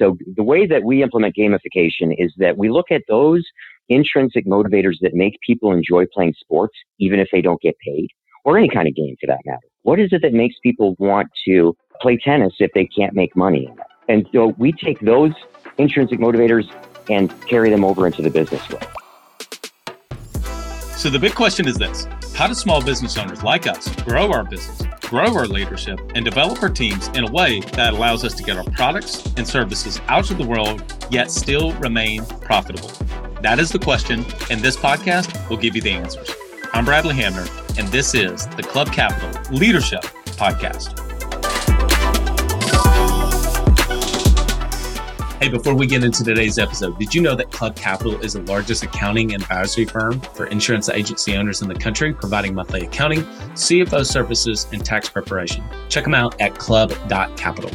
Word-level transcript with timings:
So 0.00 0.16
the 0.34 0.42
way 0.42 0.66
that 0.66 0.82
we 0.82 1.02
implement 1.02 1.36
gamification 1.36 2.14
is 2.16 2.32
that 2.38 2.56
we 2.56 2.70
look 2.70 2.86
at 2.90 3.02
those 3.06 3.44
intrinsic 3.90 4.46
motivators 4.46 4.94
that 5.02 5.12
make 5.12 5.38
people 5.46 5.72
enjoy 5.72 6.06
playing 6.14 6.34
sports, 6.40 6.74
even 6.98 7.20
if 7.20 7.28
they 7.30 7.42
don't 7.42 7.60
get 7.60 7.74
paid, 7.84 8.08
or 8.44 8.56
any 8.56 8.68
kind 8.68 8.88
of 8.88 8.94
game 8.94 9.14
for 9.20 9.26
that 9.26 9.40
matter. 9.44 9.60
What 9.82 10.00
is 10.00 10.08
it 10.12 10.22
that 10.22 10.32
makes 10.32 10.54
people 10.62 10.96
want 10.98 11.28
to 11.46 11.76
play 12.00 12.16
tennis 12.16 12.54
if 12.60 12.70
they 12.74 12.86
can't 12.86 13.14
make 13.14 13.36
money? 13.36 13.68
And 14.08 14.26
so 14.32 14.54
we 14.56 14.72
take 14.72 14.98
those 15.00 15.32
intrinsic 15.76 16.18
motivators 16.18 16.64
and 17.10 17.30
carry 17.46 17.68
them 17.68 17.84
over 17.84 18.06
into 18.06 18.22
the 18.22 18.30
business 18.30 18.66
world. 18.70 18.86
So 20.96 21.10
the 21.10 21.18
big 21.18 21.34
question 21.34 21.68
is 21.68 21.76
this 21.76 22.06
How 22.34 22.46
do 22.46 22.54
small 22.54 22.82
business 22.82 23.18
owners 23.18 23.42
like 23.42 23.66
us 23.66 23.94
grow 24.02 24.32
our 24.32 24.44
business, 24.44 24.82
grow 25.10 25.34
our 25.34 25.48
leadership, 25.48 26.00
and 26.14 26.24
develop 26.24 26.62
our 26.62 26.68
teams 26.68 27.08
in 27.08 27.24
a 27.24 27.30
way 27.32 27.58
that 27.72 27.92
allows 27.92 28.24
us 28.24 28.32
to 28.32 28.44
get 28.44 28.56
our 28.56 28.64
products 28.70 29.26
and 29.36 29.46
services 29.46 30.00
out 30.06 30.24
to 30.24 30.34
the 30.34 30.46
world, 30.46 30.84
yet 31.10 31.32
still 31.32 31.72
remain 31.74 32.24
profitable? 32.24 32.92
That 33.42 33.58
is 33.58 33.70
the 33.70 33.80
question, 33.80 34.24
and 34.50 34.60
this 34.60 34.76
podcast 34.76 35.50
will 35.50 35.56
give 35.56 35.74
you 35.74 35.82
the 35.82 35.90
answers. 35.90 36.30
I'm 36.72 36.84
Bradley 36.84 37.16
Hamner, 37.16 37.44
and 37.76 37.88
this 37.88 38.14
is 38.14 38.46
the 38.50 38.62
Club 38.62 38.92
Capital 38.92 39.30
Leadership 39.52 40.02
Podcast. 40.36 41.09
Hey, 45.40 45.48
before 45.48 45.74
we 45.74 45.86
get 45.86 46.04
into 46.04 46.22
today's 46.22 46.58
episode, 46.58 46.98
did 46.98 47.14
you 47.14 47.22
know 47.22 47.34
that 47.34 47.50
Club 47.50 47.74
Capital 47.74 48.20
is 48.20 48.34
the 48.34 48.42
largest 48.42 48.82
accounting 48.82 49.32
and 49.32 49.42
advisory 49.42 49.86
firm 49.86 50.20
for 50.20 50.44
insurance 50.44 50.90
agency 50.90 51.34
owners 51.34 51.62
in 51.62 51.68
the 51.68 51.74
country, 51.74 52.12
providing 52.12 52.54
monthly 52.54 52.82
accounting, 52.82 53.22
CFO 53.54 54.04
services, 54.04 54.66
and 54.70 54.84
tax 54.84 55.08
preparation? 55.08 55.64
Check 55.88 56.04
them 56.04 56.12
out 56.12 56.38
at 56.42 56.56
club.capital. 56.56 57.70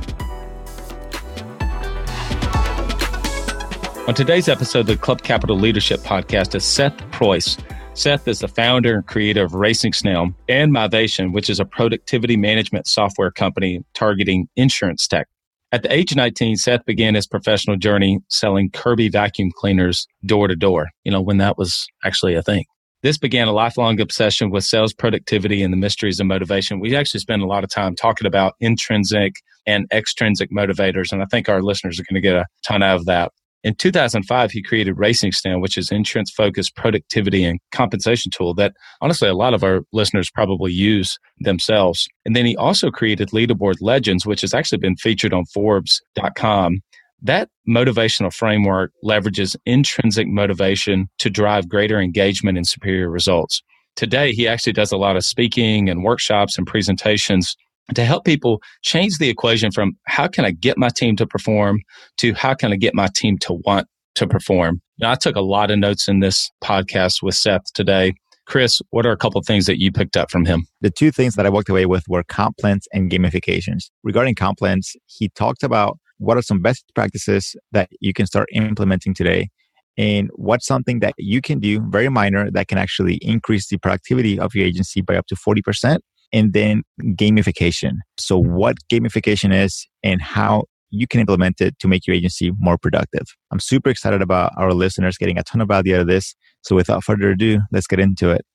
On 4.07 4.13
today's 4.13 4.47
episode 4.47 4.81
of 4.81 4.85
the 4.85 4.97
Club 4.97 5.23
Capital 5.23 5.57
Leadership 5.57 6.01
Podcast 6.01 6.53
is 6.53 6.63
Seth 6.63 6.95
Preuss. 7.09 7.57
Seth 7.95 8.27
is 8.27 8.41
the 8.41 8.47
founder 8.47 8.93
and 8.93 9.07
creator 9.07 9.43
of 9.43 9.55
Racing 9.55 9.93
Snail 9.93 10.29
and 10.47 10.71
Mivation, 10.71 11.33
which 11.33 11.49
is 11.49 11.59
a 11.59 11.65
productivity 11.65 12.37
management 12.37 12.85
software 12.85 13.31
company 13.31 13.83
targeting 13.95 14.49
insurance 14.55 15.07
tech. 15.07 15.27
At 15.75 15.83
the 15.83 15.93
age 15.93 16.11
of 16.11 16.15
19, 16.15 16.55
Seth 16.55 16.85
began 16.85 17.15
his 17.15 17.27
professional 17.27 17.75
journey 17.75 18.19
selling 18.29 18.69
Kirby 18.69 19.09
vacuum 19.09 19.51
cleaners 19.53 20.07
door 20.25 20.47
to 20.47 20.55
door, 20.55 20.87
you 21.03 21.11
know, 21.11 21.19
when 21.19 21.35
that 21.39 21.57
was 21.57 21.85
actually 22.05 22.33
a 22.33 22.41
thing. 22.41 22.63
This 23.03 23.17
began 23.17 23.49
a 23.49 23.51
lifelong 23.51 23.99
obsession 23.99 24.51
with 24.51 24.63
sales 24.63 24.93
productivity 24.93 25.61
and 25.61 25.73
the 25.73 25.77
mysteries 25.77 26.21
of 26.21 26.27
motivation. 26.27 26.79
We 26.79 26.95
actually 26.95 27.19
spend 27.19 27.41
a 27.41 27.45
lot 27.45 27.65
of 27.65 27.69
time 27.69 27.93
talking 27.93 28.25
about 28.25 28.53
intrinsic 28.61 29.33
and 29.65 29.85
extrinsic 29.91 30.49
motivators, 30.49 31.11
and 31.11 31.21
I 31.21 31.25
think 31.25 31.49
our 31.49 31.61
listeners 31.61 31.99
are 31.99 32.03
going 32.03 32.21
to 32.21 32.25
get 32.25 32.37
a 32.37 32.45
ton 32.65 32.81
out 32.81 32.95
of 32.95 33.05
that. 33.07 33.33
In 33.65 33.73
2005, 33.73 34.51
he 34.51 34.61
created 34.61 34.99
Racing 34.99 35.31
Snail, 35.31 35.59
which 35.59 35.75
is 35.75 35.91
insurance 35.91 36.29
focused 36.29 36.75
productivity 36.75 37.43
and 37.43 37.59
compensation 37.71 38.31
tool 38.31 38.53
that 38.53 38.75
honestly, 39.01 39.27
a 39.27 39.33
lot 39.33 39.55
of 39.55 39.63
our 39.63 39.81
listeners 39.91 40.29
probably 40.29 40.71
use 40.71 41.17
themselves. 41.39 42.07
And 42.25 42.35
then 42.35 42.45
he 42.45 42.55
also 42.55 42.91
created 42.91 43.29
Leaderboard 43.29 43.77
Legends, 43.81 44.23
which 44.23 44.41
has 44.41 44.53
actually 44.53 44.77
been 44.77 44.95
featured 44.97 45.33
on 45.33 45.45
Forbes.com. 45.45 46.81
That 47.23 47.49
motivational 47.67 48.31
framework 48.31 48.91
leverages 49.03 49.55
intrinsic 49.65 50.27
motivation 50.27 51.09
to 51.17 51.31
drive 51.31 51.67
greater 51.67 51.99
engagement 51.99 52.59
and 52.59 52.67
superior 52.67 53.09
results. 53.09 53.63
Today, 53.95 54.31
he 54.31 54.47
actually 54.47 54.73
does 54.73 54.91
a 54.91 54.97
lot 54.97 55.15
of 55.15 55.25
speaking 55.25 55.89
and 55.89 56.03
workshops 56.03 56.59
and 56.59 56.67
presentations 56.67 57.55
to 57.93 58.03
help 58.03 58.25
people 58.25 58.61
change 58.81 59.17
the 59.19 59.29
equation 59.29 59.71
from 59.71 59.97
how 60.07 60.27
can 60.27 60.45
I 60.45 60.51
get 60.51 60.77
my 60.77 60.89
team 60.89 61.15
to 61.17 61.27
perform 61.27 61.81
to 62.17 62.33
how 62.33 62.53
can 62.53 62.73
I 62.73 62.77
get 62.77 62.95
my 62.95 63.07
team 63.15 63.37
to 63.39 63.53
want 63.65 63.87
to 64.15 64.27
perform. 64.27 64.81
Now, 64.97 65.11
I 65.11 65.15
took 65.15 65.35
a 65.35 65.41
lot 65.41 65.71
of 65.71 65.77
notes 65.77 66.07
in 66.07 66.19
this 66.19 66.49
podcast 66.63 67.21
with 67.21 67.35
Seth 67.35 67.73
today. 67.73 68.13
Chris, 68.47 68.81
what 68.91 69.05
are 69.05 69.11
a 69.11 69.17
couple 69.17 69.39
of 69.39 69.45
things 69.45 69.65
that 69.65 69.79
you 69.79 69.91
picked 69.91 70.15
up 70.15 70.31
from 70.31 70.45
him? 70.45 70.65
The 70.81 70.91
two 70.91 71.11
things 71.11 71.35
that 71.35 71.45
I 71.45 71.49
walked 71.49 71.69
away 71.69 71.85
with 71.85 72.03
were 72.07 72.23
comp 72.23 72.57
plans 72.57 72.87
and 72.93 73.11
gamifications. 73.11 73.89
Regarding 74.03 74.35
comp 74.35 74.59
plans, 74.59 74.93
he 75.07 75.29
talked 75.29 75.63
about 75.63 75.97
what 76.17 76.37
are 76.37 76.41
some 76.41 76.61
best 76.61 76.85
practices 76.95 77.55
that 77.71 77.89
you 77.99 78.13
can 78.13 78.25
start 78.25 78.47
implementing 78.53 79.13
today 79.13 79.49
and 79.97 80.29
what's 80.35 80.65
something 80.65 80.99
that 80.99 81.13
you 81.17 81.41
can 81.41 81.59
do 81.59 81.81
very 81.89 82.09
minor 82.09 82.51
that 82.51 82.67
can 82.67 82.77
actually 82.77 83.15
increase 83.15 83.67
the 83.67 83.77
productivity 83.77 84.39
of 84.39 84.53
your 84.53 84.65
agency 84.65 85.01
by 85.01 85.15
up 85.15 85.25
to 85.27 85.35
40% 85.35 85.99
and 86.35 86.51
then 86.51 86.83
gamification. 87.01 87.93
So, 88.17 88.37
what 88.37 88.75
gamification 88.91 89.55
is 89.55 89.87
and 90.03 90.21
how 90.21 90.65
you 90.91 91.07
can 91.07 91.21
implement 91.21 91.61
it 91.61 91.79
to 91.79 91.87
make 91.87 92.05
your 92.05 92.15
agency 92.15 92.51
more 92.59 92.77
productive. 92.77 93.23
I'm 93.51 93.59
super 93.59 93.89
excited 93.89 94.21
about 94.21 94.51
our 94.57 94.73
listeners 94.73 95.17
getting 95.17 95.37
a 95.37 95.43
ton 95.43 95.61
of 95.61 95.67
value 95.67 95.95
out 95.95 96.01
of 96.01 96.07
this. 96.07 96.35
So, 96.61 96.75
without 96.75 97.03
further 97.03 97.31
ado, 97.31 97.61
let's 97.71 97.87
get 97.87 97.99
into 97.99 98.29
it. 98.29 98.45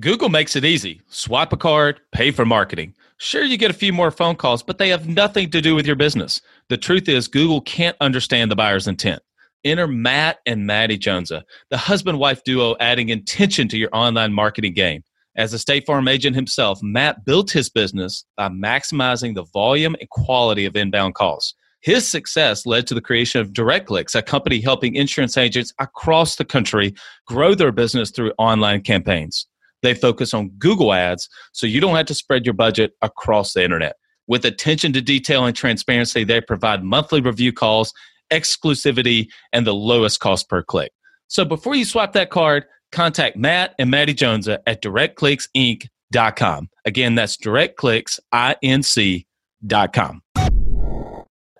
Google 0.00 0.28
makes 0.28 0.56
it 0.56 0.64
easy. 0.64 1.00
Swipe 1.08 1.52
a 1.52 1.56
card, 1.56 2.00
pay 2.12 2.30
for 2.30 2.44
marketing. 2.44 2.94
Sure, 3.18 3.42
you 3.42 3.56
get 3.56 3.70
a 3.70 3.74
few 3.74 3.92
more 3.92 4.10
phone 4.10 4.36
calls, 4.36 4.62
but 4.62 4.78
they 4.78 4.90
have 4.90 5.08
nothing 5.08 5.50
to 5.50 5.60
do 5.62 5.74
with 5.74 5.86
your 5.86 5.96
business. 5.96 6.42
The 6.68 6.76
truth 6.76 7.08
is, 7.08 7.28
Google 7.28 7.62
can't 7.62 7.96
understand 8.00 8.50
the 8.50 8.56
buyer's 8.56 8.86
intent. 8.86 9.22
Enter 9.64 9.86
Matt 9.86 10.38
and 10.44 10.66
Maddie 10.66 10.98
Jonesa, 10.98 11.42
the 11.70 11.78
husband 11.78 12.18
wife 12.18 12.44
duo 12.44 12.76
adding 12.78 13.08
intention 13.08 13.68
to 13.68 13.78
your 13.78 13.88
online 13.92 14.32
marketing 14.32 14.74
game. 14.74 15.02
As 15.36 15.52
a 15.52 15.58
State 15.58 15.84
Farm 15.84 16.08
agent 16.08 16.34
himself, 16.34 16.82
Matt 16.82 17.26
built 17.26 17.50
his 17.50 17.68
business 17.68 18.24
by 18.38 18.48
maximizing 18.48 19.34
the 19.34 19.44
volume 19.52 19.94
and 20.00 20.08
quality 20.08 20.64
of 20.64 20.76
inbound 20.76 21.14
calls. 21.14 21.54
His 21.82 22.08
success 22.08 22.64
led 22.64 22.86
to 22.86 22.94
the 22.94 23.02
creation 23.02 23.42
of 23.42 23.52
DirectClicks, 23.52 24.14
a 24.14 24.22
company 24.22 24.62
helping 24.62 24.94
insurance 24.94 25.36
agents 25.36 25.74
across 25.78 26.36
the 26.36 26.44
country 26.46 26.94
grow 27.26 27.54
their 27.54 27.70
business 27.70 28.10
through 28.10 28.32
online 28.38 28.80
campaigns. 28.80 29.46
They 29.82 29.92
focus 29.92 30.32
on 30.32 30.48
Google 30.58 30.94
ads, 30.94 31.28
so 31.52 31.66
you 31.66 31.82
don't 31.82 31.96
have 31.96 32.06
to 32.06 32.14
spread 32.14 32.46
your 32.46 32.54
budget 32.54 32.92
across 33.02 33.52
the 33.52 33.62
internet. 33.62 33.96
With 34.26 34.46
attention 34.46 34.94
to 34.94 35.02
detail 35.02 35.44
and 35.44 35.54
transparency, 35.54 36.24
they 36.24 36.40
provide 36.40 36.82
monthly 36.82 37.20
review 37.20 37.52
calls, 37.52 37.92
exclusivity, 38.32 39.28
and 39.52 39.66
the 39.66 39.74
lowest 39.74 40.18
cost 40.18 40.48
per 40.48 40.62
click. 40.62 40.92
So 41.28 41.44
before 41.44 41.74
you 41.74 41.84
swipe 41.84 42.12
that 42.12 42.30
card, 42.30 42.64
contact 42.96 43.36
Matt 43.36 43.74
and 43.78 43.90
Maddie 43.90 44.14
Jonesa 44.14 44.58
at 44.66 44.82
directclicksinc.com. 44.82 46.68
Again, 46.86 47.14
that's 47.14 47.36
directclicksinc.com. 47.36 50.22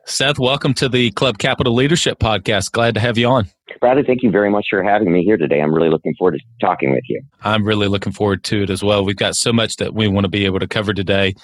Seth, 0.08 0.38
welcome 0.38 0.72
to 0.74 0.88
the 0.88 1.10
Club 1.10 1.36
Capital 1.36 1.74
Leadership 1.74 2.20
Podcast. 2.20 2.70
Glad 2.72 2.94
to 2.94 3.00
have 3.00 3.18
you 3.18 3.26
on. 3.26 3.50
Bradley, 3.80 4.04
thank 4.06 4.22
you 4.22 4.30
very 4.30 4.48
much 4.48 4.66
for 4.70 4.82
having 4.82 5.12
me 5.12 5.24
here 5.24 5.36
today. 5.36 5.60
I'm 5.60 5.74
really 5.74 5.90
looking 5.90 6.14
forward 6.14 6.38
to 6.38 6.40
talking 6.64 6.92
with 6.92 7.02
you. 7.08 7.20
I'm 7.42 7.64
really 7.64 7.88
looking 7.88 8.12
forward 8.12 8.44
to 8.44 8.62
it 8.62 8.70
as 8.70 8.82
well. 8.82 9.04
We've 9.04 9.16
got 9.16 9.36
so 9.36 9.52
much 9.52 9.76
that 9.76 9.94
we 9.94 10.08
want 10.08 10.24
to 10.24 10.30
be 10.30 10.46
able 10.46 10.60
to 10.60 10.68
cover 10.68 10.94
today. 10.94 11.34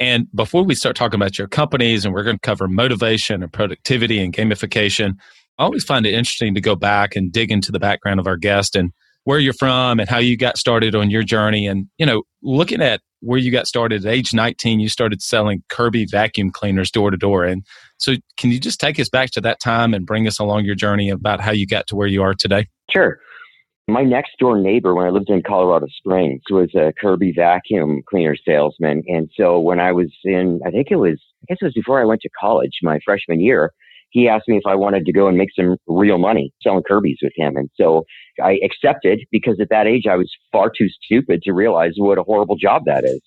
And 0.00 0.26
before 0.34 0.64
we 0.64 0.74
start 0.74 0.96
talking 0.96 1.16
about 1.16 1.38
your 1.38 1.48
companies, 1.48 2.04
and 2.04 2.14
we're 2.14 2.22
going 2.22 2.36
to 2.36 2.40
cover 2.40 2.66
motivation 2.66 3.42
and 3.42 3.52
productivity 3.52 4.20
and 4.20 4.32
gamification, 4.32 5.16
I 5.58 5.64
always 5.64 5.84
find 5.84 6.06
it 6.06 6.14
interesting 6.14 6.54
to 6.54 6.60
go 6.60 6.76
back 6.76 7.14
and 7.14 7.30
dig 7.30 7.50
into 7.50 7.72
the 7.72 7.80
background 7.80 8.20
of 8.20 8.26
our 8.26 8.36
guest 8.36 8.74
and 8.74 8.92
where 9.24 9.38
you're 9.38 9.54
from 9.54 9.98
and 9.98 10.08
how 10.08 10.18
you 10.18 10.36
got 10.36 10.56
started 10.58 10.94
on 10.94 11.10
your 11.10 11.22
journey. 11.22 11.66
And, 11.66 11.88
you 11.98 12.06
know, 12.06 12.22
looking 12.42 12.82
at 12.82 13.00
where 13.20 13.38
you 13.38 13.50
got 13.50 13.66
started 13.66 14.04
at 14.04 14.12
age 14.12 14.34
19, 14.34 14.80
you 14.80 14.88
started 14.88 15.22
selling 15.22 15.62
Kirby 15.70 16.06
vacuum 16.06 16.50
cleaners 16.50 16.90
door 16.90 17.10
to 17.10 17.16
door. 17.16 17.44
And 17.44 17.64
so, 17.98 18.14
can 18.36 18.50
you 18.50 18.60
just 18.60 18.80
take 18.80 19.00
us 19.00 19.08
back 19.08 19.30
to 19.30 19.40
that 19.40 19.60
time 19.60 19.94
and 19.94 20.06
bring 20.06 20.26
us 20.26 20.38
along 20.38 20.66
your 20.66 20.74
journey 20.74 21.08
about 21.08 21.40
how 21.40 21.52
you 21.52 21.66
got 21.66 21.86
to 21.88 21.96
where 21.96 22.06
you 22.06 22.22
are 22.22 22.34
today? 22.34 22.68
Sure. 22.90 23.18
My 23.86 24.02
next 24.02 24.32
door 24.38 24.58
neighbor, 24.58 24.94
when 24.94 25.06
I 25.06 25.10
lived 25.10 25.28
in 25.28 25.42
Colorado 25.42 25.86
Springs, 25.98 26.42
was 26.50 26.74
a 26.74 26.92
Kirby 26.98 27.32
vacuum 27.36 28.02
cleaner 28.08 28.36
salesman. 28.36 29.02
And 29.06 29.30
so, 29.36 29.58
when 29.58 29.80
I 29.80 29.92
was 29.92 30.12
in, 30.24 30.60
I 30.66 30.70
think 30.70 30.88
it 30.90 30.96
was, 30.96 31.18
I 31.42 31.44
guess 31.48 31.58
it 31.62 31.64
was 31.64 31.74
before 31.74 32.00
I 32.00 32.04
went 32.04 32.20
to 32.22 32.30
college, 32.38 32.72
my 32.82 32.98
freshman 33.04 33.40
year, 33.40 33.72
he 34.14 34.28
asked 34.28 34.46
me 34.46 34.56
if 34.56 34.62
I 34.64 34.76
wanted 34.76 35.04
to 35.06 35.12
go 35.12 35.26
and 35.26 35.36
make 35.36 35.48
some 35.58 35.76
real 35.88 36.18
money 36.18 36.52
selling 36.62 36.84
Kirby's 36.88 37.18
with 37.20 37.32
him. 37.34 37.56
And 37.56 37.68
so 37.74 38.04
I 38.42 38.60
accepted 38.64 39.18
because 39.32 39.58
at 39.60 39.70
that 39.70 39.88
age 39.88 40.04
I 40.08 40.14
was 40.14 40.30
far 40.52 40.70
too 40.70 40.86
stupid 40.88 41.42
to 41.42 41.52
realize 41.52 41.94
what 41.96 42.16
a 42.16 42.22
horrible 42.22 42.56
job 42.56 42.82
that 42.86 43.04
is. 43.04 43.20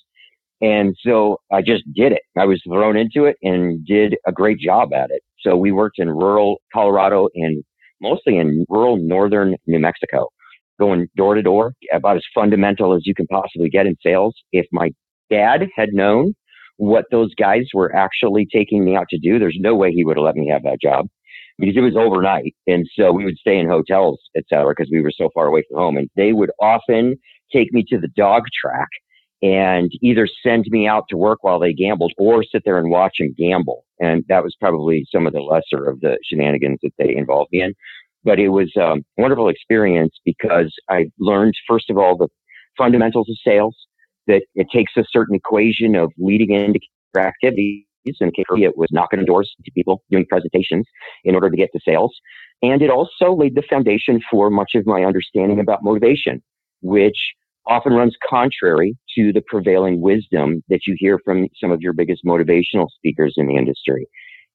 And 0.62 0.96
so 1.06 1.40
I 1.52 1.62
just 1.62 1.84
did 1.94 2.14
it. 2.14 2.22
I 2.38 2.46
was 2.46 2.62
thrown 2.66 2.96
into 2.96 3.26
it 3.26 3.36
and 3.44 3.86
did 3.86 4.16
a 4.26 4.32
great 4.32 4.60
job 4.60 4.94
at 4.94 5.12
it. 5.12 5.22
So 5.42 5.58
we 5.58 5.74
worked 5.74 6.00
in 6.00 6.10
rural 6.10 6.62
Colorado 6.74 7.28
and 7.36 7.66
mostly 8.02 8.38
in 8.38 8.66
rural 8.70 8.96
northern 8.96 9.58
New 9.68 9.80
Mexico, 9.80 10.30
going 10.80 11.08
door 11.18 11.36
to 11.36 11.42
door, 11.42 11.74
about 11.92 12.16
as 12.16 12.24
fundamental 12.34 12.96
as 12.96 13.02
you 13.06 13.14
can 13.14 13.28
possibly 13.28 13.70
get 13.70 13.88
in 13.88 13.98
sales. 14.02 14.36
If 14.54 14.66
my 14.72 14.92
dad 15.30 15.68
had 15.76 15.90
known 15.92 16.34
what 16.78 17.06
those 17.12 17.34
guys 17.36 17.66
were 17.74 17.94
actually 17.96 18.48
taking 18.52 18.86
me 18.86 18.96
out 18.96 19.08
to 19.10 19.18
do, 19.18 19.40
there's 19.40 19.58
no 19.60 19.76
way 19.76 19.92
he 19.92 20.06
would 20.06 20.18
have 20.18 20.24
let 20.24 20.36
me 20.36 20.48
have 20.48 20.64
that 20.64 20.82
job 20.82 21.08
because 21.60 21.76
it 21.76 21.82
was 21.82 21.96
overnight. 21.96 22.56
And 22.68 22.88
so 22.98 23.12
we 23.12 23.26
would 23.26 23.38
stay 23.38 23.58
in 23.58 23.68
hotels, 23.68 24.20
et 24.36 24.44
cetera, 24.48 24.74
because 24.78 24.92
we 24.92 25.02
were 25.02 25.12
so 25.12 25.30
far 25.34 25.48
away 25.48 25.64
from 25.70 25.80
home. 25.80 25.98
And 25.98 26.10
they 26.16 26.34
would 26.34 26.52
often 26.62 27.16
take 27.52 27.74
me 27.74 27.84
to 27.90 28.00
the 28.00 28.10
dog 28.10 28.44
track 28.62 28.90
and 29.42 29.92
either 30.02 30.28
send 30.44 30.66
me 30.70 30.88
out 30.88 31.06
to 31.10 31.18
work 31.18 31.40
while 31.44 31.60
they 31.60 31.74
gambled 31.74 32.12
or 32.18 32.44
sit 32.44 32.64
there 32.66 32.78
and 32.78 32.90
watch 32.90 33.18
them 33.20 33.34
gamble. 33.38 33.86
And 34.00 34.24
that 34.30 34.44
was 34.44 34.56
probably 34.60 35.06
some 35.12 35.28
of 35.28 35.34
the 35.34 35.42
lesser 35.42 35.88
of 35.88 36.00
the 36.02 36.18
shenanigans 36.24 36.80
that 36.84 36.92
they 36.98 37.16
involved 37.16 37.50
me 37.52 37.62
in. 37.62 37.74
But 38.24 38.40
it 38.40 38.50
was 38.50 38.72
um, 38.80 39.04
a 39.18 39.22
wonderful 39.22 39.48
experience 39.48 40.14
because 40.26 40.74
I 40.90 41.06
learned, 41.20 41.54
first 41.68 41.90
of 41.90 41.98
all, 41.98 42.18
the 42.18 42.28
fundamentals 42.78 43.30
of 43.30 43.38
sales, 43.46 43.76
that 44.28 44.44
it 44.56 44.68
takes 44.74 44.94
a 44.98 45.04
certain 45.10 45.36
equation 45.36 45.96
of 45.96 46.12
leading 46.18 46.52
into 46.52 46.80
activities. 47.18 47.84
And 48.22 48.32
it 48.38 48.78
was 48.78 48.88
knocking 48.92 49.20
on 49.20 49.26
doors 49.26 49.54
to 49.66 49.72
people, 49.74 50.02
doing 50.10 50.26
presentations 50.30 50.86
in 51.26 51.36
order 51.36 51.50
to 51.50 51.58
get 51.58 51.70
to 51.74 51.80
sales. 51.86 52.16
And 52.62 52.82
it 52.82 52.90
also 52.90 53.36
laid 53.36 53.56
the 53.56 53.64
foundation 53.70 54.22
for 54.32 54.50
much 54.50 54.72
of 54.76 54.86
my 54.86 55.04
understanding 55.04 55.60
about 55.60 55.84
motivation, 55.84 56.42
which 56.82 57.18
often 57.68 57.94
runs 57.94 58.16
contrary 58.30 58.98
to 59.16 59.34
the 59.34 59.42
prevailing 59.46 60.00
wisdom 60.02 60.64
that 60.70 60.82
you 60.88 60.96
hear 60.98 61.20
from 61.26 61.48
some 61.62 61.72
of 61.72 61.82
your 61.82 61.94
biggest 61.94 62.24
motivational 62.26 62.88
speakers 62.96 63.34
in 63.36 63.48
the 63.48 63.56
industry. 63.56 64.08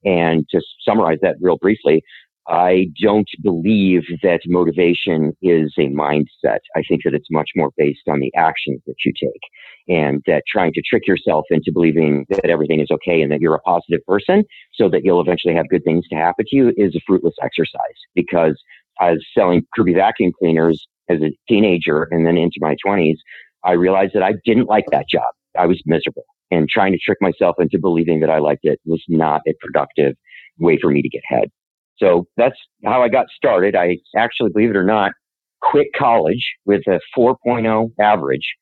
And 0.05 0.47
to 0.51 0.61
summarize 0.87 1.19
that 1.23 1.37
real 1.41 1.59
briefly, 1.59 2.03
I 2.49 2.87
don't 3.01 3.29
believe 3.43 4.03
that 4.23 4.41
motivation 4.47 5.33
is 5.43 5.73
a 5.79 5.89
mindset. 5.89 6.59
I 6.75 6.83
think 6.89 7.03
that 7.05 7.15
it's 7.15 7.31
much 7.31 7.51
more 7.55 7.71
based 7.77 8.09
on 8.09 8.19
the 8.19 8.33
actions 8.37 8.81
that 8.87 8.97
you 9.05 9.13
take 9.13 9.41
and 9.89 10.23
that 10.27 10.43
trying 10.51 10.73
to 10.73 10.83
trick 10.83 11.07
yourself 11.07 11.45
into 11.51 11.71
believing 11.73 12.27
that 12.31 12.51
everything 12.51 12.81
is 12.81 12.89
okay 12.91 13.23
and 13.23 13.31
that 13.31 13.41
you're 13.41 13.55
a 13.55 13.61
positive 13.61 14.01
person 14.07 14.45
so 14.75 14.89
that 14.89 15.05
you'll 15.05 15.21
eventually 15.21 15.55
have 15.55 15.69
good 15.69 15.85
things 15.85 16.07
to 16.09 16.17
happen 16.17 16.45
to 16.49 16.57
you 16.57 16.73
is 16.77 16.97
a 16.97 17.01
fruitless 17.07 17.35
exercise 17.43 17.81
because 18.15 18.61
I 19.01 19.13
was 19.13 19.25
selling 19.37 19.63
Kirby 19.75 19.95
vacuum 19.95 20.33
cleaners 20.37 20.85
as 21.09 21.21
a 21.23 21.31
teenager 21.49 22.09
and 22.11 22.27
then 22.27 22.37
into 22.37 22.59
my 22.61 22.77
20s, 22.85 23.17
I 23.65 23.73
realized 23.73 24.15
that 24.15 24.23
I 24.23 24.35
didn't 24.45 24.67
like 24.67 24.87
that 24.91 25.09
job. 25.09 25.33
I 25.57 25.67
was 25.67 25.81
miserable 25.87 26.25
and 26.51 26.69
trying 26.69 26.93
to 26.93 26.99
trick 26.99 27.19
myself 27.21 27.57
into 27.59 27.79
believing 27.79 28.21
that 28.21 28.31
I 28.31 28.39
liked 28.39 28.65
it 28.65 28.81
was 28.85 29.03
not 29.09 29.43
a 29.47 29.55
productive 29.61 30.17
way 30.59 30.79
for 30.81 30.91
me 30.91 31.03
to 31.03 31.09
get 31.09 31.23
ahead. 31.31 31.51
So 31.99 32.27
that's 32.37 32.57
how 32.85 33.03
I 33.03 33.09
got 33.09 33.27
started. 33.35 33.77
I 33.77 33.99
actually, 34.17 34.51
believe 34.51 34.71
it 34.71 34.77
or 34.77 34.85
not, 34.85 35.13
quit 35.61 35.89
college 35.97 36.45
with 36.65 36.83
a 36.87 37.01
4.0 37.17 37.93
average 38.01 38.55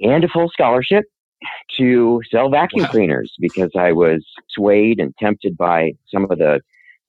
and 0.00 0.24
a 0.24 0.28
full 0.28 0.48
scholarship 0.48 1.04
to 1.76 2.20
sell 2.30 2.50
vacuum 2.50 2.84
wow. 2.84 2.90
cleaners 2.90 3.32
because 3.40 3.70
I 3.76 3.92
was 3.92 4.24
swayed 4.50 5.00
and 5.00 5.14
tempted 5.18 5.56
by 5.56 5.92
some 6.12 6.24
of 6.30 6.38
the 6.38 6.60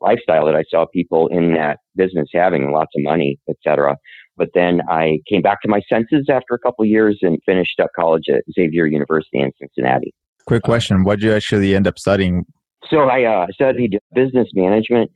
lifestyle 0.02 0.46
that 0.46 0.56
I 0.56 0.64
saw 0.70 0.86
people 0.86 1.28
in 1.28 1.54
that 1.54 1.80
business 1.96 2.30
having 2.34 2.72
lots 2.72 2.92
of 2.96 3.04
money, 3.04 3.40
etc. 3.50 3.98
But 4.38 4.50
then 4.54 4.82
I 4.90 5.20
came 5.30 5.42
back 5.42 5.62
to 5.62 5.70
my 5.70 5.82
senses 5.88 6.28
after 6.30 6.54
a 6.54 6.60
couple 6.60 6.86
years 6.86 7.20
and 7.22 7.40
finished 7.46 7.80
up 7.80 7.90
college 7.96 8.26
at 8.30 8.44
Xavier 8.54 8.86
University 8.86 9.40
in 9.40 9.52
Cincinnati. 9.60 10.14
Quick 10.46 10.64
question: 10.64 11.04
What 11.04 11.20
did 11.20 11.26
you 11.26 11.34
actually 11.34 11.76
end 11.76 11.88
up 11.88 11.98
studying? 11.98 12.46
So 12.90 13.10
I 13.10 13.24
uh, 13.24 13.48
studied 13.54 13.98
business 14.14 14.50
management. 14.54 15.12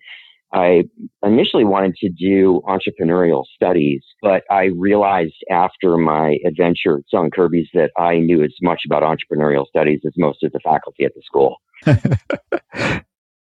I 0.54 0.84
initially 1.24 1.63
wanted 1.63 1.96
to 1.98 2.10
do 2.10 2.62
entrepreneurial 2.68 3.44
studies, 3.54 4.01
but 4.22 4.44
I 4.50 4.69
realized 4.75 5.36
after 5.51 5.96
my 5.98 6.38
adventure 6.46 6.98
at 6.98 7.04
selling 7.10 7.30
Kirby's 7.31 7.68
that 7.74 7.92
I 7.98 8.18
knew 8.18 8.44
as 8.44 8.54
much 8.62 8.81
about 8.86 9.04
entrepreneurial 9.04 9.68
studies 9.68 10.00
as 10.06 10.13
most 10.18 10.44
of 10.44 10.51
the 10.51 10.60
faculty 10.63 11.06
at 11.06 11.12
the 11.13 11.22
school. 11.24 11.57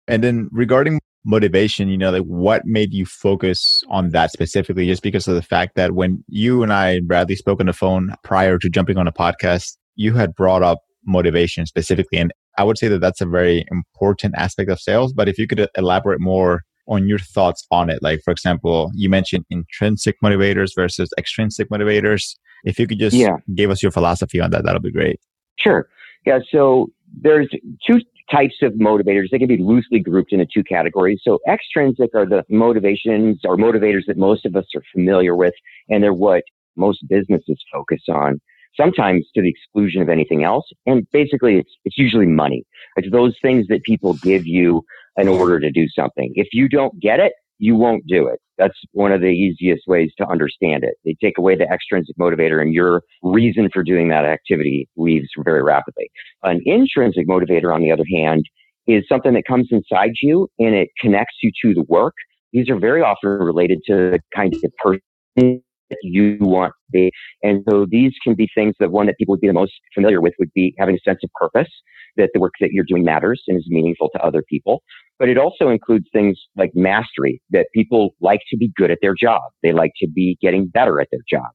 and 0.08 0.24
then 0.24 0.48
regarding 0.50 1.00
motivation 1.26 1.88
you 1.88 1.96
know 1.96 2.10
like 2.10 2.22
what 2.24 2.66
made 2.66 2.92
you 2.92 3.06
focus 3.06 3.58
on 3.88 4.10
that 4.10 4.30
specifically 4.30 4.86
just 4.86 5.02
because 5.02 5.26
of 5.26 5.34
the 5.34 5.42
fact 5.42 5.74
that 5.74 5.92
when 5.92 6.22
you 6.28 6.62
and 6.62 6.70
i 6.70 6.90
and 6.90 7.08
bradley 7.08 7.34
spoke 7.34 7.60
on 7.60 7.66
the 7.66 7.72
phone 7.72 8.14
prior 8.22 8.58
to 8.58 8.68
jumping 8.68 8.98
on 8.98 9.08
a 9.08 9.12
podcast 9.12 9.76
you 9.96 10.12
had 10.12 10.34
brought 10.34 10.62
up 10.62 10.80
motivation 11.06 11.64
specifically 11.64 12.18
and 12.18 12.30
i 12.58 12.62
would 12.62 12.76
say 12.76 12.88
that 12.88 13.00
that's 13.00 13.22
a 13.22 13.26
very 13.26 13.64
important 13.70 14.34
aspect 14.36 14.68
of 14.68 14.78
sales 14.78 15.14
but 15.14 15.26
if 15.26 15.38
you 15.38 15.46
could 15.46 15.66
elaborate 15.78 16.20
more 16.20 16.60
on 16.86 17.08
your 17.08 17.18
thoughts 17.18 17.66
on 17.70 17.90
it 17.90 17.98
like 18.02 18.20
for 18.24 18.30
example 18.30 18.90
you 18.94 19.08
mentioned 19.08 19.44
intrinsic 19.50 20.16
motivators 20.22 20.70
versus 20.74 21.10
extrinsic 21.18 21.68
motivators 21.70 22.36
if 22.64 22.78
you 22.78 22.86
could 22.86 22.98
just 22.98 23.16
yeah. 23.16 23.36
give 23.54 23.70
us 23.70 23.82
your 23.82 23.92
philosophy 23.92 24.40
on 24.40 24.50
that 24.50 24.64
that'll 24.64 24.80
be 24.80 24.92
great 24.92 25.20
sure 25.58 25.88
yeah 26.26 26.38
so 26.50 26.88
there's 27.22 27.48
two 27.86 28.00
types 28.30 28.56
of 28.62 28.72
motivators. 28.74 29.30
They 29.30 29.38
can 29.38 29.48
be 29.48 29.58
loosely 29.58 30.00
grouped 30.00 30.32
into 30.32 30.46
two 30.52 30.64
categories. 30.64 31.20
So 31.22 31.38
extrinsic 31.48 32.10
are 32.14 32.26
the 32.26 32.44
motivations 32.48 33.40
or 33.44 33.56
motivators 33.56 34.02
that 34.06 34.16
most 34.16 34.46
of 34.46 34.56
us 34.56 34.64
are 34.74 34.82
familiar 34.92 35.36
with, 35.36 35.54
and 35.88 36.02
they're 36.02 36.14
what 36.14 36.44
most 36.76 37.06
businesses 37.08 37.62
focus 37.72 38.02
on, 38.08 38.40
sometimes 38.76 39.26
to 39.34 39.42
the 39.42 39.48
exclusion 39.48 40.02
of 40.02 40.08
anything 40.08 40.44
else. 40.44 40.64
And 40.86 41.06
basically, 41.12 41.56
it's, 41.58 41.70
it's 41.84 41.98
usually 41.98 42.26
money. 42.26 42.64
It's 42.96 43.10
those 43.10 43.36
things 43.42 43.66
that 43.68 43.82
people 43.84 44.14
give 44.14 44.46
you 44.46 44.82
in 45.16 45.28
order 45.28 45.60
to 45.60 45.70
do 45.70 45.86
something. 45.88 46.32
If 46.34 46.48
you 46.52 46.68
don't 46.68 46.98
get 47.00 47.20
it, 47.20 47.32
you 47.58 47.76
won't 47.76 48.06
do 48.06 48.26
it. 48.26 48.40
That's 48.58 48.78
one 48.92 49.12
of 49.12 49.20
the 49.20 49.28
easiest 49.28 49.86
ways 49.86 50.12
to 50.18 50.26
understand 50.28 50.84
it. 50.84 50.94
They 51.04 51.16
take 51.20 51.38
away 51.38 51.56
the 51.56 51.68
extrinsic 51.72 52.16
motivator 52.18 52.60
and 52.60 52.72
your 52.72 53.02
reason 53.22 53.68
for 53.72 53.82
doing 53.82 54.08
that 54.08 54.24
activity 54.24 54.88
leaves 54.96 55.28
very 55.44 55.62
rapidly. 55.62 56.10
An 56.42 56.60
intrinsic 56.64 57.28
motivator, 57.28 57.74
on 57.74 57.80
the 57.80 57.92
other 57.92 58.04
hand, 58.12 58.44
is 58.86 59.04
something 59.08 59.34
that 59.34 59.44
comes 59.46 59.68
inside 59.70 60.12
you 60.22 60.48
and 60.58 60.74
it 60.74 60.88
connects 61.00 61.36
you 61.42 61.50
to 61.62 61.74
the 61.74 61.84
work. 61.88 62.14
These 62.52 62.68
are 62.70 62.78
very 62.78 63.02
often 63.02 63.30
related 63.30 63.80
to 63.86 64.10
the 64.10 64.20
kind 64.34 64.54
of 64.54 64.72
person 64.78 65.63
you 66.02 66.36
want 66.40 66.72
to 66.72 66.92
be. 66.92 67.10
And 67.42 67.62
so 67.68 67.86
these 67.88 68.12
can 68.22 68.34
be 68.34 68.48
things 68.54 68.74
that 68.80 68.90
one 68.90 69.06
that 69.06 69.16
people 69.18 69.32
would 69.32 69.40
be 69.40 69.46
the 69.46 69.52
most 69.52 69.72
familiar 69.94 70.20
with 70.20 70.34
would 70.38 70.52
be 70.54 70.74
having 70.78 70.96
a 70.96 71.00
sense 71.08 71.20
of 71.22 71.30
purpose, 71.38 71.70
that 72.16 72.30
the 72.34 72.40
work 72.40 72.52
that 72.60 72.70
you're 72.72 72.84
doing 72.86 73.04
matters 73.04 73.42
and 73.48 73.58
is 73.58 73.66
meaningful 73.68 74.08
to 74.14 74.24
other 74.24 74.42
people. 74.48 74.82
But 75.18 75.28
it 75.28 75.38
also 75.38 75.68
includes 75.68 76.06
things 76.12 76.38
like 76.56 76.72
mastery, 76.74 77.40
that 77.50 77.66
people 77.74 78.14
like 78.20 78.40
to 78.50 78.56
be 78.56 78.72
good 78.76 78.90
at 78.90 78.98
their 79.00 79.14
job. 79.14 79.42
They 79.62 79.72
like 79.72 79.92
to 79.98 80.08
be 80.08 80.36
getting 80.40 80.66
better 80.66 81.00
at 81.00 81.08
their 81.12 81.20
job. 81.28 81.50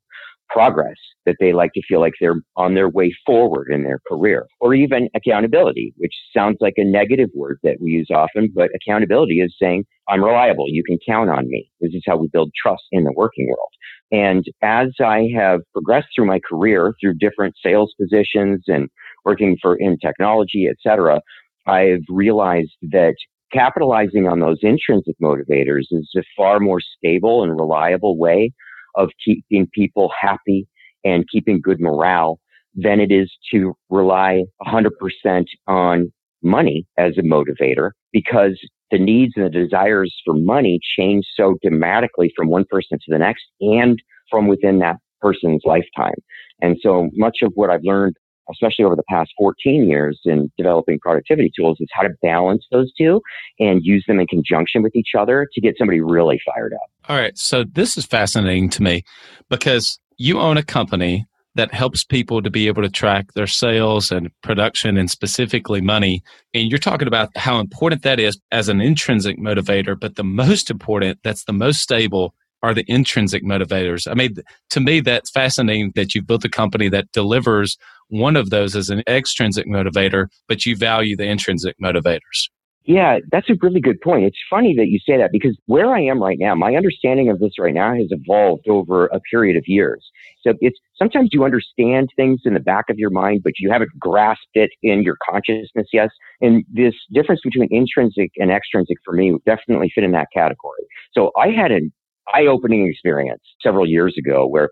Progress, 0.49 0.95
that 1.25 1.35
they 1.39 1.53
like 1.53 1.71
to 1.73 1.81
feel 1.87 1.99
like 1.99 2.13
they're 2.19 2.41
on 2.55 2.73
their 2.73 2.89
way 2.89 3.13
forward 3.25 3.67
in 3.71 3.83
their 3.83 3.99
career. 4.07 4.47
Or 4.59 4.73
even 4.73 5.09
accountability, 5.15 5.93
which 5.97 6.13
sounds 6.35 6.57
like 6.59 6.73
a 6.77 6.83
negative 6.83 7.29
word 7.35 7.59
that 7.63 7.77
we 7.79 7.91
use 7.91 8.09
often, 8.13 8.51
but 8.55 8.69
accountability 8.75 9.41
is 9.41 9.55
saying, 9.61 9.85
I'm 10.07 10.23
reliable. 10.23 10.65
You 10.67 10.83
can 10.83 10.97
count 11.07 11.29
on 11.29 11.47
me. 11.47 11.69
This 11.81 11.93
is 11.93 12.03
how 12.07 12.17
we 12.17 12.29
build 12.29 12.51
trust 12.61 12.83
in 12.91 13.03
the 13.03 13.13
working 13.15 13.47
world. 13.47 13.69
And 14.11 14.43
as 14.63 14.89
I 14.99 15.29
have 15.35 15.61
progressed 15.71 16.07
through 16.15 16.25
my 16.25 16.39
career 16.39 16.93
through 16.99 17.15
different 17.19 17.55
sales 17.63 17.93
positions 18.01 18.63
and 18.67 18.89
working 19.23 19.57
for 19.61 19.75
in 19.75 19.97
technology, 19.99 20.67
etc 20.67 21.21
I've 21.69 22.03
realized 22.09 22.75
that 22.91 23.15
capitalizing 23.53 24.27
on 24.27 24.39
those 24.39 24.59
intrinsic 24.61 25.15
motivators 25.21 25.85
is 25.91 26.09
a 26.17 26.23
far 26.35 26.59
more 26.59 26.79
stable 26.97 27.43
and 27.43 27.59
reliable 27.59 28.17
way 28.17 28.51
of 28.99 29.09
keeping 29.23 29.67
people 29.73 30.11
happy 30.19 30.67
and 31.03 31.25
keeping 31.31 31.59
good 31.61 31.79
morale 31.79 32.39
than 32.75 32.99
it 32.99 33.11
is 33.11 33.31
to 33.51 33.73
rely 33.89 34.43
100% 34.67 35.45
on 35.67 36.11
money 36.43 36.85
as 36.97 37.17
a 37.17 37.21
motivator 37.21 37.91
because 38.11 38.59
the 38.91 38.99
needs 38.99 39.33
and 39.35 39.45
the 39.45 39.49
desires 39.49 40.13
for 40.25 40.33
money 40.35 40.79
change 40.97 41.25
so 41.35 41.55
dramatically 41.63 42.31
from 42.35 42.49
one 42.49 42.65
person 42.69 42.97
to 42.97 43.05
the 43.11 43.17
next 43.17 43.43
and 43.61 44.01
from 44.29 44.47
within 44.47 44.79
that 44.79 44.97
person's 45.21 45.61
lifetime. 45.65 46.15
And 46.61 46.77
so 46.81 47.09
much 47.13 47.37
of 47.41 47.51
what 47.55 47.69
I've 47.69 47.83
learned 47.83 48.15
especially 48.51 48.85
over 48.85 48.95
the 48.95 49.03
past 49.09 49.31
14 49.37 49.87
years 49.87 50.19
in 50.25 50.51
developing 50.57 50.99
productivity 50.99 51.51
tools, 51.55 51.77
is 51.79 51.87
how 51.91 52.03
to 52.03 52.09
balance 52.21 52.65
those 52.71 52.91
two 52.93 53.21
and 53.59 53.83
use 53.83 54.03
them 54.07 54.19
in 54.19 54.27
conjunction 54.27 54.81
with 54.81 54.95
each 54.95 55.11
other 55.17 55.47
to 55.53 55.61
get 55.61 55.75
somebody 55.77 56.01
really 56.01 56.39
fired 56.45 56.73
up. 56.73 57.09
All 57.09 57.17
right. 57.17 57.37
So 57.37 57.63
this 57.63 57.97
is 57.97 58.05
fascinating 58.05 58.69
to 58.71 58.83
me 58.83 59.03
because 59.49 59.99
you 60.17 60.39
own 60.39 60.57
a 60.57 60.63
company 60.63 61.25
that 61.55 61.73
helps 61.73 62.03
people 62.03 62.41
to 62.41 62.49
be 62.49 62.67
able 62.67 62.83
to 62.83 62.89
track 62.89 63.33
their 63.33 63.47
sales 63.47 64.11
and 64.11 64.29
production 64.43 64.97
and 64.97 65.09
specifically 65.09 65.81
money. 65.81 66.23
And 66.53 66.69
you're 66.69 66.79
talking 66.79 67.07
about 67.07 67.35
how 67.35 67.59
important 67.59 68.03
that 68.03 68.19
is 68.19 68.39
as 68.51 68.69
an 68.69 68.81
intrinsic 68.81 69.37
motivator, 69.39 69.99
but 69.99 70.15
the 70.15 70.23
most 70.23 70.69
important, 70.69 71.19
that's 71.23 71.45
the 71.45 71.53
most 71.53 71.81
stable 71.81 72.33
are 72.61 72.73
the 72.73 72.85
intrinsic 72.87 73.43
motivators. 73.43 74.09
I 74.09 74.13
mean, 74.13 74.35
to 74.69 74.79
me, 74.79 74.99
that's 74.99 75.31
fascinating 75.31 75.91
that 75.95 76.13
you 76.13 76.21
built 76.21 76.45
a 76.45 76.49
company 76.49 76.89
that 76.89 77.11
delivers 77.13 77.77
one 78.09 78.35
of 78.35 78.49
those 78.49 78.75
as 78.75 78.89
an 78.89 79.03
extrinsic 79.07 79.65
motivator, 79.67 80.27
but 80.47 80.65
you 80.65 80.75
value 80.75 81.15
the 81.15 81.25
intrinsic 81.25 81.75
motivators. 81.81 82.49
Yeah, 82.85 83.19
that's 83.31 83.49
a 83.51 83.55
really 83.61 83.81
good 83.81 84.01
point. 84.01 84.25
It's 84.25 84.39
funny 84.49 84.73
that 84.75 84.87
you 84.87 84.97
say 84.97 85.15
that 85.17 85.31
because 85.31 85.55
where 85.67 85.93
I 85.93 86.01
am 86.01 86.23
right 86.23 86.37
now, 86.39 86.55
my 86.55 86.75
understanding 86.75 87.29
of 87.29 87.39
this 87.39 87.51
right 87.59 87.73
now 87.73 87.93
has 87.93 88.07
evolved 88.09 88.67
over 88.67 89.05
a 89.07 89.19
period 89.19 89.57
of 89.57 89.63
years. 89.67 90.09
So 90.41 90.53
it's 90.59 90.79
sometimes 90.97 91.29
you 91.31 91.43
understand 91.43 92.09
things 92.15 92.41
in 92.45 92.55
the 92.55 92.59
back 92.59 92.85
of 92.89 92.97
your 92.97 93.11
mind, 93.11 93.41
but 93.43 93.53
you 93.59 93.69
haven't 93.71 93.91
grasped 93.99 94.55
it 94.55 94.71
in 94.81 95.03
your 95.03 95.17
consciousness 95.29 95.87
yet. 95.93 96.09
And 96.41 96.63
this 96.73 96.95
difference 97.13 97.41
between 97.43 97.67
intrinsic 97.69 98.31
and 98.37 98.49
extrinsic 98.49 98.97
for 99.05 99.13
me 99.13 99.37
definitely 99.45 99.91
fit 99.93 100.03
in 100.03 100.11
that 100.13 100.29
category. 100.33 100.81
So 101.13 101.31
I 101.37 101.49
had 101.49 101.71
an 101.71 101.91
eye 102.33 102.47
opening 102.47 102.87
experience 102.87 103.43
several 103.61 103.87
years 103.87 104.15
ago 104.17 104.47
where 104.47 104.69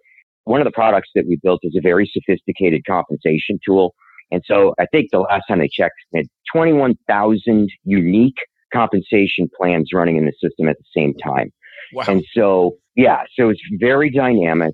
one 0.47 0.61
of 0.61 0.65
the 0.65 0.71
products 0.71 1.09
that 1.13 1.25
we 1.27 1.37
built 1.43 1.59
is 1.63 1.75
a 1.77 1.81
very 1.81 2.09
sophisticated 2.11 2.83
compensation 2.87 3.59
tool. 3.65 3.93
And 4.31 4.41
so 4.45 4.73
I 4.79 4.85
think 4.91 5.09
the 5.11 5.19
last 5.19 5.43
time 5.47 5.59
they 5.59 5.69
checked, 5.71 5.95
they 6.13 6.19
had 6.19 6.27
21,000 6.53 7.69
unique 7.83 8.37
compensation 8.73 9.49
plans 9.59 9.89
running 9.93 10.17
in 10.17 10.25
the 10.25 10.33
system 10.41 10.67
at 10.67 10.77
the 10.77 10.85
same 10.95 11.13
time. 11.15 11.51
Wow. 11.93 12.05
And 12.07 12.23
so, 12.33 12.77
yeah, 12.95 13.23
so 13.37 13.49
it's 13.49 13.61
very 13.79 14.09
dynamic. 14.09 14.73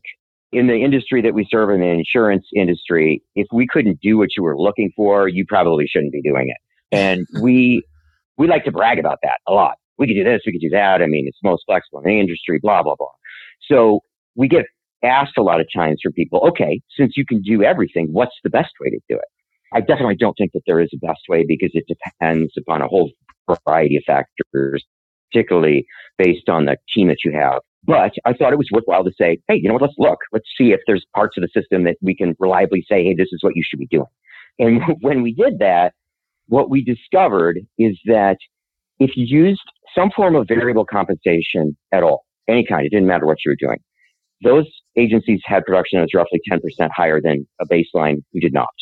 In 0.51 0.68
the 0.68 0.75
industry 0.75 1.22
that 1.24 1.34
we 1.34 1.48
serve 1.50 1.72
in 1.72 1.82
the 1.82 1.88
insurance 1.88 2.46
industry, 2.56 3.24
if 3.36 3.48
we 3.51 3.65
couldn't 3.68 4.00
do 4.01 4.18
what 4.18 4.30
you 4.38 4.44
were 4.44 4.58
looking 4.58 4.92
for, 4.96 5.27
you 5.27 5.46
probably 5.48 5.88
shouldn't 5.88 6.12
be 6.12 6.22
doing 6.22 6.50
it. 6.50 6.58
And 6.96 7.25
we, 7.42 7.84
we 8.38 8.48
like 8.48 8.63
to 8.65 8.72
brag 8.72 9.00
about 9.00 9.18
that 9.24 9.38
a 9.48 9.51
lot. 9.51 9.75
We 9.98 10.08
could 10.08 10.15
do 10.15 10.24
this, 10.24 10.42
we 10.46 10.51
could 10.51 10.62
do 10.62 10.70
that. 10.70 11.01
I 11.01 11.08
mean, 11.08 11.27
it's 11.27 11.38
most 11.44 11.63
flexible 11.65 12.00
in 12.00 12.06
the 12.06 12.20
industry, 12.20 12.60
blah, 12.62 12.84
blah, 12.84 12.96
blah. 12.96 13.08
So 13.68 14.01
we 14.36 14.48
get 14.48 14.65
asked 15.03 15.38
a 15.38 15.43
lot 15.43 15.60
of 15.60 15.67
times 15.75 16.00
for 16.01 16.12
people, 16.12 16.41
okay, 16.50 16.81
since 16.98 17.17
you 17.17 17.25
can 17.25 17.41
do 17.41 17.63
everything, 17.63 18.07
what's 18.12 18.36
the 18.43 18.50
best 18.50 18.72
way 18.79 18.89
to 18.89 19.00
do 19.10 19.15
it? 19.15 19.25
I 19.74 19.81
definitely 19.81 20.15
don't 20.15 20.36
think 20.38 20.51
that 20.53 20.62
there 20.67 20.79
is 20.79 20.89
a 20.93 21.05
best 21.05 21.22
way 21.27 21.45
because 21.48 21.72
it 21.74 21.86
depends 21.88 22.53
upon 22.57 22.81
a 22.81 22.88
whole 22.88 23.12
variety 23.65 23.98
of 23.98 24.03
factors, 24.05 24.83
particularly 25.31 25.86
based 26.17 26.48
on 26.48 26.65
the 26.65 26.77
team 26.93 27.07
that 27.07 27.17
you 27.25 27.31
have. 27.31 27.60
But 27.86 28.13
I 28.25 28.33
thought 28.33 28.53
it 28.53 28.57
was 28.57 28.69
worthwhile 28.72 29.03
to 29.03 29.12
say, 29.19 29.39
hey, 29.48 29.55
you 29.55 29.67
know 29.67 29.74
what? 29.74 29.81
Let's 29.81 29.95
look. 29.98 30.19
Let's 30.31 30.48
see 30.57 30.72
if 30.72 30.79
there's 30.88 31.05
parts 31.13 31.38
of 31.38 31.41
the 31.41 31.50
system 31.60 31.83
that 31.83 31.98
we 32.01 32.15
can 32.15 32.33
reliably 32.39 32.86
say, 32.89 33.03
hey, 33.03 33.13
this 33.17 33.27
is 33.31 33.39
what 33.41 33.55
you 33.55 33.63
should 33.65 33.79
be 33.79 33.88
doing. 33.88 34.07
And 34.60 34.81
when 35.01 35.22
we 35.22 35.33
did 35.33 35.60
that, 35.60 35.93
what 36.48 36.69
we 36.69 36.83
discovered 36.83 37.60
is 37.77 38.00
that 38.05 38.38
if 39.00 39.17
you 39.17 39.25
used 39.25 39.62
some 39.98 40.12
form 40.15 40.36
of 40.36 40.48
variable 40.48 40.86
compensation 40.86 41.75
at 41.91 42.03
all, 42.03 42.25
any 42.48 42.65
kind, 42.65 42.86
it 42.86 42.89
didn't 42.89 43.07
matter 43.07 43.25
what 43.25 43.38
you 43.45 43.51
were 43.51 43.57
doing, 43.60 43.79
those 44.44 44.66
agencies 44.98 45.42
had 45.46 45.66
production 45.66 46.00
that 46.00 46.04
was 46.04 46.14
roughly 46.14 46.40
10% 46.52 46.90
higher 46.96 47.22
than 47.22 47.48
a 47.60 47.66
baseline 47.66 48.18
who 48.32 48.40
did 48.40 48.54
not. 48.54 48.74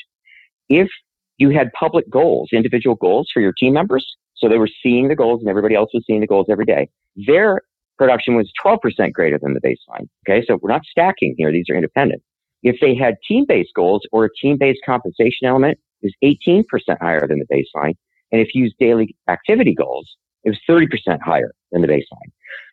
If 0.69 0.89
you 1.37 1.49
had 1.49 1.71
public 1.73 2.09
goals, 2.09 2.49
individual 2.51 2.95
goals 2.95 3.29
for 3.33 3.41
your 3.41 3.53
team 3.53 3.73
members, 3.73 4.05
so 4.35 4.49
they 4.49 4.57
were 4.57 4.69
seeing 4.81 5.07
the 5.07 5.15
goals 5.15 5.41
and 5.41 5.49
everybody 5.49 5.75
else 5.75 5.91
was 5.93 6.03
seeing 6.05 6.21
the 6.21 6.27
goals 6.27 6.47
every 6.49 6.65
day, 6.65 6.89
their 7.15 7.61
production 7.97 8.35
was 8.35 8.51
12% 8.63 9.13
greater 9.13 9.37
than 9.39 9.53
the 9.53 9.61
baseline. 9.61 10.07
Okay. 10.27 10.43
So 10.47 10.57
we're 10.61 10.71
not 10.71 10.81
stacking 10.89 11.35
here. 11.37 11.51
These 11.51 11.65
are 11.69 11.75
independent. 11.75 12.23
If 12.63 12.77
they 12.79 12.95
had 12.95 13.15
team-based 13.27 13.71
goals 13.75 14.01
or 14.11 14.25
a 14.25 14.29
team-based 14.41 14.81
compensation 14.85 15.47
element, 15.47 15.77
is 16.03 16.13
18% 16.23 16.63
higher 16.99 17.27
than 17.27 17.39
the 17.39 17.45
baseline. 17.53 17.95
And 18.31 18.41
if 18.41 18.49
you 18.53 18.63
use 18.63 18.73
daily 18.79 19.15
activity 19.29 19.75
goals, 19.75 20.09
it 20.43 20.49
was 20.49 20.59
30% 20.69 21.19
higher 21.21 21.51
than 21.71 21.81
the 21.81 21.87
baseline. 21.87 22.31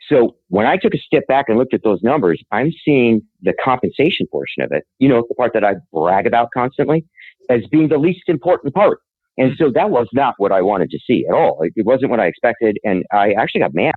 So 0.09 0.37
when 0.49 0.67
I 0.67 0.77
took 0.77 0.95
a 0.95 0.99
step 0.99 1.27
back 1.27 1.47
and 1.49 1.59
looked 1.59 1.75
at 1.75 1.83
those 1.85 2.03
numbers, 2.03 2.43
I'm 2.51 2.73
seeing 2.85 3.21
the 3.43 3.53
compensation 3.63 4.27
portion 4.31 4.63
of 4.63 4.73
it, 4.73 4.85
you 4.99 5.09
know, 5.09 5.25
the 5.29 5.35
part 5.35 5.53
that 5.55 5.65
I 5.65 5.75
brag 5.93 6.27
about 6.27 6.49
constantly 6.55 7.05
as 7.51 7.63
being 7.71 7.89
the 7.89 7.99
least 7.99 8.29
important 8.29 8.75
part. 8.75 9.01
And 9.37 9.53
so 9.57 9.71
that 9.75 9.91
was 9.91 10.09
not 10.13 10.35
what 10.39 10.51
I 10.51 10.63
wanted 10.63 10.91
to 10.91 10.99
see 11.07 11.25
at 11.29 11.35
all. 11.35 11.63
It 11.63 11.87
wasn't 11.87 12.11
what 12.11 12.21
I 12.21 12.27
expected. 12.27 12.79
And 12.85 13.05
I 13.13 13.33
actually 13.33 13.61
got 13.61 13.75
mad 13.75 13.95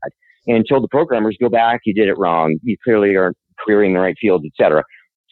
and 0.47 0.65
told 0.67 0.83
the 0.83 0.87
programmers, 0.87 1.37
go 1.39 1.49
back. 1.49 1.81
You 1.85 1.93
did 1.93 2.09
it 2.09 2.17
wrong. 2.17 2.57
You 2.61 2.75
clearly 2.83 3.15
aren't 3.15 3.37
querying 3.63 3.93
the 3.93 3.99
right 3.99 4.15
fields, 4.19 4.45
etc. 4.45 4.83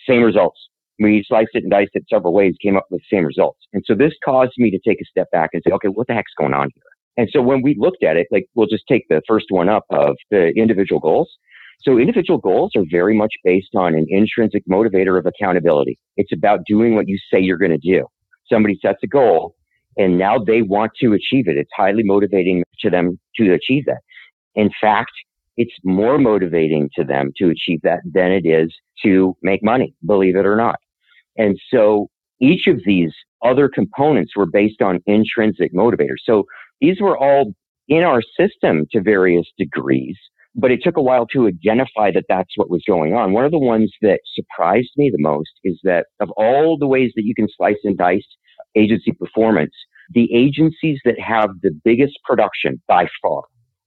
Same 0.07 0.23
results. 0.23 0.59
We 0.99 1.23
sliced 1.27 1.51
it 1.53 1.63
and 1.63 1.71
diced 1.71 1.91
it 1.93 2.05
several 2.09 2.33
ways, 2.33 2.55
came 2.61 2.75
up 2.75 2.85
with 2.89 3.01
the 3.01 3.15
same 3.15 3.25
results. 3.25 3.59
And 3.71 3.83
so 3.85 3.95
this 3.95 4.13
caused 4.23 4.53
me 4.57 4.71
to 4.71 4.79
take 4.85 4.99
a 4.99 5.05
step 5.05 5.29
back 5.31 5.51
and 5.53 5.61
say, 5.65 5.71
okay, 5.73 5.87
what 5.87 6.07
the 6.07 6.13
heck's 6.13 6.33
going 6.37 6.53
on 6.53 6.69
here? 6.73 6.83
And 7.19 7.27
so 7.33 7.41
when 7.41 7.61
we 7.61 7.75
looked 7.77 8.01
at 8.01 8.15
it, 8.15 8.27
like 8.31 8.45
we'll 8.55 8.67
just 8.67 8.85
take 8.87 9.05
the 9.09 9.21
first 9.27 9.47
one 9.49 9.67
up 9.67 9.83
of 9.89 10.15
the 10.31 10.53
individual 10.55 11.01
goals. 11.01 11.29
So 11.81 11.97
individual 11.97 12.39
goals 12.39 12.71
are 12.77 12.85
very 12.89 13.13
much 13.13 13.33
based 13.43 13.75
on 13.75 13.93
an 13.93 14.05
intrinsic 14.07 14.63
motivator 14.71 15.19
of 15.19 15.25
accountability. 15.25 15.99
It's 16.15 16.31
about 16.31 16.61
doing 16.65 16.95
what 16.95 17.09
you 17.09 17.19
say 17.29 17.41
you're 17.41 17.57
going 17.57 17.77
to 17.77 17.77
do. 17.77 18.05
Somebody 18.49 18.79
sets 18.81 18.99
a 19.03 19.07
goal 19.07 19.53
and 19.97 20.17
now 20.17 20.39
they 20.39 20.61
want 20.61 20.93
to 21.01 21.11
achieve 21.11 21.49
it. 21.49 21.57
It's 21.57 21.69
highly 21.75 22.03
motivating 22.03 22.63
to 22.79 22.89
them 22.89 23.19
to 23.35 23.51
achieve 23.51 23.83
that. 23.87 23.99
In 24.55 24.69
fact, 24.79 25.11
it's 25.57 25.73
more 25.83 26.17
motivating 26.17 26.89
to 26.95 27.03
them 27.03 27.33
to 27.35 27.49
achieve 27.49 27.81
that 27.83 27.99
than 28.09 28.31
it 28.31 28.47
is 28.47 28.73
to 29.03 29.35
make 29.41 29.61
money, 29.61 29.93
believe 30.05 30.37
it 30.37 30.45
or 30.45 30.55
not. 30.55 30.77
And 31.35 31.59
so 31.69 32.07
each 32.39 32.67
of 32.67 32.79
these 32.85 33.11
other 33.43 33.67
components 33.67 34.37
were 34.37 34.45
based 34.45 34.81
on 34.81 34.99
intrinsic 35.05 35.73
motivators. 35.73 36.21
So 36.23 36.45
these 36.81 37.01
were 37.01 37.17
all 37.17 37.53
in 37.87 38.03
our 38.03 38.21
system 38.39 38.85
to 38.91 39.01
various 39.01 39.47
degrees, 39.57 40.17
but 40.55 40.71
it 40.71 40.81
took 40.83 40.97
a 40.97 41.01
while 41.01 41.25
to 41.27 41.47
identify 41.47 42.11
that 42.11 42.25
that's 42.29 42.55
what 42.55 42.69
was 42.69 42.83
going 42.87 43.13
on. 43.13 43.33
One 43.33 43.45
of 43.45 43.51
the 43.51 43.59
ones 43.59 43.91
that 44.01 44.19
surprised 44.33 44.91
me 44.97 45.09
the 45.11 45.21
most 45.21 45.51
is 45.63 45.79
that 45.83 46.05
of 46.19 46.29
all 46.31 46.77
the 46.77 46.87
ways 46.87 47.11
that 47.15 47.25
you 47.25 47.33
can 47.35 47.47
slice 47.55 47.77
and 47.83 47.97
dice 47.97 48.25
agency 48.75 49.11
performance, 49.11 49.73
the 50.13 50.33
agencies 50.33 50.99
that 51.05 51.19
have 51.19 51.49
the 51.61 51.71
biggest 51.83 52.17
production 52.23 52.81
by 52.87 53.07
far 53.21 53.43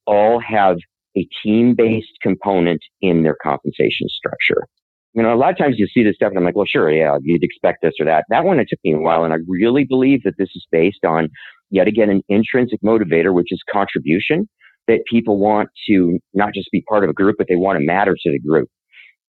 all 0.06 0.40
have 0.40 0.78
a 1.16 1.26
team 1.42 1.74
based 1.74 2.12
component 2.22 2.80
in 3.00 3.22
their 3.22 3.36
compensation 3.42 4.08
structure. 4.08 4.66
You 5.14 5.22
know, 5.22 5.34
a 5.34 5.36
lot 5.36 5.50
of 5.50 5.58
times 5.58 5.78
you 5.78 5.86
see 5.86 6.02
this 6.02 6.16
stuff 6.16 6.30
and 6.30 6.38
I'm 6.38 6.44
like, 6.44 6.56
well, 6.56 6.66
sure, 6.66 6.90
yeah, 6.90 7.18
you'd 7.20 7.44
expect 7.44 7.82
this 7.82 7.92
or 8.00 8.06
that. 8.06 8.24
That 8.30 8.44
one, 8.44 8.58
it 8.58 8.68
took 8.70 8.78
me 8.82 8.94
a 8.94 8.98
while. 8.98 9.24
And 9.24 9.34
I 9.34 9.38
really 9.46 9.84
believe 9.84 10.22
that 10.22 10.38
this 10.38 10.48
is 10.54 10.66
based 10.72 11.04
on 11.04 11.28
yet 11.72 11.88
again 11.88 12.10
an 12.10 12.22
intrinsic 12.28 12.80
motivator, 12.82 13.34
which 13.34 13.48
is 13.50 13.60
contribution 13.72 14.48
that 14.86 15.00
people 15.10 15.38
want 15.38 15.68
to 15.88 16.18
not 16.34 16.54
just 16.54 16.68
be 16.70 16.82
part 16.88 17.02
of 17.02 17.10
a 17.10 17.12
group, 17.12 17.36
but 17.38 17.46
they 17.48 17.56
want 17.56 17.78
to 17.78 17.84
matter 17.84 18.14
to 18.14 18.30
the 18.30 18.38
group. 18.38 18.68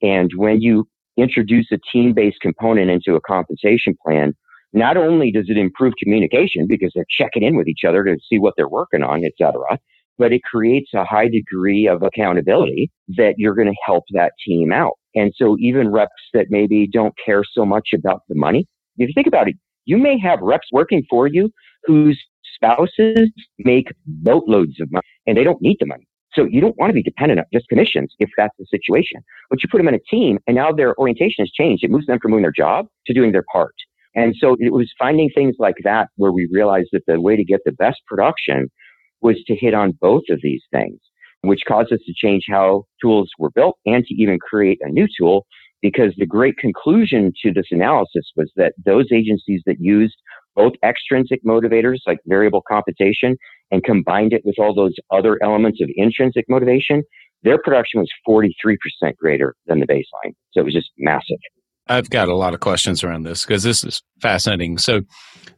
And 0.01 0.29
when 0.35 0.61
you 0.61 0.87
introduce 1.17 1.67
a 1.71 1.77
team 1.91 2.13
based 2.13 2.37
component 2.41 2.91
into 2.91 3.15
a 3.15 3.21
compensation 3.21 3.95
plan, 4.05 4.33
not 4.73 4.97
only 4.97 5.31
does 5.31 5.45
it 5.47 5.57
improve 5.57 5.93
communication 6.01 6.65
because 6.67 6.91
they're 6.93 7.05
checking 7.09 7.43
in 7.43 7.55
with 7.55 7.67
each 7.67 7.83
other 7.87 8.03
to 8.03 8.17
see 8.27 8.39
what 8.39 8.55
they're 8.57 8.67
working 8.67 9.03
on, 9.03 9.23
et 9.23 9.33
cetera, 9.37 9.77
but 10.17 10.33
it 10.33 10.41
creates 10.43 10.89
a 10.95 11.05
high 11.05 11.27
degree 11.27 11.87
of 11.87 12.01
accountability 12.01 12.91
that 13.09 13.35
you're 13.37 13.55
going 13.55 13.67
to 13.67 13.75
help 13.85 14.03
that 14.11 14.33
team 14.45 14.71
out. 14.71 14.93
And 15.15 15.31
so 15.35 15.55
even 15.59 15.91
reps 15.91 16.11
that 16.33 16.47
maybe 16.49 16.87
don't 16.91 17.13
care 17.23 17.43
so 17.53 17.65
much 17.65 17.89
about 17.93 18.21
the 18.27 18.35
money, 18.35 18.65
if 18.97 19.07
you 19.07 19.13
think 19.15 19.27
about 19.27 19.47
it, 19.47 19.55
you 19.85 19.97
may 19.97 20.17
have 20.19 20.39
reps 20.41 20.67
working 20.71 21.03
for 21.09 21.27
you 21.27 21.51
whose 21.85 22.19
spouses 22.53 23.31
make 23.59 23.87
boatloads 24.05 24.79
of 24.79 24.91
money 24.91 25.03
and 25.27 25.37
they 25.37 25.43
don't 25.43 25.61
need 25.61 25.77
the 25.79 25.85
money. 25.85 26.07
So 26.33 26.45
you 26.45 26.61
don't 26.61 26.77
want 26.77 26.89
to 26.89 26.93
be 26.93 27.03
dependent 27.03 27.39
on 27.39 27.45
just 27.53 27.67
commissions 27.69 28.13
if 28.19 28.29
that's 28.37 28.55
the 28.57 28.65
situation. 28.65 29.21
But 29.49 29.61
you 29.61 29.69
put 29.69 29.77
them 29.77 29.87
in 29.87 29.93
a 29.93 29.99
team 29.99 30.39
and 30.47 30.55
now 30.55 30.71
their 30.71 30.97
orientation 30.97 31.43
has 31.43 31.51
changed. 31.51 31.83
It 31.83 31.91
moves 31.91 32.07
them 32.07 32.19
from 32.21 32.31
doing 32.31 32.43
their 32.43 32.51
job 32.51 32.87
to 33.07 33.13
doing 33.13 33.31
their 33.31 33.45
part. 33.51 33.75
And 34.15 34.35
so 34.37 34.55
it 34.59 34.71
was 34.71 34.91
finding 34.97 35.29
things 35.29 35.55
like 35.59 35.75
that 35.83 36.09
where 36.17 36.31
we 36.31 36.47
realized 36.51 36.89
that 36.93 37.03
the 37.07 37.19
way 37.19 37.35
to 37.35 37.43
get 37.43 37.61
the 37.65 37.71
best 37.71 38.01
production 38.07 38.69
was 39.21 39.37
to 39.47 39.55
hit 39.55 39.73
on 39.73 39.93
both 40.01 40.23
of 40.29 40.39
these 40.43 40.61
things, 40.71 40.99
which 41.41 41.61
caused 41.67 41.91
us 41.91 41.99
to 42.05 42.13
change 42.15 42.43
how 42.47 42.85
tools 43.01 43.29
were 43.39 43.49
built 43.51 43.77
and 43.85 44.05
to 44.05 44.13
even 44.15 44.37
create 44.39 44.79
a 44.81 44.89
new 44.89 45.07
tool. 45.17 45.45
Because 45.81 46.13
the 46.17 46.25
great 46.25 46.57
conclusion 46.57 47.33
to 47.43 47.51
this 47.51 47.65
analysis 47.71 48.31
was 48.37 48.49
that 48.55 48.73
those 48.85 49.07
agencies 49.11 49.61
that 49.65 49.81
used 49.81 50.15
both 50.55 50.73
extrinsic 50.83 51.43
motivators 51.43 51.97
like 52.05 52.19
variable 52.25 52.61
compensation 52.67 53.37
and 53.71 53.83
combined 53.83 54.33
it 54.33 54.41
with 54.45 54.55
all 54.59 54.73
those 54.73 54.93
other 55.11 55.37
elements 55.41 55.81
of 55.81 55.89
intrinsic 55.95 56.45
motivation, 56.47 57.03
their 57.43 57.57
production 57.57 57.99
was 57.99 58.09
43% 58.27 58.77
greater 59.17 59.55
than 59.65 59.79
the 59.79 59.87
baseline. 59.87 60.33
So 60.51 60.61
it 60.61 60.65
was 60.65 60.73
just 60.73 60.91
massive. 60.97 61.37
I've 61.87 62.09
got 62.09 62.29
a 62.29 62.35
lot 62.35 62.53
of 62.53 62.61
questions 62.61 63.03
around 63.03 63.23
this 63.23 63.45
because 63.45 63.63
this 63.63 63.83
is 63.83 64.01
fascinating. 64.21 64.77
So 64.77 65.01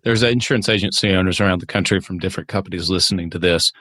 there's 0.03 0.23
insurance 0.23 0.69
agency 0.69 1.11
owners 1.11 1.39
around 1.39 1.61
the 1.61 1.67
country 1.67 1.99
from 1.99 2.17
different 2.17 2.49
companies 2.49 2.89
listening 2.89 3.29
to 3.31 3.39
this 3.39 3.71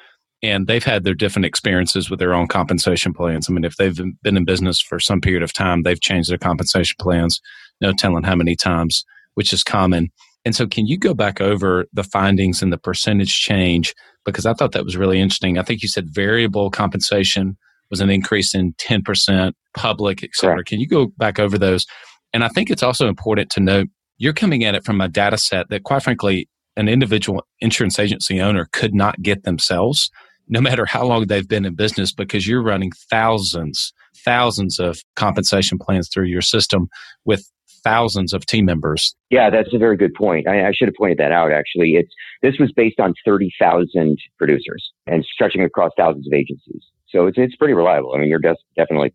and 0.44 0.66
they've 0.66 0.85
had 0.85 1.04
their 1.04 1.14
different 1.14 1.47
experiences 1.47 2.11
with 2.11 2.18
their 2.18 2.35
own 2.35 2.47
compensation 2.47 3.14
plans. 3.14 3.49
I 3.49 3.52
mean, 3.54 3.64
if 3.64 3.76
they've 3.76 3.99
been 4.23 4.37
in 4.37 4.44
business 4.44 4.78
for 4.78 5.00
some 5.00 5.23
period 5.23 5.42
of 5.42 5.54
time, 5.54 5.83
they've 5.83 6.00
changed 6.00 6.30
their 6.30 6.37
compensation 6.37 6.97
plans, 7.00 7.40
no 7.80 7.92
telling 7.92 8.25
how 8.25 8.37
many 8.37 8.54
times, 8.54 9.06
which 9.35 9.54
is 9.54 9.64
common. 9.64 10.11
And 10.45 10.55
so, 10.55 10.67
can 10.67 10.87
you 10.87 10.99
go 10.99 11.15
back 11.15 11.41
over 11.41 11.87
the 11.93 12.05
findings 12.05 12.63
and 12.63 12.73
the 12.73 12.79
percentage 12.79 13.41
change? 13.41 13.95
Because 14.25 14.47
I 14.47 14.55
thought 14.55 14.73
that 14.73 14.85
was 14.85 14.97
really 14.97 15.21
interesting. 15.21 15.59
I 15.59 15.63
think 15.63 15.83
you 15.83 15.89
said 15.89 16.07
variable 16.09 16.71
compensation 16.71 17.57
was 17.91 18.01
an 18.01 18.11
increase 18.11 18.55
in 18.55 18.73
10%, 18.75 19.53
public, 19.77 20.23
et 20.25 20.31
cetera. 20.35 20.57
Correct. 20.57 20.69
Can 20.69 20.81
you 20.81 20.89
go 20.89 21.09
back 21.19 21.39
over 21.39 21.59
those? 21.59 21.87
And 22.33 22.43
I 22.45 22.49
think 22.49 22.71
it's 22.71 22.83
also 22.83 23.09
important 23.09 23.51
to 23.51 23.61
note 23.61 23.89
you're 24.19 24.33
coming 24.33 24.65
at 24.65 24.75
it 24.75 24.85
from 24.85 25.01
a 25.01 25.09
data 25.09 25.39
set 25.39 25.69
that, 25.71 25.83
quite 25.83 26.03
frankly, 26.03 26.49
an 26.77 26.89
individual 26.89 27.47
insurance 27.61 27.99
agency 27.99 28.41
owner 28.41 28.69
could 28.73 28.95
not 28.95 29.23
get 29.23 29.45
themselves, 29.45 30.11
no 30.49 30.61
matter 30.61 30.85
how 30.85 31.05
long 31.05 31.27
they've 31.27 31.49
been 31.49 31.65
in 31.65 31.75
business, 31.75 32.13
because 32.13 32.47
you're 32.47 32.63
running 32.63 32.91
thousands, 33.11 33.93
thousands 34.25 34.79
of 34.79 35.01
compensation 35.17 35.79
plans 35.79 36.09
through 36.09 36.27
your 36.27 36.43
system 36.43 36.89
with 37.25 37.51
thousands 37.85 38.33
of 38.33 38.47
team 38.47 38.64
members. 38.64 39.14
Yeah, 39.31 39.50
that's 39.50 39.73
a 39.75 39.79
very 39.79 39.97
good 39.97 40.14
point. 40.14 40.49
I, 40.49 40.69
I 40.69 40.73
should 40.73 40.88
have 40.88 40.97
pointed 40.97 41.19
that 41.19 41.33
out. 41.33 41.53
Actually, 41.53 41.97
it's 41.97 42.12
this 42.43 42.55
was 42.59 42.73
based 42.73 42.99
on 42.99 43.14
thirty 43.25 43.53
thousand 43.61 44.19
producers 44.38 44.93
and 45.07 45.25
stretching 45.25 45.62
across 45.62 45.93
thousands 45.97 46.26
of 46.26 46.33
agencies. 46.33 46.83
So 47.09 47.26
it's 47.26 47.38
it's 47.38 47.55
pretty 47.57 47.75
reliable. 47.75 48.14
I 48.14 48.19
mean, 48.19 48.29
you're 48.29 48.41
des- 48.41 48.57
definitely 48.76 49.12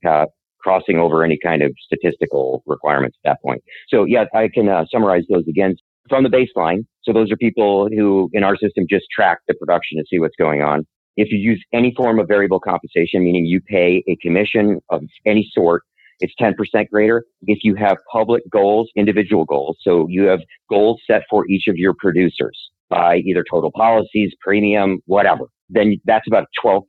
crossing 0.62 0.98
over 0.98 1.24
any 1.24 1.38
kind 1.44 1.62
of 1.62 1.74
statistical 1.80 2.64
requirements 2.66 3.18
at 3.26 3.32
that 3.32 3.42
point. 3.42 3.64
So 3.90 4.06
yeah, 4.06 4.26
I 4.34 4.50
can 4.54 4.70
uh, 4.70 4.86
summarize 4.92 5.24
those 5.30 5.48
again 5.48 5.76
from 6.10 6.24
the 6.24 6.30
baseline. 6.30 6.86
So 7.04 7.14
those 7.14 7.32
are 7.32 7.38
people 7.38 7.88
who 7.90 8.30
in 8.34 8.44
our 8.44 8.58
system 8.58 8.86
just 8.90 9.06
track 9.14 9.40
the 9.48 9.54
production 9.54 9.98
to 9.98 10.06
see 10.10 10.20
what's 10.20 10.36
going 10.38 10.62
on. 10.62 10.86
If 11.16 11.32
you 11.32 11.38
use 11.38 11.64
any 11.74 11.94
form 11.96 12.20
of 12.20 12.28
variable 12.28 12.60
compensation, 12.60 13.24
meaning 13.24 13.46
you 13.46 13.62
pay 13.62 14.04
a 14.08 14.16
commission 14.22 14.80
of 14.90 15.04
any 15.26 15.50
sort, 15.54 15.84
it's 16.20 16.34
10% 16.40 16.54
greater. 16.90 17.24
If 17.44 17.60
you 17.64 17.76
have 17.76 17.98
public 18.12 18.44
goals, 18.52 18.90
individual 18.96 19.46
goals, 19.46 19.78
so 19.82 20.08
you 20.10 20.24
have 20.24 20.40
goals 20.70 21.02
set 21.08 21.24
for 21.30 21.48
each 21.48 21.68
of 21.68 21.76
your 21.78 21.94
producers 21.98 22.58
by 22.90 23.18
either 23.18 23.46
total 23.50 23.72
policies, 23.72 24.34
premium, 24.42 25.00
whatever, 25.06 25.46
then 25.70 25.98
that's 26.06 26.28
about 26.28 26.46
12% 26.64 26.82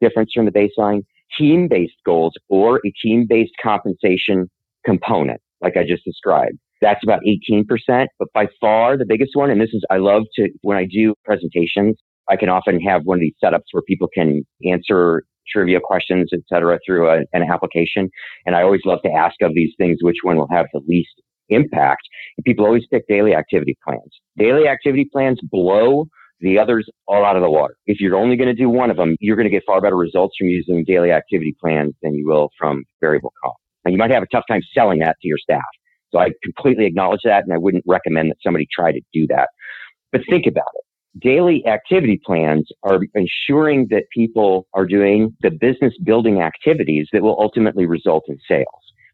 difference 0.00 0.32
from 0.34 0.44
the 0.44 0.52
baseline. 0.52 1.02
Team 1.38 1.68
based 1.68 1.94
goals 2.04 2.34
or 2.48 2.80
a 2.84 2.92
team 3.02 3.26
based 3.28 3.52
compensation 3.62 4.50
component, 4.84 5.40
like 5.60 5.76
I 5.76 5.84
just 5.86 6.04
described. 6.04 6.58
That's 6.80 7.02
about 7.04 7.20
18%, 7.26 8.06
but 8.18 8.28
by 8.32 8.48
far 8.60 8.96
the 8.96 9.04
biggest 9.04 9.32
one. 9.34 9.50
And 9.50 9.60
this 9.60 9.70
is, 9.72 9.84
I 9.90 9.98
love 9.98 10.24
to, 10.36 10.48
when 10.62 10.76
I 10.76 10.86
do 10.86 11.14
presentations, 11.24 11.96
I 12.28 12.36
can 12.36 12.48
often 12.48 12.80
have 12.80 13.02
one 13.04 13.18
of 13.18 13.20
these 13.20 13.34
setups 13.42 13.66
where 13.72 13.82
people 13.82 14.08
can 14.12 14.44
answer 14.64 15.24
trivia 15.52 15.80
questions, 15.82 16.30
et 16.32 16.40
cetera, 16.48 16.78
through 16.84 17.08
a, 17.10 17.18
an 17.32 17.42
application. 17.50 18.08
And 18.46 18.56
I 18.56 18.62
always 18.62 18.82
love 18.84 19.00
to 19.04 19.10
ask 19.10 19.34
of 19.42 19.54
these 19.54 19.72
things, 19.78 19.98
which 20.00 20.18
one 20.22 20.36
will 20.36 20.48
have 20.50 20.66
the 20.72 20.80
least 20.86 21.20
impact. 21.48 22.02
And 22.36 22.44
people 22.44 22.64
always 22.64 22.86
pick 22.90 23.06
daily 23.08 23.34
activity 23.34 23.76
plans. 23.84 24.10
Daily 24.38 24.68
activity 24.68 25.08
plans 25.12 25.38
blow 25.50 26.06
the 26.40 26.58
others 26.58 26.88
all 27.06 27.24
out 27.24 27.36
of 27.36 27.42
the 27.42 27.50
water. 27.50 27.74
If 27.86 28.00
you're 28.00 28.16
only 28.16 28.36
going 28.36 28.48
to 28.48 28.54
do 28.54 28.68
one 28.68 28.90
of 28.90 28.96
them, 28.96 29.16
you're 29.20 29.36
going 29.36 29.44
to 29.44 29.50
get 29.50 29.62
far 29.66 29.80
better 29.80 29.96
results 29.96 30.36
from 30.38 30.48
using 30.48 30.84
daily 30.86 31.12
activity 31.12 31.54
plans 31.60 31.94
than 32.02 32.14
you 32.14 32.26
will 32.26 32.48
from 32.58 32.84
variable 33.00 33.32
comp. 33.42 33.56
And 33.84 33.92
you 33.92 33.98
might 33.98 34.10
have 34.10 34.22
a 34.22 34.26
tough 34.26 34.44
time 34.48 34.62
selling 34.74 35.00
that 35.00 35.16
to 35.20 35.28
your 35.28 35.38
staff. 35.38 35.60
So 36.12 36.18
I 36.18 36.30
completely 36.42 36.86
acknowledge 36.86 37.20
that 37.24 37.44
and 37.44 37.52
I 37.52 37.58
wouldn't 37.58 37.84
recommend 37.86 38.30
that 38.30 38.38
somebody 38.42 38.66
try 38.74 38.92
to 38.92 39.00
do 39.12 39.26
that. 39.28 39.48
But 40.12 40.22
think 40.28 40.46
about 40.46 40.64
it. 40.74 40.84
Daily 41.18 41.66
activity 41.66 42.20
plans 42.24 42.68
are 42.84 43.00
ensuring 43.14 43.88
that 43.90 44.04
people 44.14 44.68
are 44.74 44.86
doing 44.86 45.36
the 45.40 45.50
business 45.50 45.92
building 46.04 46.40
activities 46.40 47.08
that 47.12 47.22
will 47.22 47.36
ultimately 47.40 47.84
result 47.84 48.24
in 48.28 48.38
sales. 48.48 48.66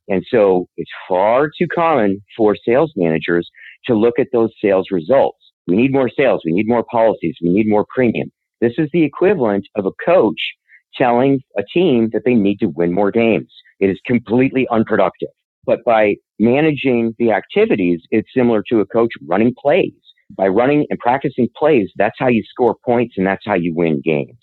And 0.09 0.25
so 0.31 0.69
it's 0.77 0.91
far 1.09 1.49
too 1.49 1.67
common 1.75 2.23
for 2.37 2.55
sales 2.55 2.93
managers 2.97 3.49
to 3.87 3.95
look 3.95 4.19
at 4.19 4.29
those 4.33 4.51
sales 4.63 4.89
results. 4.91 5.39
We 5.67 5.77
need 5.77 5.93
more 5.93 6.11
sales. 6.15 6.43
We 6.45 6.53
need 6.53 6.69
more 6.69 6.85
policies. 6.91 7.37
We 7.43 7.49
need 7.49 7.69
more 7.69 7.87
premium. 7.95 8.31
This 8.61 8.75
is 8.79 8.89
the 8.93 9.03
equivalent 9.03 9.67
of 9.75 9.87
a 9.87 9.93
coach 10.05 10.41
telling 10.97 11.41
a 11.59 11.63
team 11.75 12.11
that 12.13 12.23
they 12.25 12.35
need 12.35 12.59
to 12.61 12.69
win 12.69 12.93
more 12.93 13.11
games. 13.11 13.53
It 13.81 13.91
is 13.91 13.99
completely 14.07 14.69
unproductive. 14.71 15.29
But 15.65 15.83
by 15.85 16.17
managing 16.39 17.15
the 17.19 17.33
activities, 17.33 18.01
it's 18.11 18.29
similar 18.35 18.63
to 18.71 18.81
a 18.81 18.87
coach 18.87 19.11
running 19.27 19.55
plays. 19.61 19.93
By 20.31 20.49
running 20.49 20.87
and 20.91 20.99
practicing 20.99 21.49
plays, 21.57 21.91
that's 21.97 22.17
how 22.19 22.29
you 22.29 22.43
score 22.49 22.77
points 22.85 23.15
and 23.17 23.27
that's 23.27 23.45
how 23.45 23.55
you 23.55 23.75
win 23.75 24.01
games. 24.05 24.39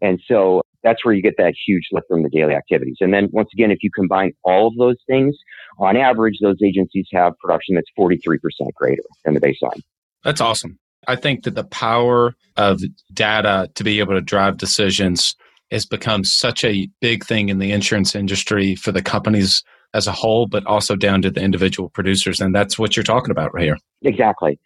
And 0.00 0.20
so 0.26 0.62
that's 0.82 1.04
where 1.04 1.14
you 1.14 1.22
get 1.22 1.36
that 1.38 1.54
huge 1.66 1.82
lift 1.92 2.06
from 2.08 2.22
the 2.22 2.28
daily 2.28 2.54
activities. 2.54 2.96
And 3.00 3.12
then 3.12 3.28
once 3.32 3.48
again, 3.52 3.70
if 3.70 3.78
you 3.82 3.90
combine 3.94 4.32
all 4.44 4.68
of 4.68 4.74
those 4.78 4.96
things, 5.06 5.36
on 5.78 5.96
average, 5.96 6.36
those 6.40 6.56
agencies 6.64 7.06
have 7.12 7.36
production 7.38 7.74
that's 7.74 7.90
43% 7.98 8.38
greater 8.74 9.02
than 9.24 9.34
the 9.34 9.40
baseline. 9.40 9.80
That's 10.24 10.40
awesome. 10.40 10.78
I 11.08 11.16
think 11.16 11.44
that 11.44 11.54
the 11.54 11.64
power 11.64 12.34
of 12.56 12.80
data 13.12 13.70
to 13.74 13.84
be 13.84 14.00
able 14.00 14.14
to 14.14 14.20
drive 14.20 14.56
decisions 14.56 15.36
has 15.70 15.84
become 15.84 16.24
such 16.24 16.64
a 16.64 16.88
big 17.00 17.24
thing 17.24 17.48
in 17.48 17.58
the 17.58 17.72
insurance 17.72 18.14
industry 18.14 18.74
for 18.74 18.92
the 18.92 19.02
companies 19.02 19.62
as 19.94 20.06
a 20.06 20.12
whole, 20.12 20.46
but 20.46 20.64
also 20.66 20.94
down 20.94 21.22
to 21.22 21.30
the 21.30 21.40
individual 21.40 21.88
producers. 21.88 22.40
And 22.40 22.54
that's 22.54 22.78
what 22.78 22.96
you're 22.96 23.04
talking 23.04 23.30
about 23.30 23.52
right 23.54 23.64
here. 23.64 23.78
Exactly. 24.02 24.58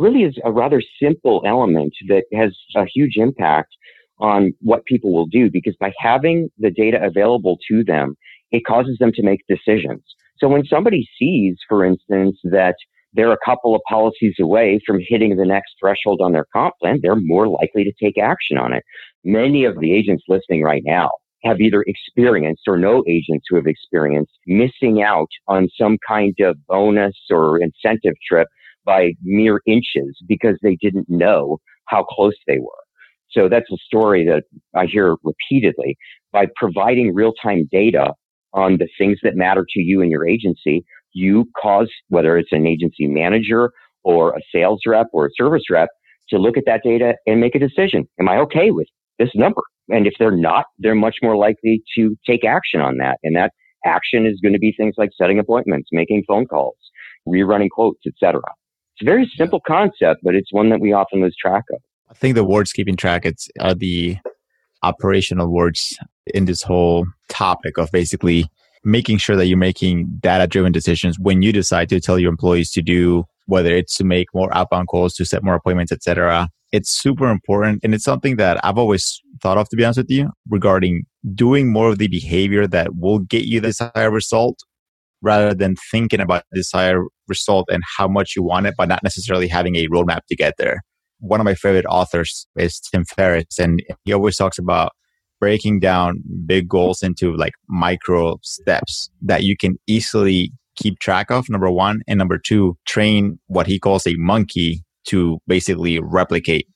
Really 0.00 0.22
is 0.22 0.34
a 0.46 0.50
rather 0.50 0.80
simple 0.98 1.42
element 1.46 1.92
that 2.08 2.24
has 2.32 2.56
a 2.74 2.86
huge 2.86 3.16
impact 3.16 3.68
on 4.18 4.54
what 4.62 4.86
people 4.86 5.12
will 5.12 5.26
do 5.26 5.50
because 5.50 5.76
by 5.78 5.92
having 5.98 6.48
the 6.56 6.70
data 6.70 6.98
available 7.04 7.58
to 7.68 7.84
them, 7.84 8.14
it 8.50 8.62
causes 8.66 8.96
them 8.98 9.12
to 9.12 9.22
make 9.22 9.40
decisions. 9.46 10.02
So 10.38 10.48
when 10.48 10.64
somebody 10.64 11.06
sees, 11.18 11.58
for 11.68 11.84
instance, 11.84 12.38
that 12.44 12.76
they're 13.12 13.32
a 13.32 13.44
couple 13.44 13.74
of 13.74 13.82
policies 13.86 14.36
away 14.40 14.80
from 14.86 15.00
hitting 15.06 15.36
the 15.36 15.44
next 15.44 15.74
threshold 15.78 16.22
on 16.22 16.32
their 16.32 16.46
comp 16.50 16.72
plan, 16.80 17.00
they're 17.02 17.14
more 17.16 17.46
likely 17.46 17.84
to 17.84 17.92
take 18.02 18.16
action 18.16 18.56
on 18.56 18.72
it. 18.72 18.82
Many 19.22 19.66
of 19.66 19.78
the 19.80 19.92
agents 19.92 20.24
listening 20.28 20.62
right 20.62 20.82
now 20.82 21.10
have 21.44 21.60
either 21.60 21.84
experienced 21.86 22.62
or 22.66 22.78
know 22.78 23.04
agents 23.06 23.44
who 23.50 23.56
have 23.56 23.66
experienced 23.66 24.32
missing 24.46 25.02
out 25.02 25.28
on 25.46 25.68
some 25.78 25.98
kind 26.08 26.34
of 26.40 26.56
bonus 26.68 27.16
or 27.30 27.58
incentive 27.60 28.14
trip 28.26 28.48
by 28.90 29.12
mere 29.22 29.60
inches 29.68 30.18
because 30.26 30.56
they 30.62 30.76
didn't 30.80 31.08
know 31.08 31.58
how 31.84 32.02
close 32.02 32.34
they 32.48 32.58
were. 32.58 32.82
So 33.30 33.48
that's 33.48 33.70
a 33.70 33.76
story 33.86 34.26
that 34.26 34.42
I 34.74 34.86
hear 34.86 35.14
repeatedly. 35.22 35.96
By 36.32 36.46
providing 36.56 37.14
real 37.14 37.32
time 37.40 37.68
data 37.70 38.14
on 38.52 38.78
the 38.78 38.88
things 38.98 39.18
that 39.22 39.36
matter 39.36 39.64
to 39.74 39.80
you 39.80 40.02
and 40.02 40.10
your 40.10 40.26
agency, 40.28 40.84
you 41.12 41.46
cause, 41.62 41.88
whether 42.08 42.36
it's 42.36 42.50
an 42.50 42.66
agency 42.66 43.06
manager 43.06 43.70
or 44.02 44.34
a 44.36 44.40
sales 44.52 44.80
rep 44.84 45.06
or 45.12 45.26
a 45.26 45.30
service 45.36 45.62
rep, 45.70 45.88
to 46.30 46.38
look 46.38 46.56
at 46.56 46.64
that 46.66 46.82
data 46.82 47.14
and 47.26 47.40
make 47.40 47.54
a 47.54 47.60
decision. 47.60 48.08
Am 48.18 48.28
I 48.28 48.38
okay 48.38 48.72
with 48.72 48.88
this 49.20 49.30
number? 49.36 49.62
And 49.88 50.04
if 50.08 50.14
they're 50.18 50.36
not, 50.36 50.64
they're 50.78 50.96
much 50.96 51.16
more 51.22 51.36
likely 51.36 51.82
to 51.96 52.16
take 52.26 52.44
action 52.44 52.80
on 52.80 52.96
that. 52.96 53.18
And 53.22 53.36
that 53.36 53.52
action 53.84 54.26
is 54.26 54.40
going 54.42 54.52
to 54.52 54.58
be 54.58 54.74
things 54.76 54.94
like 54.98 55.10
setting 55.16 55.38
appointments, 55.38 55.90
making 55.92 56.24
phone 56.26 56.46
calls, 56.46 56.76
rerunning 57.28 57.70
quotes, 57.70 58.00
etc. 58.04 58.40
It's 59.00 59.08
a 59.08 59.10
very 59.10 59.30
simple 59.34 59.60
concept, 59.60 60.20
but 60.22 60.34
it's 60.34 60.52
one 60.52 60.68
that 60.68 60.80
we 60.80 60.92
often 60.92 61.22
lose 61.22 61.34
track 61.40 61.64
of. 61.72 61.80
I 62.10 62.14
think 62.14 62.34
the 62.34 62.44
words 62.44 62.72
keeping 62.72 62.96
track 62.96 63.24
it's 63.24 63.48
are 63.58 63.74
the 63.74 64.18
operational 64.82 65.48
words 65.48 65.98
in 66.26 66.44
this 66.44 66.62
whole 66.62 67.06
topic 67.28 67.78
of 67.78 67.90
basically 67.92 68.46
making 68.84 69.18
sure 69.18 69.36
that 69.36 69.46
you're 69.46 69.56
making 69.56 70.06
data 70.20 70.46
driven 70.46 70.72
decisions 70.72 71.18
when 71.18 71.40
you 71.40 71.52
decide 71.52 71.88
to 71.88 72.00
tell 72.00 72.18
your 72.18 72.30
employees 72.30 72.70
to 72.72 72.82
do 72.82 73.24
whether 73.46 73.74
it's 73.74 73.96
to 73.96 74.04
make 74.04 74.28
more 74.34 74.54
outbound 74.54 74.88
calls 74.88 75.14
to 75.14 75.24
set 75.24 75.44
more 75.44 75.54
appointments 75.54 75.92
etc 75.92 76.48
it's 76.72 76.90
super 76.90 77.28
important 77.28 77.78
and 77.84 77.94
it's 77.94 78.04
something 78.04 78.36
that 78.36 78.58
i've 78.64 78.78
always 78.78 79.20
thought 79.42 79.58
of 79.58 79.68
to 79.68 79.76
be 79.76 79.84
honest 79.84 79.98
with 79.98 80.10
you 80.10 80.30
regarding 80.48 81.04
doing 81.34 81.70
more 81.70 81.90
of 81.90 81.98
the 81.98 82.08
behavior 82.08 82.66
that 82.66 82.96
will 82.96 83.18
get 83.18 83.44
you 83.44 83.60
this 83.60 83.78
desired 83.78 84.12
result 84.12 84.60
rather 85.22 85.54
than 85.54 85.76
thinking 85.90 86.20
about 86.20 86.44
desired 86.54 87.06
result 87.28 87.66
and 87.70 87.82
how 87.98 88.08
much 88.08 88.34
you 88.36 88.42
want 88.42 88.66
it 88.66 88.74
but 88.76 88.88
not 88.88 89.02
necessarily 89.02 89.48
having 89.48 89.76
a 89.76 89.86
roadmap 89.88 90.20
to 90.28 90.36
get 90.36 90.54
there. 90.58 90.80
One 91.18 91.40
of 91.40 91.44
my 91.44 91.54
favorite 91.54 91.86
authors 91.86 92.46
is 92.56 92.80
tim 92.80 93.04
ferriss 93.04 93.58
and 93.58 93.82
he 94.04 94.12
always 94.12 94.36
talks 94.36 94.58
about 94.58 94.92
breaking 95.40 95.80
down 95.80 96.22
big 96.44 96.68
goals 96.68 97.02
into 97.02 97.34
like 97.36 97.54
micro 97.68 98.38
steps 98.42 99.10
that 99.22 99.42
you 99.42 99.56
can 99.56 99.76
easily 99.86 100.52
keep 100.76 100.98
track 100.98 101.30
of 101.30 101.48
number 101.48 101.70
one. 101.70 102.02
And 102.06 102.18
number 102.18 102.38
two 102.38 102.76
train 102.86 103.38
what 103.46 103.66
he 103.66 103.78
calls 103.78 104.06
a 104.06 104.14
monkey 104.16 104.82
to 105.06 105.38
basically 105.46 105.98
replicate. 106.00 106.66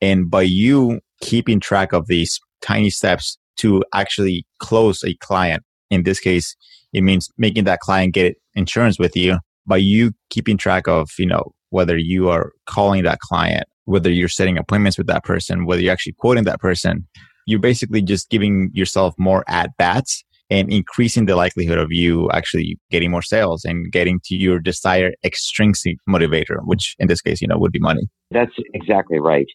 And 0.00 0.30
by 0.30 0.42
you 0.42 1.00
keeping 1.20 1.60
track 1.60 1.92
of 1.92 2.06
these 2.06 2.40
tiny 2.62 2.90
steps 2.90 3.38
to 3.56 3.84
actually 3.94 4.46
close 4.58 5.04
a 5.04 5.14
client 5.16 5.62
in 5.90 6.02
this 6.02 6.18
case 6.18 6.56
it 6.94 7.02
means 7.02 7.28
making 7.36 7.64
that 7.64 7.80
client 7.80 8.14
get 8.14 8.36
insurance 8.54 8.98
with 8.98 9.14
you 9.14 9.38
by 9.66 9.76
you 9.76 10.12
keeping 10.30 10.56
track 10.56 10.88
of 10.88 11.10
you 11.18 11.26
know 11.26 11.52
whether 11.70 11.98
you 11.98 12.30
are 12.30 12.52
calling 12.66 13.02
that 13.02 13.18
client 13.18 13.64
whether 13.84 14.10
you're 14.10 14.28
setting 14.28 14.56
appointments 14.56 14.96
with 14.96 15.06
that 15.06 15.24
person 15.24 15.66
whether 15.66 15.82
you're 15.82 15.92
actually 15.92 16.14
quoting 16.18 16.44
that 16.44 16.60
person 16.60 17.06
you're 17.46 17.60
basically 17.60 18.00
just 18.00 18.30
giving 18.30 18.70
yourself 18.72 19.14
more 19.18 19.44
at 19.48 19.76
bats 19.76 20.24
and 20.50 20.70
increasing 20.72 21.26
the 21.26 21.36
likelihood 21.36 21.78
of 21.78 21.90
you 21.90 22.30
actually 22.30 22.78
getting 22.90 23.10
more 23.10 23.22
sales 23.22 23.64
and 23.64 23.90
getting 23.90 24.20
to 24.24 24.36
your 24.36 24.58
desired 24.58 25.14
extrinsic 25.24 25.96
motivator, 26.08 26.58
which 26.64 26.94
in 26.98 27.08
this 27.08 27.20
case, 27.20 27.40
you 27.40 27.48
know, 27.48 27.58
would 27.58 27.72
be 27.72 27.78
money. 27.78 28.08
That's 28.30 28.52
exactly 28.74 29.18
right. 29.18 29.46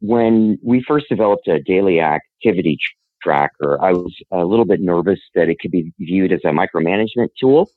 When 0.00 0.58
we 0.62 0.84
first 0.86 1.06
developed 1.08 1.48
a 1.48 1.62
daily 1.62 2.00
activity 2.00 2.78
tracker, 3.26 3.78
I 3.82 3.92
was 3.92 4.14
a 4.30 4.44
little 4.44 4.64
bit 4.64 4.80
nervous 4.80 5.20
that 5.34 5.48
it 5.48 5.58
could 5.60 5.70
be 5.70 5.92
viewed 5.98 6.32
as 6.32 6.40
a 6.44 6.48
micromanagement 6.48 7.28
tool. 7.40 7.70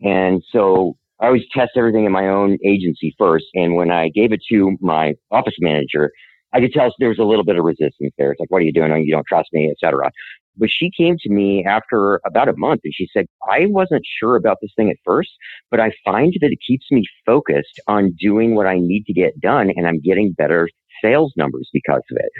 And 0.00 0.42
so 0.50 0.96
I 1.20 1.26
always 1.26 1.44
test 1.52 1.72
everything 1.76 2.04
in 2.04 2.12
my 2.12 2.28
own 2.28 2.58
agency 2.64 3.14
first. 3.18 3.46
And 3.54 3.74
when 3.74 3.90
I 3.90 4.08
gave 4.08 4.32
it 4.32 4.42
to 4.50 4.76
my 4.80 5.14
office 5.30 5.56
manager, 5.60 6.10
I 6.52 6.60
could 6.60 6.72
tell 6.72 6.92
there 6.98 7.08
was 7.08 7.18
a 7.18 7.24
little 7.24 7.44
bit 7.44 7.56
of 7.56 7.64
resistance 7.64 8.12
there. 8.18 8.32
It's 8.32 8.40
like, 8.40 8.50
what 8.50 8.58
are 8.58 8.64
you 8.64 8.72
doing? 8.72 8.90
You 9.04 9.12
don't 9.12 9.26
trust 9.26 9.48
me, 9.52 9.70
etc. 9.70 10.10
But 10.56 10.70
she 10.70 10.90
came 10.94 11.16
to 11.20 11.30
me 11.30 11.64
after 11.64 12.20
about 12.26 12.48
a 12.48 12.56
month 12.56 12.82
and 12.84 12.92
she 12.94 13.08
said, 13.12 13.26
I 13.48 13.66
wasn't 13.66 14.02
sure 14.18 14.36
about 14.36 14.58
this 14.60 14.72
thing 14.76 14.90
at 14.90 14.96
first, 15.04 15.30
but 15.70 15.80
I 15.80 15.92
find 16.04 16.34
that 16.40 16.52
it 16.52 16.58
keeps 16.66 16.86
me 16.90 17.04
focused 17.24 17.80
on 17.86 18.14
doing 18.20 18.54
what 18.54 18.66
I 18.66 18.78
need 18.78 19.06
to 19.06 19.14
get 19.14 19.40
done 19.40 19.72
and 19.74 19.86
I'm 19.86 20.00
getting 20.00 20.32
better 20.32 20.68
sales 21.02 21.32
numbers 21.36 21.70
because 21.72 22.02
of 22.10 22.16
it. 22.18 22.30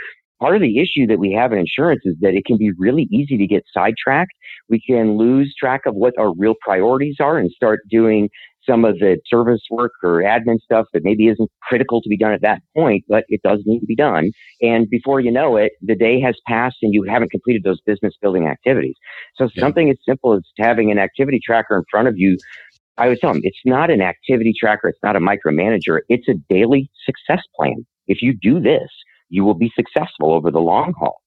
Part 0.42 0.57
of 0.57 0.61
the 0.61 0.81
issue 0.81 1.07
that 1.07 1.20
we 1.20 1.31
have 1.31 1.52
in 1.52 1.59
insurance 1.61 2.00
is 2.05 2.16
that 2.20 2.35
it 2.35 2.44
can 2.44 2.59
be 2.59 2.72
really 2.76 3.07
easy 3.12 3.38
to 3.38 3.46
get 3.46 3.62
sidetracked 3.72 4.33
We 4.68 4.81
can 4.85 5.16
lose 5.16 5.55
track 5.57 5.83
of 5.87 5.94
what 5.94 6.14
our 6.18 6.35
real 6.35 6.55
priorities 6.61 7.18
are 7.20 7.38
and 7.38 7.48
start 7.52 7.78
doing 7.88 8.28
some 8.68 8.85
of 8.85 8.98
the 8.98 9.18
service 9.28 9.61
work 9.70 9.92
or 10.02 10.20
admin 10.20 10.59
stuff 10.59 10.87
that 10.94 11.05
maybe 11.05 11.28
isn't 11.28 11.48
critical 11.62 12.02
to 12.02 12.09
be 12.09 12.16
done 12.16 12.33
at 12.33 12.42
that 12.42 12.61
point, 12.76 13.05
but 13.09 13.22
it 13.28 13.40
does 13.44 13.61
need 13.66 13.78
to 13.78 13.87
be 13.87 13.94
done. 13.94 14.33
And 14.61 14.90
before 14.90 15.20
you 15.20 15.31
know 15.31 15.57
it, 15.57 15.74
the 15.81 15.94
day 15.94 16.20
has 16.20 16.35
passed 16.48 16.78
and 16.83 16.92
you 16.92 17.05
haven't 17.05 17.31
completed 17.31 17.62
those 17.62 17.81
business 17.87 18.14
building 18.20 18.48
activities. 18.48 18.96
So 19.37 19.48
yeah. 19.55 19.61
something 19.61 19.90
as 19.90 19.96
simple 20.05 20.33
as 20.33 20.42
having 20.59 20.90
an 20.90 20.98
activity 20.98 21.38
tracker 21.40 21.76
in 21.76 21.85
front 21.88 22.09
of 22.09 22.18
you. 22.18 22.37
I 22.98 23.07
would 23.07 23.20
tell 23.20 23.33
them 23.33 23.42
it's 23.44 23.61
not 23.64 23.90
an 23.90 24.02
activity 24.02 24.52
tracker. 24.59 24.88
It's 24.88 24.98
not 25.05 25.14
a 25.14 25.20
micromanager. 25.20 26.00
It's 26.09 26.28
a 26.28 26.35
daily 26.50 26.90
success 27.07 27.44
plan. 27.55 27.87
If 28.09 28.22
you 28.22 28.35
do 28.35 28.59
this, 28.59 28.90
you 29.33 29.45
will 29.45 29.55
be 29.55 29.73
successful 29.75 30.35
over 30.35 30.51
the 30.51 30.61
long 30.61 30.92
haul. 30.99 31.23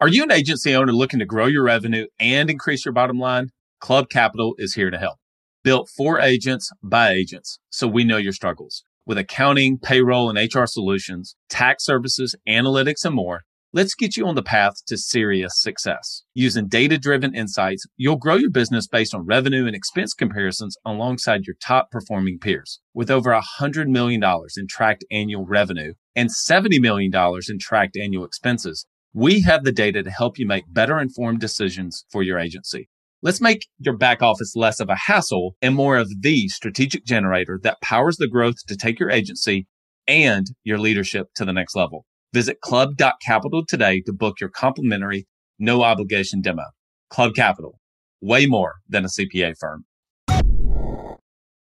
Are 0.00 0.08
you 0.08 0.22
an 0.22 0.32
agency 0.32 0.74
owner 0.74 0.92
looking 0.92 1.18
to 1.18 1.26
grow 1.26 1.46
your 1.46 1.64
revenue 1.64 2.06
and 2.18 2.48
increase 2.48 2.86
your 2.86 2.94
bottom 2.94 3.18
line? 3.18 3.50
Club 3.78 4.08
Capital 4.08 4.54
is 4.56 4.74
here 4.74 4.90
to 4.90 4.96
help. 4.96 5.18
Built 5.62 5.90
for 5.94 6.18
agents 6.18 6.70
by 6.82 7.10
agents, 7.10 7.58
so 7.68 7.86
we 7.86 8.04
know 8.04 8.16
your 8.16 8.32
struggles. 8.32 8.84
With 9.04 9.18
accounting, 9.18 9.78
payroll, 9.78 10.30
and 10.30 10.38
HR 10.38 10.64
solutions, 10.64 11.36
tax 11.50 11.84
services, 11.84 12.34
analytics, 12.48 13.04
and 13.04 13.14
more, 13.14 13.42
let's 13.76 13.94
get 13.94 14.16
you 14.16 14.26
on 14.26 14.34
the 14.34 14.42
path 14.42 14.72
to 14.86 14.96
serious 14.96 15.60
success. 15.60 16.22
Using 16.32 16.66
data 16.66 16.96
driven 16.96 17.34
insights, 17.34 17.84
you'll 17.98 18.16
grow 18.16 18.36
your 18.36 18.48
business 18.48 18.88
based 18.88 19.14
on 19.14 19.26
revenue 19.26 19.66
and 19.66 19.76
expense 19.76 20.14
comparisons 20.14 20.78
alongside 20.86 21.44
your 21.44 21.56
top 21.62 21.90
performing 21.90 22.38
peers. 22.38 22.80
With 22.94 23.10
over 23.10 23.38
$100 23.60 23.88
million 23.88 24.22
in 24.24 24.66
tracked 24.66 25.04
annual 25.10 25.44
revenue 25.44 25.92
and 26.14 26.30
$70 26.30 26.80
million 26.80 27.12
in 27.50 27.58
tracked 27.58 27.98
annual 27.98 28.24
expenses, 28.24 28.86
we 29.12 29.42
have 29.42 29.62
the 29.62 29.72
data 29.72 30.02
to 30.02 30.10
help 30.10 30.38
you 30.38 30.46
make 30.46 30.72
better 30.72 30.98
informed 30.98 31.40
decisions 31.40 32.06
for 32.10 32.22
your 32.22 32.38
agency. 32.38 32.88
Let's 33.20 33.42
make 33.42 33.66
your 33.78 33.98
back 33.98 34.22
office 34.22 34.56
less 34.56 34.80
of 34.80 34.88
a 34.88 34.96
hassle 34.96 35.54
and 35.60 35.74
more 35.74 35.98
of 35.98 36.10
the 36.22 36.48
strategic 36.48 37.04
generator 37.04 37.60
that 37.62 37.82
powers 37.82 38.16
the 38.16 38.26
growth 38.26 38.56
to 38.68 38.76
take 38.76 38.98
your 38.98 39.10
agency 39.10 39.66
and 40.08 40.46
your 40.64 40.78
leadership 40.78 41.26
to 41.34 41.44
the 41.44 41.52
next 41.52 41.76
level. 41.76 42.06
Visit 42.36 42.60
club.capital 42.60 43.64
today 43.64 44.02
to 44.02 44.12
book 44.12 44.40
your 44.42 44.50
complimentary, 44.50 45.26
no 45.58 45.82
obligation 45.82 46.42
demo. 46.42 46.64
Club 47.08 47.34
Capital, 47.34 47.80
way 48.20 48.44
more 48.44 48.74
than 48.86 49.06
a 49.06 49.08
CPA 49.08 49.54
firm. 49.58 49.86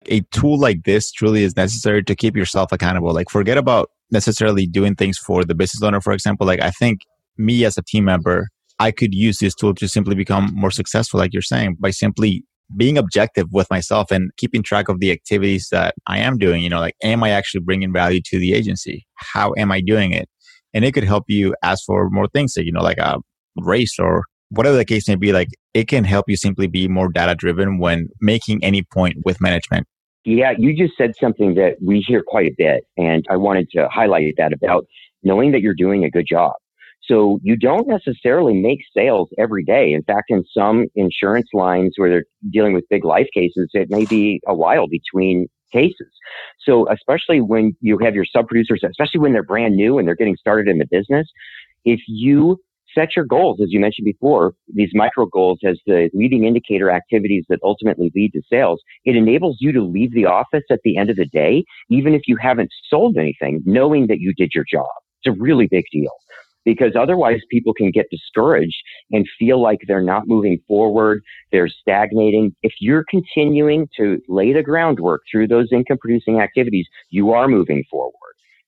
A 0.07 0.23
tool 0.31 0.59
like 0.59 0.85
this 0.85 1.13
truly 1.13 1.43
is 1.43 1.55
necessary 1.57 2.03
to 2.03 2.15
keep 2.15 2.35
yourself 2.35 2.73
accountable. 2.73 3.13
Like, 3.13 3.29
forget 3.29 3.59
about 3.59 3.91
necessarily 4.11 4.67
doing 4.67 4.95
things 4.95 5.19
for 5.19 5.45
the 5.45 5.55
business 5.55 5.83
owner, 5.83 6.01
for 6.01 6.15
example. 6.15 6.47
Like, 6.47 6.63
I 6.63 6.71
think 6.71 7.03
me 7.37 7.67
as 7.67 7.77
a 7.77 7.83
team 7.83 8.07
member, 8.07 8.49
I 8.79 8.93
could 8.93 9.13
use 9.13 9.41
this 9.41 9.55
tool 9.55 9.75
to 9.75 9.87
simply 9.87 10.15
become 10.15 10.55
more 10.55 10.71
successful, 10.71 11.21
like 11.21 11.35
you're 11.35 11.43
saying, 11.43 11.77
by 11.81 11.91
simply 11.91 12.45
being 12.79 12.97
objective 12.97 13.49
with 13.53 13.69
myself 13.71 14.11
and 14.11 14.31
keeping 14.39 14.63
track 14.63 14.89
of 14.89 15.01
the 15.01 15.13
activities 15.13 15.69
that 15.71 15.95
I 16.07 16.21
am 16.21 16.39
doing. 16.39 16.63
You 16.63 16.71
know, 16.71 16.81
like, 16.81 16.97
am 17.03 17.23
I 17.23 17.29
actually 17.29 17.61
bringing 17.61 17.93
value 17.93 18.23
to 18.25 18.39
the 18.39 18.55
agency? 18.55 19.07
How 19.17 19.53
am 19.59 19.71
I 19.71 19.83
doing 19.83 20.13
it? 20.13 20.31
And 20.75 20.85
it 20.85 20.93
could 20.93 21.05
help 21.05 21.25
you 21.29 21.55
ask 21.63 21.85
for 21.85 22.09
more 22.11 22.29
things, 22.29 22.55
you 22.57 22.73
know, 22.73 22.83
like 22.83 22.99
a 22.99 23.19
race 23.57 23.99
or 23.99 24.25
whatever 24.51 24.77
the 24.77 24.85
case 24.85 25.09
may 25.09 25.17
be. 25.17 25.33
Like, 25.33 25.49
it 25.75 25.89
can 25.89 26.05
help 26.05 26.27
you 26.29 26.37
simply 26.37 26.67
be 26.67 26.89
more 26.89 27.11
data 27.11 27.35
driven 27.35 27.79
when 27.79 28.09
making 28.21 28.63
any 28.65 28.83
point 28.83 29.17
with 29.25 29.41
management. 29.41 29.87
Yeah, 30.25 30.53
you 30.57 30.77
just 30.77 30.97
said 30.97 31.13
something 31.21 31.55
that 31.55 31.77
we 31.85 32.05
hear 32.07 32.23
quite 32.27 32.47
a 32.47 32.55
bit. 32.57 32.85
And 32.97 33.25
I 33.29 33.37
wanted 33.37 33.69
to 33.73 33.89
highlight 33.89 34.35
that 34.39 34.53
about 34.53 34.87
knowing 35.23 35.53
that 35.53 35.63
you're 35.63 35.75
doing 35.75 36.05
a 36.05 36.11
good 36.11 36.27
job. 36.29 36.53
So 37.05 37.41
you 37.43 37.57
don't 37.57 37.89
necessarily 37.89 38.55
make 38.55 38.79
sales 38.97 39.29
every 39.37 39.65
day. 39.65 39.93
In 39.93 40.05
fact, 40.05 40.27
in 40.29 40.45
some 40.57 40.87
insurance 40.95 41.49
lines 41.53 41.95
where 41.97 42.09
they're 42.09 42.25
dealing 42.53 42.75
with 42.75 42.85
big 42.89 43.05
life 43.05 43.27
cases, 43.35 43.71
it 43.73 43.91
may 43.91 44.05
be 44.05 44.41
a 44.47 44.55
while 44.55 44.87
between 44.87 45.49
cases. 45.73 46.09
So 46.61 46.89
especially 46.91 47.41
when 47.41 47.77
you 47.81 47.99
have 47.99 48.15
your 48.15 48.25
sub 48.25 48.49
producers, 48.49 48.83
especially 48.89 49.21
when 49.21 49.33
they're 49.33 49.43
brand 49.43 49.75
new 49.75 49.99
and 49.99 50.07
they're 50.07 50.15
getting 50.17 50.37
started 50.37 50.69
in 50.69 50.79
the 50.79 50.87
business, 50.91 51.29
if 51.85 52.01
you 52.07 52.59
set 52.95 53.17
your 53.17 53.25
goals, 53.25 53.61
as 53.63 53.73
you 53.73 53.81
mentioned 53.81 54.05
before, 54.05 54.53
these 54.73 54.91
micro 54.93 55.27
goals 55.27 55.59
as 55.65 55.79
the 55.87 56.11
leading 56.13 56.45
indicator 56.45 56.91
activities 56.91 57.45
that 57.49 57.59
ultimately 57.63 58.13
lead 58.15 58.33
to 58.33 58.43
sales, 58.51 58.81
it 59.05 59.17
enables 59.17 59.57
you 59.61 59.73
to 59.73 59.83
leave 59.83 60.13
the 60.13 60.27
office 60.27 60.65
at 60.71 60.81
the 60.85 60.97
end 60.97 61.11
of 61.11 61.17
the 61.17 61.27
day, 61.27 61.65
even 61.89 62.15
if 62.15 62.23
you 62.27 62.37
haven't 62.37 62.71
sold 62.89 63.17
anything, 63.17 63.63
knowing 63.65 64.07
that 64.09 64.21
you 64.21 64.33
did 64.37 64.51
your 64.55 64.65
job. 64.71 64.87
It's 65.25 65.35
a 65.35 65.41
really 65.41 65.69
big 65.69 65.85
deal 65.93 66.11
because 66.65 66.93
otherwise 66.99 67.41
people 67.51 67.75
can 67.75 67.91
get 67.91 68.07
discouraged 68.11 68.77
and 69.11 69.27
feel 69.39 69.61
like 69.61 69.81
they're 69.87 70.03
not 70.03 70.27
moving 70.27 70.61
forward, 70.69 71.23
they're 71.51 71.69
stagnating. 71.69 72.55
If 72.63 72.75
you're 72.81 73.05
continuing 73.09 73.89
to 73.97 74.21
lay 74.29 74.53
the 74.53 74.63
groundwork 74.63 75.23
through 75.31 75.49
those 75.49 75.69
income 75.73 75.99
producing 75.99 76.41
activities, 76.41 76.87
you 77.11 77.33
are 77.33 77.49
moving 77.49 77.85
forward. 77.91 78.13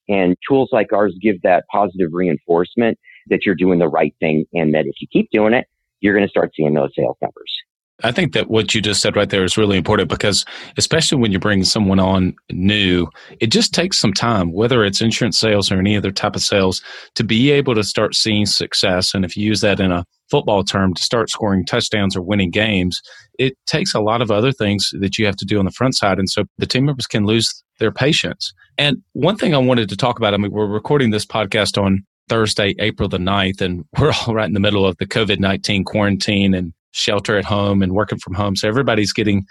And 0.09 0.37
tools 0.47 0.69
like 0.73 0.93
ours 0.93 1.15
give 1.23 1.41
that 1.43 1.65
positive 1.73 2.11
reinforcement 2.13 2.99
that 3.29 3.47
you're 3.47 3.55
doing 3.55 3.79
the 3.79 3.89
right 3.89 4.15
thing 4.21 4.45
and 4.53 4.75
that 4.75 4.87
if 4.87 4.97
you 5.01 5.09
keep 5.11 5.31
doing 5.31 5.55
it, 5.55 5.67
you're 6.01 6.15
going 6.15 6.27
to 6.27 6.31
start 6.31 6.53
seeing 6.55 6.75
those 6.75 6.91
sales 6.95 7.17
numbers. 7.23 7.64
I 8.03 8.11
think 8.11 8.33
that 8.33 8.51
what 8.51 8.75
you 8.75 8.81
just 8.81 9.01
said 9.01 9.15
right 9.15 9.31
there 9.31 9.45
is 9.45 9.57
really 9.57 9.77
important 9.77 10.09
because, 10.09 10.45
especially 10.77 11.19
when 11.19 11.31
you 11.31 11.39
bring 11.39 11.63
someone 11.63 12.01
on 12.01 12.35
new, 12.51 13.07
it 13.39 13.49
just 13.49 13.73
takes 13.73 13.99
some 13.99 14.13
time, 14.13 14.53
whether 14.53 14.85
it's 14.85 15.01
insurance 15.01 15.39
sales 15.39 15.71
or 15.71 15.79
any 15.79 15.97
other 15.97 16.11
type 16.11 16.35
of 16.35 16.43
sales, 16.43 16.83
to 17.15 17.23
be 17.23 17.53
able 17.53 17.75
to 17.77 17.85
start 17.85 18.17
seeing 18.17 18.47
success. 18.47 19.15
And 19.15 19.25
if 19.25 19.37
you 19.37 19.47
use 19.47 19.61
that 19.61 19.79
in 19.79 19.93
a 19.93 20.05
football 20.29 20.65
term, 20.65 20.95
to 20.95 21.03
start 21.03 21.31
scoring 21.31 21.65
touchdowns 21.65 22.17
or 22.17 22.23
winning 22.23 22.51
games, 22.51 23.01
it 23.39 23.57
takes 23.67 23.95
a 23.95 24.01
lot 24.01 24.21
of 24.21 24.31
other 24.31 24.51
things 24.51 24.93
that 24.99 25.17
you 25.17 25.27
have 25.27 25.37
to 25.37 25.45
do 25.45 25.61
on 25.61 25.65
the 25.65 25.71
front 25.71 25.95
side. 25.95 26.19
And 26.19 26.29
so 26.29 26.45
the 26.59 26.67
team 26.67 26.87
members 26.87 27.07
can 27.07 27.27
lose 27.27 27.63
their 27.79 27.93
patience. 27.93 28.53
And 28.77 29.03
one 29.13 29.37
thing 29.37 29.55
I 29.55 29.59
wanted 29.59 29.89
to 29.89 29.97
talk 29.97 30.19
about 30.19 30.35
I 30.35 30.37
mean, 30.37 30.51
we're 30.51 30.67
recording 30.67 31.11
this 31.11 31.27
podcast 31.27 31.81
on 31.81 32.05
Thursday, 32.29 32.75
April 32.81 33.09
the 33.09 33.19
9th, 33.19 33.61
and 33.61 33.85
we're 33.99 34.13
all 34.27 34.35
right 34.35 34.47
in 34.49 34.55
the 34.55 34.61
middle 34.61 34.85
of 34.85 34.97
the 34.97 35.07
COVID 35.07 35.39
19 35.39 35.85
quarantine 35.85 36.55
and 36.55 36.73
shelter 36.95 37.37
at 37.37 37.45
home 37.45 37.83
and 37.83 37.93
working 37.93 38.19
from 38.19 38.35
home. 38.35 38.57
So 38.57 38.69
everybody's 38.69 39.13
getting 39.13 39.45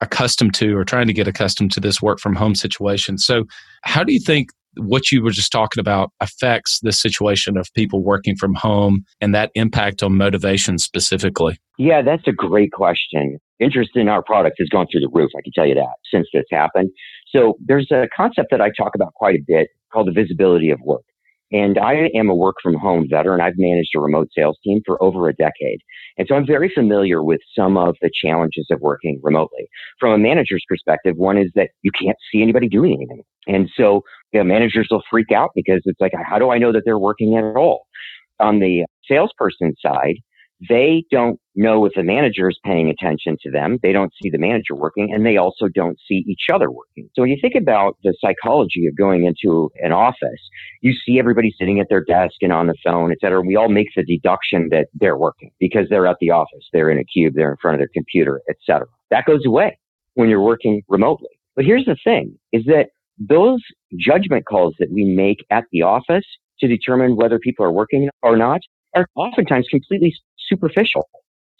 accustomed 0.00 0.54
to 0.54 0.76
or 0.76 0.84
trying 0.84 1.06
to 1.06 1.12
get 1.12 1.26
accustomed 1.26 1.72
to 1.72 1.80
this 1.80 2.02
work 2.02 2.20
from 2.20 2.34
home 2.34 2.54
situation. 2.54 3.18
So, 3.18 3.44
how 3.82 4.04
do 4.04 4.12
you 4.12 4.20
think 4.20 4.50
what 4.76 5.12
you 5.12 5.22
were 5.22 5.30
just 5.30 5.52
talking 5.52 5.80
about 5.80 6.10
affects 6.20 6.80
the 6.80 6.92
situation 6.92 7.56
of 7.56 7.72
people 7.74 8.02
working 8.02 8.36
from 8.36 8.54
home 8.54 9.04
and 9.20 9.34
that 9.34 9.50
impact 9.54 10.02
on 10.02 10.16
motivation 10.16 10.78
specifically? 10.78 11.58
Yeah, 11.78 12.02
that's 12.02 12.26
a 12.26 12.32
great 12.32 12.72
question. 12.72 13.38
Interest 13.60 13.90
in 13.94 14.08
our 14.08 14.22
product 14.22 14.56
has 14.58 14.68
gone 14.68 14.86
through 14.90 15.02
the 15.02 15.10
roof, 15.12 15.30
I 15.36 15.42
can 15.42 15.52
tell 15.54 15.66
you 15.66 15.74
that, 15.74 15.94
since 16.12 16.26
this 16.32 16.44
happened. 16.50 16.90
So, 17.28 17.54
there's 17.64 17.90
a 17.90 18.08
concept 18.14 18.48
that 18.50 18.60
I 18.60 18.70
talk 18.76 18.94
about 18.94 19.14
quite 19.14 19.36
a 19.36 19.42
bit 19.46 19.68
called 19.92 20.08
the 20.08 20.12
visibility 20.12 20.70
of 20.70 20.80
work. 20.84 21.02
And 21.52 21.78
I 21.78 22.08
am 22.14 22.30
a 22.30 22.34
work 22.34 22.56
from 22.62 22.74
home 22.74 23.06
veteran. 23.10 23.40
I've 23.40 23.58
managed 23.58 23.90
a 23.94 24.00
remote 24.00 24.28
sales 24.34 24.58
team 24.64 24.80
for 24.86 25.02
over 25.02 25.28
a 25.28 25.34
decade. 25.34 25.80
And 26.16 26.26
so 26.28 26.34
I'm 26.34 26.46
very 26.46 26.70
familiar 26.74 27.22
with 27.22 27.40
some 27.56 27.76
of 27.76 27.96
the 28.00 28.10
challenges 28.24 28.66
of 28.70 28.80
working 28.80 29.20
remotely. 29.22 29.68
From 30.00 30.12
a 30.12 30.18
manager's 30.18 30.64
perspective, 30.66 31.16
one 31.16 31.36
is 31.36 31.50
that 31.54 31.70
you 31.82 31.90
can't 31.92 32.16
see 32.32 32.42
anybody 32.42 32.68
doing 32.68 32.94
anything. 32.94 33.22
And 33.46 33.68
so 33.76 34.02
you 34.32 34.40
know, 34.40 34.44
managers 34.44 34.88
will 34.90 35.02
freak 35.10 35.30
out 35.30 35.50
because 35.54 35.82
it's 35.84 36.00
like, 36.00 36.12
how 36.26 36.38
do 36.38 36.50
I 36.50 36.58
know 36.58 36.72
that 36.72 36.82
they're 36.84 36.98
working 36.98 37.36
at 37.36 37.44
all? 37.56 37.86
On 38.40 38.58
the 38.58 38.86
salesperson 39.06 39.74
side, 39.84 40.16
they 40.68 41.04
don't 41.10 41.38
know 41.54 41.84
if 41.84 41.92
the 41.94 42.02
manager 42.02 42.48
is 42.48 42.58
paying 42.64 42.88
attention 42.88 43.36
to 43.42 43.50
them. 43.50 43.78
They 43.82 43.92
don't 43.92 44.12
see 44.22 44.30
the 44.30 44.38
manager 44.38 44.74
working 44.74 45.12
and 45.12 45.24
they 45.24 45.36
also 45.36 45.68
don't 45.68 45.98
see 46.08 46.24
each 46.26 46.46
other 46.52 46.70
working. 46.70 47.08
So 47.14 47.22
when 47.22 47.30
you 47.30 47.38
think 47.40 47.54
about 47.54 47.96
the 48.02 48.14
psychology 48.20 48.86
of 48.86 48.96
going 48.96 49.24
into 49.24 49.70
an 49.82 49.92
office, 49.92 50.40
you 50.80 50.94
see 51.06 51.18
everybody 51.18 51.54
sitting 51.58 51.80
at 51.80 51.88
their 51.88 52.04
desk 52.04 52.36
and 52.40 52.52
on 52.52 52.66
the 52.66 52.74
phone, 52.84 53.12
et 53.12 53.18
cetera. 53.20 53.40
We 53.42 53.56
all 53.56 53.68
make 53.68 53.88
the 53.94 54.04
deduction 54.04 54.68
that 54.70 54.88
they're 54.94 55.16
working 55.16 55.50
because 55.60 55.86
they're 55.90 56.06
at 56.06 56.16
the 56.20 56.30
office. 56.30 56.68
They're 56.72 56.90
in 56.90 56.98
a 56.98 57.04
cube. 57.04 57.34
They're 57.34 57.50
in 57.50 57.56
front 57.60 57.74
of 57.74 57.80
their 57.80 57.90
computer, 57.92 58.40
et 58.48 58.56
cetera. 58.64 58.86
That 59.10 59.26
goes 59.26 59.44
away 59.46 59.78
when 60.14 60.28
you're 60.28 60.42
working 60.42 60.82
remotely. 60.88 61.30
But 61.54 61.64
here's 61.64 61.84
the 61.84 61.96
thing 62.02 62.38
is 62.52 62.64
that 62.66 62.88
those 63.18 63.60
judgment 63.98 64.46
calls 64.46 64.74
that 64.78 64.90
we 64.90 65.04
make 65.04 65.44
at 65.50 65.64
the 65.70 65.82
office 65.82 66.24
to 66.60 66.66
determine 66.66 67.16
whether 67.16 67.38
people 67.38 67.64
are 67.64 67.72
working 67.72 68.08
or 68.22 68.36
not 68.36 68.60
are 68.94 69.06
oftentimes 69.16 69.66
completely 69.70 70.14
superficial. 70.48 71.08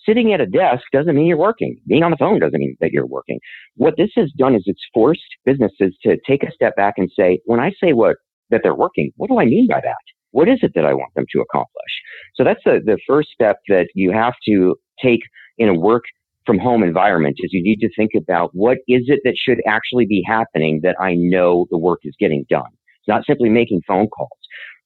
Sitting 0.07 0.33
at 0.33 0.41
a 0.41 0.47
desk 0.47 0.83
doesn't 0.93 1.15
mean 1.15 1.27
you're 1.27 1.37
working. 1.37 1.79
Being 1.87 2.03
on 2.03 2.11
the 2.11 2.17
phone 2.17 2.41
doesn't 2.41 2.59
mean 2.59 2.77
that 2.81 2.91
you're 2.93 3.07
working. 3.07 3.38
What 3.77 3.95
this 3.97 4.11
has 4.17 4.33
done 4.37 4.55
is 4.55 4.62
it's 4.67 4.83
forced 4.93 5.21
businesses 5.45 5.97
to 6.03 6.17
take 6.27 6.43
a 6.43 6.51
step 6.53 6.75
back 6.77 6.95
and 6.97 7.11
say, 7.17 7.41
when 7.45 7.61
I 7.61 7.73
say 7.83 7.93
what 7.93 8.17
that 8.51 8.61
they're 8.62 8.75
working, 8.75 9.12
what 9.17 9.29
do 9.29 9.38
I 9.38 9.45
mean 9.45 9.67
by 9.69 9.81
that? 9.81 9.97
What 10.33 10.49
is 10.49 10.59
it 10.62 10.73
that 10.75 10.85
I 10.85 10.95
want 10.95 11.15
them 11.15 11.27
to 11.33 11.41
accomplish? 11.41 11.93
So 12.35 12.43
that's 12.43 12.62
the, 12.65 12.81
the 12.85 12.99
first 13.07 13.29
step 13.33 13.59
that 13.69 13.88
you 13.95 14.12
have 14.12 14.35
to 14.47 14.77
take 15.01 15.21
in 15.59 15.69
a 15.69 15.75
work 15.75 16.05
from 16.47 16.59
home 16.59 16.83
environment 16.83 17.37
is 17.38 17.53
you 17.53 17.62
need 17.62 17.79
to 17.81 17.91
think 17.97 18.12
about 18.17 18.51
what 18.53 18.79
is 18.88 19.05
it 19.07 19.21
that 19.25 19.37
should 19.37 19.62
actually 19.67 20.07
be 20.07 20.25
happening 20.27 20.81
that 20.83 20.97
I 21.01 21.15
know 21.15 21.67
the 21.71 21.79
work 21.79 22.01
is 22.03 22.15
getting 22.19 22.45
done. 22.51 22.71
It's 22.99 23.09
not 23.09 23.25
simply 23.27 23.49
making 23.49 23.83
phone 23.87 24.09
calls 24.09 24.31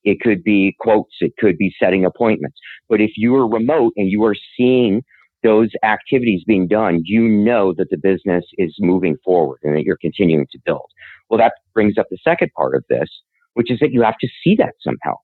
It 0.07 0.21
could 0.21 0.43
be 0.43 0.75
quotes. 0.79 1.17
It 1.21 1.33
could 1.39 1.59
be 1.59 1.75
setting 1.79 2.07
appointments. 2.07 2.59
But 2.89 3.03
if 3.03 3.11
you 3.17 3.35
are 3.35 3.47
remote 3.47 3.93
and 3.97 4.11
you 4.11 4.25
are 4.25 4.37
seeing 4.57 5.03
those 5.43 5.69
activities 5.83 6.45
being 6.47 6.69
done, 6.69 7.03
you 7.05 7.29
know 7.29 7.75
that 7.77 7.91
the 7.91 7.99
business 7.99 8.45
is 8.57 8.75
moving 8.79 9.17
forward 9.25 9.59
and 9.63 9.77
that 9.77 9.83
you're 9.83 9.99
continuing 10.01 10.47
to 10.53 10.59
build. 10.65 10.89
Well, 11.29 11.39
that 11.39 11.55
brings 11.75 11.99
up 11.99 12.07
the 12.09 12.19
second 12.25 12.51
part 12.57 12.75
of 12.75 12.85
this, 12.89 13.09
which 13.55 13.71
is 13.71 13.81
that 13.81 13.93
you 13.93 14.03
have 14.03 14.17
to 14.21 14.29
see 14.43 14.55
that 14.57 14.75
somehow. 14.81 15.17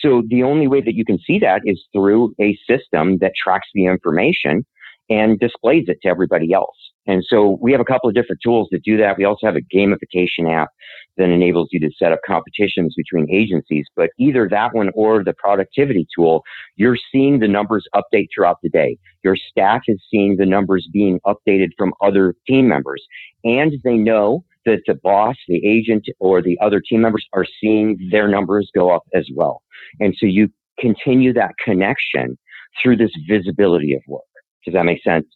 So 0.00 0.22
the 0.28 0.42
only 0.42 0.66
way 0.66 0.80
that 0.80 0.94
you 0.94 1.04
can 1.04 1.18
see 1.18 1.38
that 1.38 1.62
is 1.64 1.82
through 1.92 2.34
a 2.40 2.58
system 2.68 3.18
that 3.18 3.32
tracks 3.40 3.68
the 3.72 3.86
information 3.86 4.66
and 5.10 5.38
displays 5.38 5.84
it 5.88 5.98
to 6.02 6.08
everybody 6.08 6.52
else. 6.52 6.76
And 7.06 7.22
so 7.28 7.58
we 7.60 7.70
have 7.72 7.80
a 7.80 7.84
couple 7.84 8.08
of 8.08 8.14
different 8.14 8.40
tools 8.42 8.68
that 8.70 8.82
do 8.82 8.96
that. 8.96 9.18
We 9.18 9.24
also 9.24 9.46
have 9.46 9.56
a 9.56 9.76
gamification 9.76 10.50
app 10.50 10.68
that 11.16 11.28
enables 11.28 11.68
you 11.70 11.80
to 11.80 11.90
set 11.98 12.12
up 12.12 12.20
competitions 12.26 12.94
between 12.96 13.30
agencies. 13.30 13.84
But 13.94 14.10
either 14.18 14.48
that 14.50 14.74
one 14.74 14.90
or 14.94 15.22
the 15.22 15.34
productivity 15.34 16.06
tool, 16.16 16.42
you're 16.76 16.96
seeing 17.12 17.40
the 17.40 17.48
numbers 17.48 17.86
update 17.94 18.28
throughout 18.34 18.56
the 18.62 18.70
day. 18.70 18.96
Your 19.22 19.36
staff 19.36 19.82
is 19.86 20.02
seeing 20.10 20.36
the 20.36 20.46
numbers 20.46 20.88
being 20.92 21.20
updated 21.26 21.68
from 21.76 21.92
other 22.00 22.34
team 22.46 22.68
members. 22.68 23.02
And 23.44 23.72
they 23.84 23.96
know 23.96 24.44
that 24.64 24.80
the 24.86 24.94
boss, 24.94 25.36
the 25.46 25.64
agent, 25.66 26.06
or 26.20 26.40
the 26.40 26.58
other 26.62 26.80
team 26.80 27.02
members 27.02 27.26
are 27.34 27.46
seeing 27.60 27.98
their 28.10 28.28
numbers 28.28 28.70
go 28.74 28.90
up 28.90 29.02
as 29.14 29.28
well. 29.34 29.62
And 30.00 30.14
so 30.18 30.24
you 30.24 30.48
continue 30.78 31.34
that 31.34 31.52
connection 31.62 32.38
through 32.82 32.96
this 32.96 33.12
visibility 33.28 33.92
of 33.92 34.00
work. 34.08 34.22
Does 34.64 34.74
that 34.74 34.84
make 34.84 35.02
sense? 35.02 35.26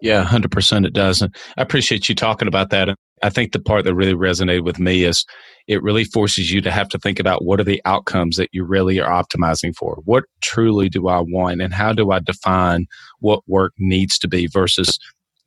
Yeah, 0.00 0.24
100% 0.24 0.86
it 0.86 0.92
does. 0.92 1.20
And 1.20 1.34
I 1.56 1.62
appreciate 1.62 2.08
you 2.08 2.14
talking 2.14 2.48
about 2.48 2.70
that. 2.70 2.88
I 3.22 3.28
think 3.28 3.52
the 3.52 3.60
part 3.60 3.84
that 3.84 3.94
really 3.94 4.14
resonated 4.14 4.64
with 4.64 4.78
me 4.78 5.04
is 5.04 5.26
it 5.66 5.82
really 5.82 6.04
forces 6.04 6.50
you 6.50 6.62
to 6.62 6.70
have 6.70 6.88
to 6.88 6.98
think 6.98 7.20
about 7.20 7.44
what 7.44 7.60
are 7.60 7.64
the 7.64 7.82
outcomes 7.84 8.36
that 8.36 8.48
you 8.52 8.64
really 8.64 8.98
are 8.98 9.10
optimizing 9.10 9.74
for? 9.76 9.98
What 10.04 10.24
truly 10.42 10.88
do 10.88 11.08
I 11.08 11.20
want? 11.20 11.60
And 11.60 11.74
how 11.74 11.92
do 11.92 12.12
I 12.12 12.18
define 12.18 12.86
what 13.18 13.42
work 13.46 13.74
needs 13.78 14.18
to 14.20 14.28
be 14.28 14.46
versus 14.46 14.98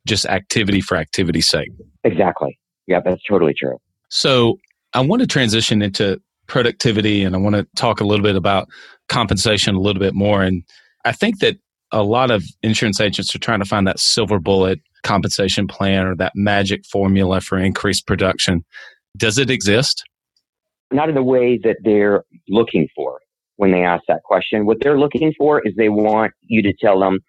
just 0.06 0.24
activity 0.26 0.80
for 0.80 0.96
activity's 0.96 1.48
sake? 1.48 1.70
Exactly. 2.04 2.56
Yeah, 2.86 3.00
that's 3.04 3.22
totally 3.28 3.54
true. 3.54 3.78
So 4.08 4.58
I 4.92 5.00
want 5.00 5.22
to 5.22 5.26
transition 5.26 5.82
into 5.82 6.20
productivity 6.46 7.24
and 7.24 7.34
I 7.34 7.38
want 7.38 7.56
to 7.56 7.66
talk 7.74 8.00
a 8.00 8.04
little 8.04 8.22
bit 8.22 8.36
about 8.36 8.68
compensation 9.08 9.74
a 9.74 9.80
little 9.80 10.00
bit 10.00 10.14
more. 10.14 10.42
And 10.42 10.62
I 11.04 11.12
think 11.12 11.40
that 11.40 11.56
a 11.94 12.02
lot 12.02 12.30
of 12.30 12.44
insurance 12.62 13.00
agents 13.00 13.34
are 13.34 13.38
trying 13.38 13.60
to 13.60 13.64
find 13.64 13.86
that 13.86 14.00
silver 14.00 14.40
bullet 14.40 14.80
compensation 15.04 15.68
plan 15.68 16.06
or 16.06 16.16
that 16.16 16.32
magic 16.34 16.84
formula 16.84 17.40
for 17.40 17.56
increased 17.56 18.06
production. 18.06 18.64
Does 19.16 19.38
it 19.38 19.48
exist? 19.48 20.02
Not 20.90 21.08
in 21.08 21.14
the 21.14 21.22
way 21.22 21.58
that 21.62 21.76
they're 21.84 22.24
looking 22.48 22.88
for 22.96 23.20
when 23.56 23.70
they 23.70 23.84
ask 23.84 24.02
that 24.08 24.22
question. 24.24 24.66
What 24.66 24.78
they're 24.80 24.98
looking 24.98 25.32
for 25.38 25.66
is 25.66 25.74
they 25.76 25.88
want 25.88 26.32
you 26.42 26.62
to 26.62 26.72
tell 26.72 26.98
them 26.98 27.20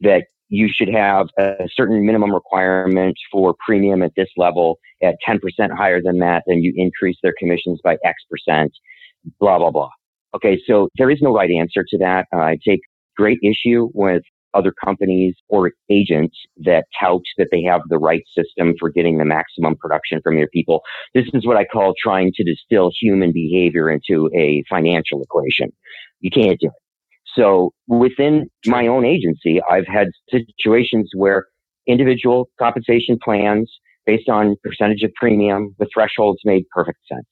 that 0.00 0.26
you 0.48 0.68
should 0.72 0.88
have 0.88 1.28
a 1.38 1.66
certain 1.74 2.06
minimum 2.06 2.32
requirement 2.32 3.16
for 3.32 3.54
premium 3.64 4.02
at 4.02 4.12
this 4.16 4.28
level 4.36 4.78
at 5.02 5.16
10% 5.26 5.40
higher 5.76 6.00
than 6.00 6.18
that, 6.18 6.44
then 6.46 6.58
you 6.58 6.72
increase 6.76 7.16
their 7.22 7.34
commissions 7.38 7.80
by 7.82 7.96
X 8.04 8.22
percent, 8.30 8.70
blah, 9.40 9.58
blah, 9.58 9.70
blah. 9.70 9.90
Okay, 10.34 10.60
so 10.66 10.88
there 10.96 11.10
is 11.10 11.18
no 11.20 11.34
right 11.34 11.50
answer 11.50 11.84
to 11.88 11.98
that. 11.98 12.26
Uh, 12.32 12.38
I 12.38 12.58
take 12.66 12.80
great 13.16 13.38
issue 13.42 13.88
with 13.94 14.22
other 14.54 14.72
companies 14.84 15.34
or 15.48 15.72
agents 15.90 16.36
that 16.58 16.84
tout 17.00 17.22
that 17.38 17.48
they 17.50 17.62
have 17.62 17.80
the 17.88 17.98
right 17.98 18.22
system 18.36 18.74
for 18.78 18.90
getting 18.90 19.18
the 19.18 19.24
maximum 19.24 19.76
production 19.76 20.20
from 20.22 20.36
your 20.36 20.48
people. 20.48 20.82
This 21.14 21.24
is 21.32 21.46
what 21.46 21.56
I 21.56 21.64
call 21.64 21.94
trying 22.02 22.32
to 22.34 22.44
distill 22.44 22.90
human 23.00 23.32
behavior 23.32 23.90
into 23.90 24.30
a 24.34 24.62
financial 24.68 25.22
equation. 25.22 25.72
You 26.20 26.30
can't 26.30 26.60
do 26.60 26.66
it. 26.66 26.72
So 27.34 27.72
within 27.88 28.50
my 28.66 28.86
own 28.86 29.06
agency, 29.06 29.60
I've 29.68 29.86
had 29.86 30.08
situations 30.30 31.10
where 31.14 31.46
individual 31.86 32.50
compensation 32.58 33.18
plans 33.22 33.70
based 34.04 34.28
on 34.28 34.56
percentage 34.62 35.02
of 35.02 35.12
premium, 35.14 35.74
the 35.78 35.86
thresholds 35.92 36.40
made 36.44 36.64
perfect 36.74 36.98
sense. 37.10 37.26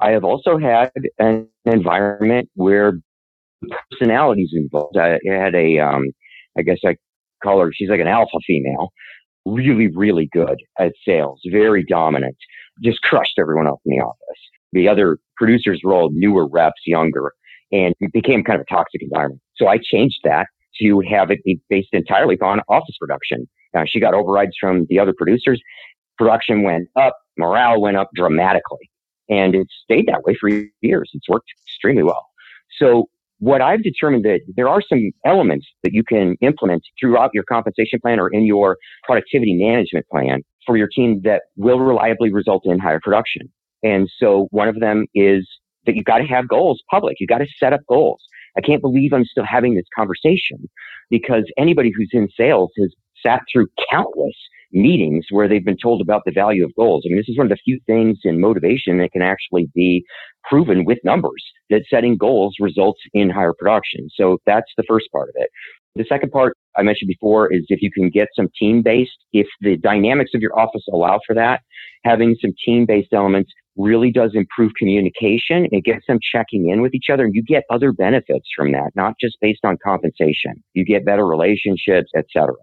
I 0.00 0.10
have 0.10 0.24
also 0.24 0.56
had 0.58 0.90
an 1.18 1.48
environment 1.64 2.48
where 2.54 2.94
personalities 3.90 4.50
involved. 4.52 4.96
I 4.96 5.18
had 5.26 5.54
a, 5.54 5.78
um, 5.78 6.10
I 6.56 6.62
guess 6.62 6.78
I 6.84 6.96
call 7.42 7.60
her, 7.60 7.72
she's 7.72 7.88
like 7.90 8.00
an 8.00 8.08
alpha 8.08 8.38
female, 8.46 8.92
really, 9.44 9.88
really 9.88 10.28
good 10.32 10.58
at 10.78 10.92
sales, 11.06 11.40
very 11.50 11.84
dominant, 11.84 12.36
just 12.82 13.02
crushed 13.02 13.38
everyone 13.38 13.66
else 13.66 13.80
in 13.84 13.96
the 13.96 14.02
office. 14.02 14.40
The 14.72 14.88
other 14.88 15.18
producers 15.36 15.80
were 15.84 15.92
all 15.92 16.10
newer 16.12 16.48
reps, 16.48 16.82
younger, 16.86 17.32
and 17.70 17.94
it 18.00 18.12
became 18.12 18.44
kind 18.44 18.60
of 18.60 18.66
a 18.68 18.74
toxic 18.74 19.02
environment. 19.02 19.40
So 19.56 19.66
I 19.68 19.78
changed 19.78 20.20
that 20.24 20.46
to 20.80 21.00
have 21.10 21.30
it 21.30 21.42
be 21.44 21.60
based 21.68 21.90
entirely 21.92 22.38
on 22.40 22.60
office 22.68 22.96
production. 22.98 23.48
Now 23.74 23.84
she 23.86 24.00
got 24.00 24.14
overrides 24.14 24.56
from 24.58 24.86
the 24.88 24.98
other 24.98 25.12
producers. 25.16 25.60
Production 26.18 26.62
went 26.62 26.88
up, 26.96 27.14
morale 27.36 27.80
went 27.80 27.96
up 27.96 28.10
dramatically, 28.14 28.90
and 29.28 29.54
it 29.54 29.66
stayed 29.84 30.06
that 30.06 30.22
way 30.24 30.36
for 30.38 30.48
years. 30.80 31.10
It's 31.12 31.28
worked 31.28 31.50
extremely 31.66 32.02
well. 32.02 32.26
So 32.78 33.08
what 33.42 33.60
I've 33.60 33.82
determined 33.82 34.24
that 34.24 34.38
there 34.54 34.68
are 34.68 34.80
some 34.88 35.10
elements 35.26 35.66
that 35.82 35.92
you 35.92 36.04
can 36.04 36.36
implement 36.42 36.84
throughout 36.98 37.30
your 37.34 37.42
compensation 37.42 37.98
plan 38.00 38.20
or 38.20 38.28
in 38.28 38.44
your 38.46 38.76
productivity 39.02 39.54
management 39.54 40.06
plan 40.08 40.42
for 40.64 40.76
your 40.76 40.86
team 40.86 41.22
that 41.24 41.42
will 41.56 41.80
reliably 41.80 42.32
result 42.32 42.62
in 42.66 42.78
higher 42.78 43.00
production. 43.02 43.48
And 43.82 44.08
so 44.16 44.46
one 44.52 44.68
of 44.68 44.78
them 44.78 45.06
is 45.12 45.48
that 45.86 45.96
you've 45.96 46.04
got 46.04 46.18
to 46.18 46.24
have 46.24 46.46
goals 46.46 46.84
public. 46.88 47.16
You've 47.18 47.30
got 47.30 47.38
to 47.38 47.46
set 47.58 47.72
up 47.72 47.80
goals. 47.88 48.22
I 48.56 48.60
can't 48.60 48.80
believe 48.80 49.12
I'm 49.12 49.24
still 49.24 49.44
having 49.44 49.74
this 49.74 49.86
conversation 49.92 50.70
because 51.10 51.42
anybody 51.58 51.90
who's 51.96 52.10
in 52.12 52.28
sales 52.38 52.70
has 52.78 52.94
sat 53.22 53.42
through 53.52 53.68
countless 53.90 54.34
meetings 54.72 55.26
where 55.30 55.48
they've 55.48 55.64
been 55.64 55.76
told 55.76 56.00
about 56.00 56.22
the 56.24 56.32
value 56.32 56.64
of 56.64 56.74
goals. 56.74 57.04
I 57.04 57.08
mean, 57.08 57.18
this 57.18 57.28
is 57.28 57.36
one 57.36 57.46
of 57.46 57.50
the 57.50 57.58
few 57.64 57.78
things 57.86 58.18
in 58.24 58.40
motivation 58.40 58.98
that 58.98 59.12
can 59.12 59.22
actually 59.22 59.68
be 59.74 60.04
proven 60.48 60.84
with 60.84 60.98
numbers 61.04 61.44
that 61.70 61.82
setting 61.88 62.16
goals 62.16 62.56
results 62.58 63.00
in 63.12 63.30
higher 63.30 63.52
production. 63.52 64.08
So 64.14 64.38
that's 64.46 64.70
the 64.76 64.84
first 64.88 65.06
part 65.12 65.28
of 65.28 65.34
it. 65.36 65.50
The 65.94 66.04
second 66.08 66.32
part 66.32 66.56
I 66.76 66.82
mentioned 66.82 67.08
before 67.08 67.52
is 67.52 67.66
if 67.68 67.82
you 67.82 67.90
can 67.90 68.08
get 68.08 68.28
some 68.34 68.48
team 68.58 68.82
based, 68.82 69.18
if 69.32 69.46
the 69.60 69.76
dynamics 69.76 70.30
of 70.34 70.40
your 70.40 70.58
office 70.58 70.84
allow 70.90 71.20
for 71.26 71.34
that, 71.34 71.60
having 72.04 72.34
some 72.40 72.52
team 72.64 72.86
based 72.86 73.12
elements 73.12 73.52
really 73.76 74.10
does 74.10 74.32
improve 74.34 74.72
communication. 74.78 75.66
It 75.70 75.84
gets 75.84 76.06
them 76.06 76.18
checking 76.20 76.70
in 76.70 76.82
with 76.82 76.94
each 76.94 77.06
other 77.12 77.24
and 77.24 77.34
you 77.34 77.42
get 77.42 77.64
other 77.70 77.92
benefits 77.92 78.46
from 78.56 78.72
that, 78.72 78.90
not 78.94 79.14
just 79.20 79.36
based 79.40 79.64
on 79.64 79.78
compensation. 79.82 80.62
You 80.74 80.84
get 80.84 81.04
better 81.04 81.26
relationships, 81.26 82.10
etc. 82.16 82.54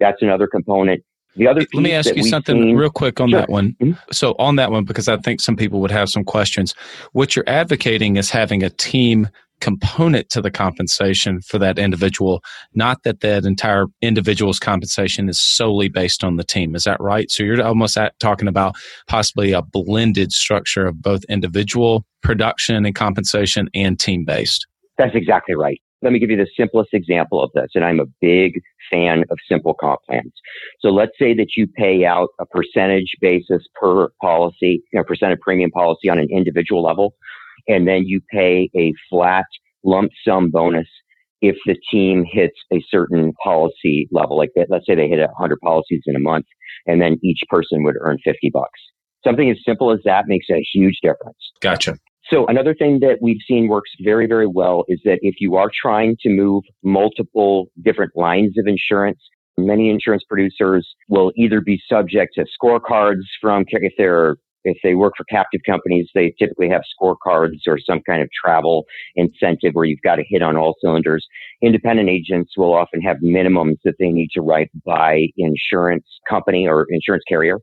That's 0.00 0.20
another 0.22 0.46
component. 0.46 1.04
The 1.36 1.46
other 1.46 1.64
let 1.72 1.82
me 1.82 1.92
ask 1.92 2.14
you 2.16 2.24
something 2.24 2.56
seen, 2.56 2.76
real 2.76 2.90
quick 2.90 3.20
on 3.20 3.30
sure. 3.30 3.40
that 3.40 3.48
one. 3.48 3.76
Mm-hmm. 3.80 3.92
So 4.10 4.34
on 4.38 4.56
that 4.56 4.72
one, 4.72 4.84
because 4.84 5.06
I 5.06 5.16
think 5.18 5.40
some 5.40 5.56
people 5.56 5.80
would 5.80 5.92
have 5.92 6.10
some 6.10 6.24
questions. 6.24 6.74
What 7.12 7.36
you're 7.36 7.48
advocating 7.48 8.16
is 8.16 8.30
having 8.30 8.64
a 8.64 8.70
team 8.70 9.28
component 9.60 10.30
to 10.30 10.40
the 10.40 10.50
compensation 10.50 11.40
for 11.42 11.58
that 11.58 11.78
individual, 11.78 12.42
not 12.74 13.02
that 13.04 13.20
that 13.20 13.44
entire 13.44 13.86
individual's 14.02 14.58
compensation 14.58 15.28
is 15.28 15.38
solely 15.38 15.88
based 15.88 16.24
on 16.24 16.36
the 16.36 16.44
team. 16.44 16.74
Is 16.74 16.84
that 16.84 17.00
right? 17.00 17.30
So 17.30 17.42
you're 17.42 17.62
almost 17.62 17.96
at, 17.96 18.18
talking 18.18 18.48
about 18.48 18.74
possibly 19.06 19.52
a 19.52 19.62
blended 19.62 20.32
structure 20.32 20.86
of 20.86 21.00
both 21.00 21.22
individual 21.28 22.04
production 22.22 22.84
and 22.84 22.94
compensation 22.94 23.68
and 23.74 24.00
team 24.00 24.24
based. 24.24 24.66
That's 24.98 25.14
exactly 25.14 25.54
right. 25.54 25.80
Let 26.02 26.12
me 26.12 26.18
give 26.18 26.30
you 26.30 26.36
the 26.36 26.48
simplest 26.56 26.94
example 26.94 27.42
of 27.42 27.50
this, 27.54 27.70
and 27.74 27.84
I'm 27.84 28.00
a 28.00 28.06
big 28.20 28.60
fan 28.90 29.24
of 29.30 29.38
simple 29.48 29.74
comp 29.74 30.00
plans. 30.08 30.32
So 30.80 30.88
let's 30.88 31.12
say 31.18 31.34
that 31.34 31.48
you 31.56 31.66
pay 31.66 32.04
out 32.04 32.28
a 32.40 32.46
percentage 32.46 33.12
basis 33.20 33.62
per 33.80 34.08
policy, 34.20 34.82
you 34.92 34.98
know, 34.98 35.04
percent 35.04 35.32
of 35.32 35.40
premium 35.40 35.70
policy 35.70 36.08
on 36.08 36.18
an 36.18 36.28
individual 36.30 36.82
level, 36.82 37.14
and 37.68 37.86
then 37.86 38.04
you 38.06 38.20
pay 38.32 38.70
a 38.76 38.92
flat 39.10 39.44
lump 39.84 40.10
sum 40.26 40.50
bonus 40.50 40.88
if 41.42 41.56
the 41.66 41.76
team 41.90 42.24
hits 42.30 42.56
a 42.72 42.82
certain 42.90 43.32
policy 43.42 44.08
level. 44.10 44.36
Like 44.36 44.50
let's 44.68 44.86
say 44.86 44.94
they 44.94 45.08
hit 45.08 45.20
100 45.20 45.58
policies 45.60 46.02
in 46.06 46.16
a 46.16 46.20
month, 46.20 46.46
and 46.86 47.00
then 47.00 47.18
each 47.22 47.40
person 47.48 47.82
would 47.84 47.96
earn 48.00 48.18
50 48.24 48.50
bucks. 48.52 48.80
Something 49.24 49.50
as 49.50 49.58
simple 49.66 49.90
as 49.90 50.00
that 50.04 50.24
makes 50.28 50.46
a 50.50 50.64
huge 50.72 50.98
difference. 51.02 51.36
Gotcha. 51.60 51.98
So 52.32 52.46
another 52.46 52.74
thing 52.74 53.00
that 53.00 53.18
we've 53.20 53.40
seen 53.46 53.66
works 53.66 53.90
very, 54.00 54.26
very 54.26 54.46
well 54.46 54.84
is 54.88 55.00
that 55.04 55.18
if 55.22 55.36
you 55.40 55.56
are 55.56 55.70
trying 55.82 56.16
to 56.22 56.28
move 56.28 56.62
multiple 56.82 57.66
different 57.82 58.12
lines 58.14 58.56
of 58.56 58.66
insurance, 58.66 59.18
many 59.58 59.90
insurance 59.90 60.22
producers 60.28 60.88
will 61.08 61.32
either 61.36 61.60
be 61.60 61.80
subject 61.88 62.34
to 62.36 62.44
scorecards 62.62 63.22
from 63.40 63.64
if 63.66 63.92
they're 63.98 64.36
if 64.64 64.76
they 64.82 64.94
work 64.94 65.14
for 65.16 65.24
captive 65.24 65.60
companies, 65.66 66.08
they 66.14 66.34
typically 66.38 66.68
have 66.68 66.82
scorecards 67.00 67.60
or 67.66 67.78
some 67.78 68.00
kind 68.06 68.22
of 68.22 68.28
travel 68.32 68.84
incentive 69.16 69.72
where 69.72 69.84
you've 69.84 70.02
got 70.02 70.16
to 70.16 70.24
hit 70.28 70.42
on 70.42 70.56
all 70.56 70.74
cylinders. 70.82 71.26
Independent 71.62 72.08
agents 72.08 72.52
will 72.56 72.74
often 72.74 73.00
have 73.00 73.16
minimums 73.18 73.78
that 73.84 73.94
they 73.98 74.10
need 74.10 74.30
to 74.34 74.40
write 74.40 74.70
by 74.84 75.26
insurance 75.36 76.04
company 76.28 76.66
or 76.66 76.86
insurance 76.90 77.24
carrier. 77.28 77.58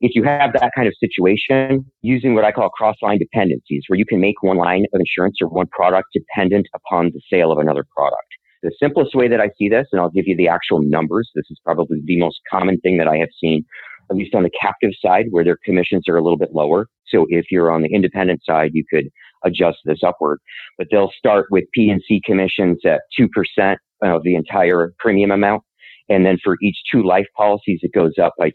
If 0.00 0.12
you 0.14 0.24
have 0.24 0.52
that 0.54 0.72
kind 0.74 0.88
of 0.88 0.94
situation, 0.98 1.84
using 2.02 2.34
what 2.34 2.44
I 2.44 2.52
call 2.52 2.68
cross 2.70 2.96
line 3.02 3.18
dependencies, 3.18 3.84
where 3.86 3.98
you 3.98 4.06
can 4.06 4.20
make 4.20 4.42
one 4.42 4.56
line 4.56 4.86
of 4.92 5.00
insurance 5.00 5.38
or 5.40 5.48
one 5.48 5.68
product 5.68 6.08
dependent 6.12 6.66
upon 6.74 7.12
the 7.14 7.20
sale 7.30 7.52
of 7.52 7.58
another 7.58 7.84
product. 7.96 8.26
The 8.62 8.72
simplest 8.78 9.14
way 9.14 9.26
that 9.28 9.40
I 9.40 9.50
see 9.56 9.68
this, 9.68 9.86
and 9.92 10.00
I'll 10.00 10.10
give 10.10 10.26
you 10.26 10.36
the 10.36 10.48
actual 10.48 10.82
numbers, 10.82 11.30
this 11.34 11.46
is 11.50 11.58
probably 11.64 12.00
the 12.04 12.18
most 12.18 12.40
common 12.50 12.78
thing 12.80 12.98
that 12.98 13.08
I 13.08 13.16
have 13.16 13.30
seen, 13.40 13.64
at 14.10 14.16
least 14.16 14.34
on 14.34 14.42
the 14.42 14.50
captive 14.60 14.90
side, 15.04 15.26
where 15.30 15.44
their 15.44 15.58
commissions 15.64 16.04
are 16.08 16.16
a 16.16 16.22
little 16.22 16.38
bit 16.38 16.52
lower. 16.52 16.86
So 17.06 17.26
if 17.28 17.46
you're 17.50 17.70
on 17.70 17.82
the 17.82 17.92
independent 17.94 18.42
side, 18.44 18.70
you 18.74 18.84
could 18.92 19.08
adjust 19.44 19.78
this 19.84 20.00
upward. 20.04 20.38
But 20.78 20.88
they'll 20.90 21.12
start 21.16 21.46
with 21.50 21.64
P&C 21.72 22.20
commissions 22.24 22.78
at 22.84 23.02
2% 23.18 23.76
of 24.02 24.22
the 24.22 24.34
entire 24.34 24.92
premium 24.98 25.30
amount. 25.30 25.62
And 26.08 26.26
then 26.26 26.38
for 26.42 26.56
each 26.60 26.76
two 26.90 27.02
life 27.02 27.26
policies, 27.36 27.80
it 27.82 27.92
goes 27.94 28.14
up 28.20 28.34
by 28.38 28.50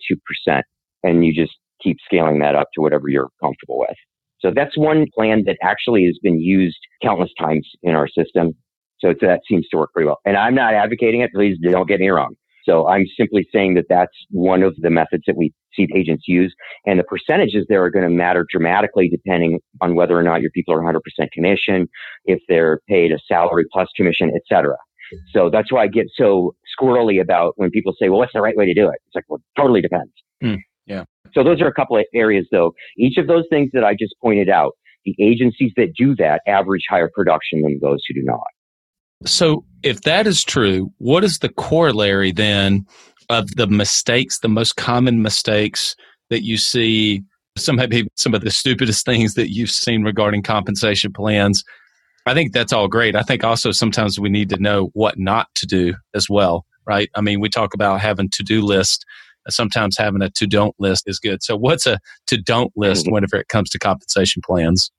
2%. 0.48 0.62
And 1.04 1.26
you 1.26 1.34
just 1.34 1.54
keep 1.82 1.98
scaling 2.06 2.40
that 2.40 2.56
up 2.56 2.68
to 2.74 2.82
whatever 2.82 3.08
you're 3.08 3.30
comfortable 3.42 3.80
with. 3.80 3.96
So 4.40 4.52
that's 4.54 4.78
one 4.78 5.08
plan 5.16 5.44
that 5.46 5.58
actually 5.64 6.06
has 6.06 6.18
been 6.22 6.40
used 6.40 6.78
countless 7.02 7.32
times 7.40 7.68
in 7.84 7.96
our 7.96 8.08
system. 8.08 8.54
So 9.00 9.14
that 9.22 9.42
seems 9.48 9.68
to 9.70 9.78
work 9.78 9.92
pretty 9.94 10.08
well. 10.08 10.20
And 10.26 10.38
I'm 10.38 10.56
not 10.56 10.74
advocating 10.74 11.22
it. 11.22 11.32
Please 11.34 11.58
don't 11.62 11.88
get 11.88 12.00
me 12.00 12.10
wrong. 12.10 12.36
So 12.66 12.88
I'm 12.88 13.06
simply 13.18 13.48
saying 13.54 13.76
that 13.76 13.86
that's 13.90 14.14
one 14.32 14.64
of 14.64 14.76
the 14.78 14.90
methods 14.90 15.24
that 15.28 15.38
we 15.38 15.54
see 15.76 15.88
agents 15.96 16.26
use. 16.28 16.54
And 16.86 17.00
the 17.00 17.04
percentages 17.04 17.66
there 17.70 17.84
are 17.84 17.92
going 17.92 18.06
to 18.06 18.10
matter 18.10 18.46
dramatically 18.50 19.10
depending 19.10 19.60
on 19.82 19.96
whether 19.96 20.18
or 20.18 20.24
not 20.24 20.42
your 20.42 20.52
people 20.52 20.74
are 20.74 20.82
100% 20.82 21.00
commission, 21.32 21.88
if 22.26 22.40
they're 22.48 22.80
paid 22.88 23.12
a 23.12 23.20
salary 23.28 23.66
plus 23.72 23.88
commission, 23.96 24.32
et 24.36 24.42
cetera. 24.48 24.78
So 25.32 25.50
that's 25.52 25.72
why 25.72 25.84
I 25.84 25.88
get 25.88 26.08
so 26.16 26.56
squirrely 26.80 27.22
about 27.22 27.54
when 27.58 27.70
people 27.70 27.94
say, 28.00 28.10
well, 28.10 28.20
what's 28.20 28.34
the 28.34 28.42
right 28.42 28.58
way 28.58 28.66
to 28.66 28.74
do 28.74 28.88
it? 28.88 28.96
It's 29.06 29.16
like, 29.16 29.26
well, 29.28 29.38
it 29.38 29.60
totally 29.60 29.82
depends. 29.82 30.12
Mm, 30.44 30.58
yeah. 30.88 31.04
So 31.34 31.44
those 31.44 31.62
are 31.62 31.68
a 31.68 31.74
couple 31.74 31.98
of 31.98 32.06
areas 32.14 32.48
though. 32.52 32.74
Each 32.98 33.18
of 33.18 33.28
those 33.28 33.44
things 33.50 33.70
that 33.74 33.84
I 33.84 33.94
just 33.94 34.16
pointed 34.22 34.50
out, 34.50 34.74
the 35.06 35.16
agencies 35.20 35.72
that 35.78 35.94
do 35.96 36.16
that 36.16 36.42
average 36.48 36.86
higher 36.90 37.10
production 37.14 37.62
than 37.62 37.80
those 37.82 38.04
who 38.08 38.16
do 38.16 38.24
not. 38.24 38.48
So, 39.26 39.66
if 39.84 40.02
that 40.02 40.28
is 40.28 40.44
true, 40.44 40.92
what 40.98 41.24
is 41.24 41.40
the 41.40 41.50
corollary 41.50 42.32
then 42.32 42.86
of 43.30 43.56
the 43.56 43.68
mistakes, 43.68 44.40
the 44.40 44.50
most 44.50 44.76
common 44.76 45.22
mistakes 45.22 45.96
that 46.30 46.44
you 46.44 46.58
see? 46.58 47.24
Some 47.58 47.78
maybe 47.78 48.08
some 48.16 48.34
of 48.34 48.42
the 48.42 48.52
stupidest 48.52 49.06
things 49.06 49.36
that 49.36 49.54
you've 49.54 49.72
seen 49.72 50.04
regarding 50.04 50.44
compensation 50.44 51.14
plans. 51.14 51.64
I 52.26 52.34
think 52.34 52.54
that's 52.54 52.74
all 52.74 52.88
great. 52.88 53.16
I 53.16 53.22
think 53.22 53.44
also 53.44 53.72
sometimes 53.72 54.20
we 54.20 54.30
need 54.30 54.50
to 54.50 54.58
know 54.58 54.90
what 54.94 55.18
not 55.18 55.48
to 55.56 55.68
do 55.68 55.94
as 56.16 56.28
well, 56.30 56.66
right? 56.86 57.10
I 57.16 57.22
mean, 57.22 57.40
we 57.40 57.50
talk 57.50 57.74
about 57.74 58.02
having 58.02 58.30
to 58.30 58.44
do 58.44 58.62
list. 58.62 59.06
Sometimes 59.48 59.96
having 59.96 60.24
a 60.24 60.30
to 60.32 60.48
don't 60.48 60.76
list 60.80 61.04
is 61.06 61.20
good. 61.20 61.44
So, 61.44 61.56
what's 61.56 61.86
a 61.86 62.00
to 62.28 62.38
don't 62.38 62.74
list 62.76 63.06
mm-hmm. 63.06 63.14
whenever 63.14 63.38
it 63.38 63.48
comes 63.48 63.70
to 63.70 63.80
compensation 63.80 64.42
plans? 64.44 64.92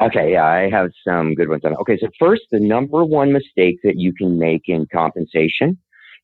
Okay, 0.00 0.32
yeah, 0.32 0.44
I 0.44 0.68
have 0.70 0.90
some 1.06 1.34
good 1.34 1.48
ones 1.48 1.62
on. 1.64 1.76
Okay, 1.76 1.96
so 2.00 2.08
first, 2.18 2.42
the 2.50 2.58
number 2.58 3.04
one 3.04 3.32
mistake 3.32 3.76
that 3.84 3.94
you 3.96 4.12
can 4.12 4.38
make 4.38 4.62
in 4.66 4.86
compensation, 4.92 5.78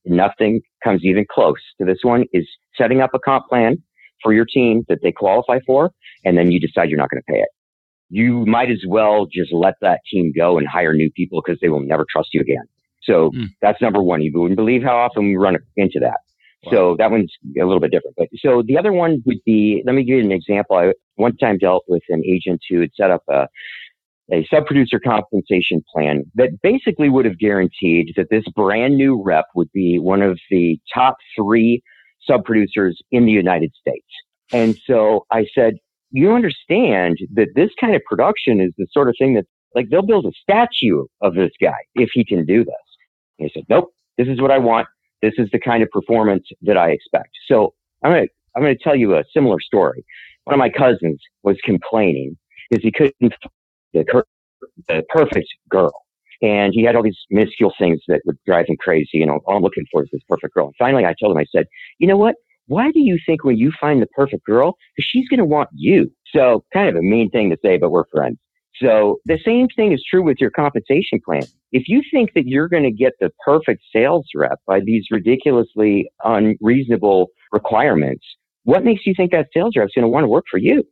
nothing 0.04 0.60
comes 0.82 1.02
even 1.04 1.24
close 1.30 1.60
to 1.78 1.86
this 1.86 1.98
one, 2.02 2.24
is 2.32 2.48
setting 2.76 3.00
up 3.00 3.10
a 3.14 3.20
comp 3.20 3.48
plan 3.48 3.80
for 4.22 4.32
your 4.32 4.44
team 4.44 4.84
that 4.88 4.98
they 5.02 5.12
qualify 5.12 5.60
for, 5.66 5.92
and 6.24 6.36
then 6.36 6.50
you 6.50 6.58
decide 6.58 6.90
you're 6.90 6.98
not 6.98 7.10
going 7.10 7.22
to 7.22 7.32
pay 7.32 7.38
it. 7.38 7.48
You 8.08 8.44
might 8.44 8.70
as 8.72 8.82
well 8.88 9.26
just 9.32 9.52
let 9.52 9.74
that 9.82 10.00
team 10.12 10.32
go 10.36 10.58
and 10.58 10.66
hire 10.66 10.92
new 10.92 11.10
people 11.12 11.40
because 11.44 11.60
they 11.60 11.68
will 11.68 11.80
never 11.80 12.04
trust 12.10 12.30
you 12.32 12.40
again. 12.40 12.64
So 13.04 13.30
mm. 13.30 13.46
that's 13.62 13.80
number 13.80 14.02
one. 14.02 14.20
You 14.20 14.32
wouldn't 14.34 14.56
believe 14.56 14.82
how 14.82 14.96
often 14.96 15.28
we 15.28 15.36
run 15.36 15.56
into 15.76 16.00
that. 16.00 16.18
Wow. 16.64 16.72
So 16.72 16.96
that 16.98 17.10
one's 17.10 17.32
a 17.58 17.64
little 17.64 17.80
bit 17.80 17.90
different. 17.90 18.16
But 18.18 18.28
so 18.38 18.62
the 18.66 18.76
other 18.76 18.92
one 18.92 19.22
would 19.24 19.42
be, 19.46 19.82
let 19.86 19.94
me 19.94 20.04
give 20.04 20.18
you 20.18 20.24
an 20.24 20.32
example. 20.32 20.76
I 20.76 20.92
one 21.16 21.36
time 21.36 21.58
dealt 21.58 21.84
with 21.88 22.02
an 22.08 22.22
agent 22.26 22.60
who 22.68 22.80
had 22.80 22.90
set 22.94 23.10
up 23.10 23.22
a, 23.28 23.48
a 24.32 24.46
sub-producer 24.50 25.00
compensation 25.00 25.82
plan 25.92 26.24
that 26.34 26.50
basically 26.62 27.08
would 27.08 27.24
have 27.24 27.38
guaranteed 27.38 28.12
that 28.16 28.28
this 28.30 28.44
brand 28.54 28.96
new 28.96 29.22
rep 29.22 29.46
would 29.54 29.72
be 29.72 29.98
one 29.98 30.22
of 30.22 30.38
the 30.50 30.78
top 30.92 31.16
three 31.36 31.82
sub-producers 32.22 33.00
in 33.10 33.24
the 33.24 33.32
United 33.32 33.72
States. 33.80 34.06
And 34.52 34.76
so 34.86 35.26
I 35.30 35.46
said, 35.54 35.74
you 36.10 36.32
understand 36.32 37.18
that 37.34 37.48
this 37.54 37.70
kind 37.80 37.94
of 37.94 38.02
production 38.04 38.60
is 38.60 38.72
the 38.76 38.86
sort 38.92 39.08
of 39.08 39.14
thing 39.18 39.34
that 39.34 39.46
like 39.74 39.88
they'll 39.90 40.02
build 40.02 40.26
a 40.26 40.32
statue 40.42 41.04
of 41.20 41.34
this 41.34 41.52
guy 41.60 41.78
if 41.94 42.10
he 42.12 42.24
can 42.24 42.44
do 42.44 42.64
this. 42.64 42.74
And 43.38 43.48
he 43.48 43.58
said, 43.58 43.66
nope, 43.68 43.90
this 44.18 44.28
is 44.28 44.40
what 44.40 44.50
I 44.50 44.58
want. 44.58 44.88
This 45.22 45.34
is 45.38 45.48
the 45.52 45.58
kind 45.58 45.82
of 45.82 45.90
performance 45.90 46.44
that 46.62 46.76
I 46.76 46.90
expect. 46.90 47.30
So 47.46 47.74
I'm 48.04 48.12
going 48.12 48.26
to, 48.26 48.32
I'm 48.56 48.62
going 48.62 48.76
to 48.76 48.82
tell 48.82 48.96
you 48.96 49.16
a 49.16 49.24
similar 49.34 49.60
story. 49.60 50.04
One 50.44 50.54
of 50.54 50.58
my 50.58 50.70
cousins 50.70 51.20
was 51.42 51.56
complaining 51.64 52.36
because 52.70 52.82
he 52.82 52.92
couldn't 52.92 53.34
the, 53.92 54.24
the 54.88 55.02
perfect 55.08 55.48
girl. 55.68 55.92
And 56.42 56.72
he 56.74 56.82
had 56.82 56.96
all 56.96 57.02
these 57.02 57.18
minuscule 57.30 57.72
things 57.78 58.00
that 58.08 58.22
would 58.24 58.38
drive 58.46 58.66
him 58.66 58.76
crazy. 58.78 59.24
Know, 59.24 59.40
all 59.46 59.56
I'm 59.58 59.62
looking 59.62 59.84
for 59.92 60.02
is 60.02 60.08
this 60.10 60.22
perfect 60.28 60.54
girl. 60.54 60.66
And 60.66 60.74
finally, 60.78 61.04
I 61.04 61.14
told 61.20 61.32
him, 61.32 61.38
I 61.38 61.44
said, 61.54 61.66
you 61.98 62.06
know 62.06 62.16
what? 62.16 62.36
Why 62.66 62.90
do 62.92 63.00
you 63.00 63.18
think 63.26 63.44
when 63.44 63.58
you 63.58 63.72
find 63.80 64.00
the 64.00 64.06
perfect 64.06 64.46
girl, 64.46 64.76
she's 64.98 65.28
going 65.28 65.38
to 65.38 65.44
want 65.44 65.68
you? 65.74 66.10
So 66.34 66.64
kind 66.72 66.88
of 66.88 66.94
a 66.94 67.02
mean 67.02 67.28
thing 67.30 67.50
to 67.50 67.56
say, 67.62 67.76
but 67.76 67.90
we're 67.90 68.04
friends. 68.12 68.38
So 68.76 69.18
the 69.26 69.38
same 69.44 69.68
thing 69.68 69.92
is 69.92 70.02
true 70.08 70.22
with 70.22 70.38
your 70.40 70.50
compensation 70.50 71.20
plan. 71.24 71.42
If 71.72 71.88
you 71.88 72.02
think 72.10 72.32
that 72.34 72.46
you're 72.46 72.68
going 72.68 72.84
to 72.84 72.90
get 72.90 73.14
the 73.20 73.30
perfect 73.44 73.82
sales 73.92 74.26
rep 74.34 74.58
by 74.66 74.80
these 74.80 75.06
ridiculously 75.10 76.10
unreasonable 76.24 77.28
requirements, 77.52 78.24
what 78.64 78.84
makes 78.84 79.06
you 79.06 79.14
think 79.16 79.32
that 79.32 79.48
sales 79.52 79.74
rep 79.76 79.86
is 79.86 79.92
going 79.94 80.04
to 80.04 80.08
want 80.08 80.24
to 80.24 80.28
work 80.28 80.44
for 80.50 80.58
you? 80.58 80.84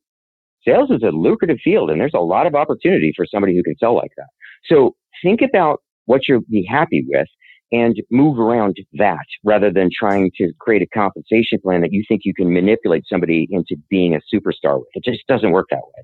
Sales 0.66 0.90
is 0.90 1.02
a 1.02 1.10
lucrative 1.10 1.58
field 1.62 1.90
and 1.90 2.00
there's 2.00 2.14
a 2.14 2.20
lot 2.20 2.46
of 2.46 2.54
opportunity 2.54 3.12
for 3.16 3.24
somebody 3.24 3.54
who 3.56 3.62
can 3.62 3.76
sell 3.78 3.94
like 3.94 4.10
that. 4.16 4.28
So 4.66 4.96
think 5.22 5.40
about 5.40 5.80
what 6.06 6.28
you'll 6.28 6.42
be 6.50 6.66
happy 6.68 7.04
with 7.08 7.28
and 7.70 7.96
move 8.10 8.38
around 8.38 8.76
that 8.94 9.26
rather 9.44 9.70
than 9.70 9.90
trying 9.92 10.30
to 10.36 10.52
create 10.58 10.82
a 10.82 10.86
compensation 10.86 11.60
plan 11.60 11.82
that 11.82 11.92
you 11.92 12.02
think 12.08 12.22
you 12.24 12.34
can 12.34 12.52
manipulate 12.52 13.04
somebody 13.06 13.46
into 13.50 13.76
being 13.90 14.14
a 14.14 14.20
superstar 14.34 14.78
with. 14.78 14.88
It 14.94 15.04
just 15.04 15.26
doesn't 15.26 15.50
work 15.50 15.66
that 15.70 15.76
way. 15.76 16.02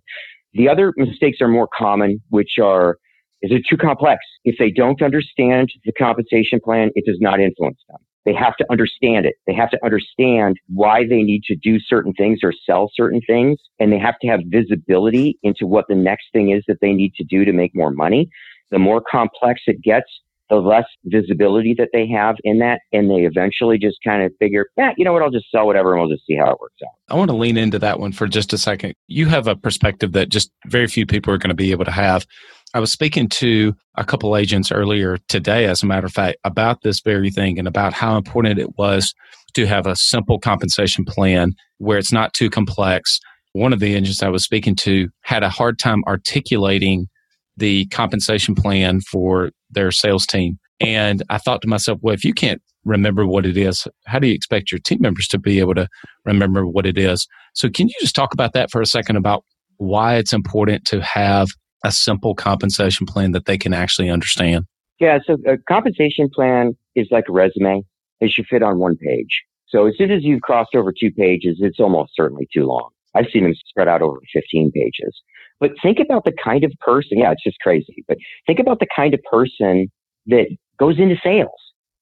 The 0.54 0.68
other 0.68 0.92
mistakes 0.96 1.38
are 1.40 1.48
more 1.48 1.68
common, 1.76 2.20
which 2.30 2.58
are, 2.62 2.96
is 3.42 3.50
it 3.52 3.62
too 3.68 3.76
complex? 3.76 4.24
If 4.44 4.56
they 4.58 4.70
don't 4.70 5.02
understand 5.02 5.68
the 5.84 5.92
compensation 5.92 6.60
plan, 6.64 6.90
it 6.94 7.04
does 7.04 7.18
not 7.20 7.40
influence 7.40 7.78
them. 7.88 7.98
They 8.24 8.34
have 8.34 8.56
to 8.56 8.66
understand 8.70 9.26
it. 9.26 9.34
They 9.46 9.52
have 9.54 9.70
to 9.70 9.84
understand 9.84 10.56
why 10.68 11.06
they 11.06 11.22
need 11.22 11.42
to 11.44 11.56
do 11.56 11.78
certain 11.78 12.14
things 12.14 12.38
or 12.42 12.52
sell 12.64 12.90
certain 12.94 13.20
things. 13.26 13.58
And 13.78 13.92
they 13.92 13.98
have 13.98 14.18
to 14.20 14.28
have 14.28 14.40
visibility 14.46 15.38
into 15.42 15.66
what 15.66 15.86
the 15.88 15.94
next 15.94 16.26
thing 16.32 16.50
is 16.50 16.64
that 16.66 16.78
they 16.80 16.92
need 16.94 17.14
to 17.16 17.24
do 17.24 17.44
to 17.44 17.52
make 17.52 17.74
more 17.74 17.90
money. 17.90 18.30
The 18.70 18.78
more 18.78 19.02
complex 19.02 19.62
it 19.66 19.82
gets, 19.82 20.06
the 20.50 20.56
less 20.56 20.84
visibility 21.04 21.74
that 21.78 21.88
they 21.92 22.06
have 22.06 22.36
in 22.44 22.58
that. 22.58 22.80
And 22.92 23.10
they 23.10 23.24
eventually 23.24 23.78
just 23.78 23.98
kind 24.04 24.22
of 24.22 24.32
figure, 24.38 24.66
yeah, 24.76 24.92
you 24.96 25.04
know 25.04 25.12
what, 25.12 25.22
I'll 25.22 25.30
just 25.30 25.50
sell 25.50 25.66
whatever 25.66 25.92
and 25.92 26.02
we'll 26.02 26.14
just 26.14 26.26
see 26.26 26.36
how 26.36 26.50
it 26.50 26.60
works 26.60 26.76
out. 26.84 26.92
I 27.08 27.16
want 27.16 27.30
to 27.30 27.36
lean 27.36 27.56
into 27.56 27.78
that 27.78 27.98
one 27.98 28.12
for 28.12 28.26
just 28.26 28.52
a 28.52 28.58
second. 28.58 28.94
You 29.06 29.26
have 29.26 29.46
a 29.46 29.56
perspective 29.56 30.12
that 30.12 30.28
just 30.28 30.50
very 30.66 30.86
few 30.86 31.06
people 31.06 31.32
are 31.32 31.38
going 31.38 31.48
to 31.48 31.54
be 31.54 31.70
able 31.72 31.84
to 31.86 31.90
have. 31.90 32.26
I 32.74 32.80
was 32.80 32.90
speaking 32.90 33.28
to 33.28 33.74
a 33.96 34.04
couple 34.04 34.36
agents 34.36 34.72
earlier 34.72 35.18
today, 35.28 35.66
as 35.66 35.82
a 35.82 35.86
matter 35.86 36.06
of 36.06 36.12
fact, 36.12 36.38
about 36.44 36.82
this 36.82 37.00
very 37.00 37.30
thing 37.30 37.58
and 37.58 37.68
about 37.68 37.92
how 37.92 38.16
important 38.16 38.58
it 38.58 38.76
was 38.76 39.14
to 39.54 39.66
have 39.66 39.86
a 39.86 39.94
simple 39.94 40.40
compensation 40.40 41.04
plan 41.04 41.54
where 41.78 41.98
it's 41.98 42.12
not 42.12 42.34
too 42.34 42.50
complex. 42.50 43.20
One 43.52 43.72
of 43.72 43.78
the 43.78 43.94
agents 43.94 44.22
I 44.22 44.28
was 44.28 44.42
speaking 44.42 44.74
to 44.76 45.08
had 45.20 45.44
a 45.44 45.48
hard 45.48 45.78
time 45.78 46.02
articulating 46.08 47.08
the 47.56 47.86
compensation 47.86 48.54
plan 48.54 49.00
for 49.00 49.50
their 49.70 49.90
sales 49.90 50.26
team. 50.26 50.58
And 50.80 51.22
I 51.30 51.38
thought 51.38 51.62
to 51.62 51.68
myself, 51.68 51.98
well, 52.02 52.14
if 52.14 52.24
you 52.24 52.34
can't 52.34 52.60
remember 52.84 53.26
what 53.26 53.46
it 53.46 53.56
is, 53.56 53.86
how 54.06 54.18
do 54.18 54.26
you 54.26 54.34
expect 54.34 54.72
your 54.72 54.78
team 54.80 54.98
members 55.00 55.28
to 55.28 55.38
be 55.38 55.60
able 55.60 55.74
to 55.74 55.88
remember 56.24 56.66
what 56.66 56.86
it 56.86 56.98
is? 56.98 57.26
So, 57.54 57.68
can 57.70 57.88
you 57.88 57.94
just 58.00 58.14
talk 58.14 58.34
about 58.34 58.52
that 58.54 58.70
for 58.70 58.80
a 58.80 58.86
second 58.86 59.16
about 59.16 59.44
why 59.76 60.16
it's 60.16 60.32
important 60.32 60.84
to 60.86 61.00
have 61.00 61.48
a 61.84 61.92
simple 61.92 62.34
compensation 62.34 63.06
plan 63.06 63.32
that 63.32 63.46
they 63.46 63.58
can 63.58 63.72
actually 63.72 64.10
understand? 64.10 64.64
Yeah, 65.00 65.18
so 65.26 65.36
a 65.46 65.58
compensation 65.68 66.30
plan 66.34 66.76
is 66.94 67.08
like 67.10 67.24
a 67.28 67.32
resume. 67.32 67.82
It 68.20 68.30
should 68.30 68.46
fit 68.46 68.62
on 68.62 68.78
one 68.78 68.96
page. 68.96 69.42
So 69.68 69.86
as 69.86 69.94
soon 69.98 70.10
as 70.10 70.22
you've 70.22 70.42
crossed 70.42 70.74
over 70.74 70.92
two 70.92 71.10
pages, 71.10 71.58
it's 71.60 71.80
almost 71.80 72.12
certainly 72.14 72.48
too 72.52 72.64
long. 72.64 72.90
I've 73.14 73.26
seen 73.32 73.44
them 73.44 73.54
spread 73.66 73.88
out 73.88 74.02
over 74.02 74.18
15 74.32 74.72
pages. 74.72 75.20
But 75.60 75.72
think 75.82 75.98
about 75.98 76.24
the 76.24 76.32
kind 76.42 76.64
of 76.64 76.72
person, 76.80 77.18
yeah, 77.18 77.32
it's 77.32 77.44
just 77.44 77.58
crazy, 77.60 78.04
but 78.08 78.16
think 78.46 78.58
about 78.58 78.80
the 78.80 78.86
kind 78.94 79.14
of 79.14 79.20
person 79.30 79.88
that 80.26 80.46
goes 80.78 80.98
into 80.98 81.16
sales. 81.22 81.50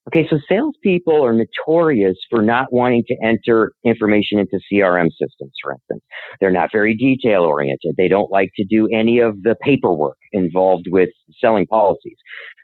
Okay, 0.09 0.27
so 0.29 0.41
salespeople 0.49 1.25
are 1.25 1.33
notorious 1.33 2.17
for 2.29 2.43
not 2.43 2.73
wanting 2.73 3.05
to 3.07 3.17
enter 3.23 3.73
information 3.85 4.41
into 4.41 4.59
CRM 4.71 5.11
systems, 5.11 5.53
for 5.63 5.73
instance. 5.73 6.03
They're 6.41 6.51
not 6.51 6.71
very 6.73 6.97
detail 6.97 7.43
oriented. 7.43 7.95
They 7.97 8.09
don't 8.09 8.31
like 8.31 8.51
to 8.57 8.65
do 8.65 8.89
any 8.89 9.21
of 9.21 9.41
the 9.43 9.55
paperwork 9.61 10.17
involved 10.33 10.87
with 10.89 11.11
selling 11.41 11.69
policies, 11.69 12.17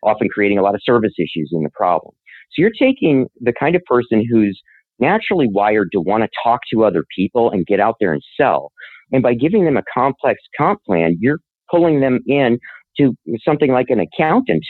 often 0.02 0.28
creating 0.28 0.58
a 0.58 0.62
lot 0.62 0.74
of 0.74 0.80
service 0.82 1.12
issues 1.16 1.50
in 1.52 1.62
the 1.62 1.70
problem. 1.70 2.12
So 2.50 2.62
you're 2.62 2.72
taking 2.76 3.28
the 3.40 3.52
kind 3.52 3.76
of 3.76 3.84
person 3.84 4.26
who's 4.28 4.60
naturally 4.98 5.46
wired 5.48 5.90
to 5.92 6.00
want 6.00 6.24
to 6.24 6.28
talk 6.42 6.62
to 6.72 6.84
other 6.84 7.04
people 7.14 7.52
and 7.52 7.64
get 7.66 7.78
out 7.78 7.96
there 8.00 8.12
and 8.12 8.22
sell. 8.36 8.72
And 9.12 9.22
by 9.22 9.34
giving 9.34 9.64
them 9.64 9.76
a 9.76 9.82
complex 9.92 10.40
comp 10.56 10.82
plan, 10.84 11.16
you're 11.20 11.38
pulling 11.70 12.00
them 12.00 12.20
in 12.26 12.58
to 12.98 13.14
something 13.44 13.72
like 13.72 13.90
an 13.90 14.00
accountant 14.00 14.64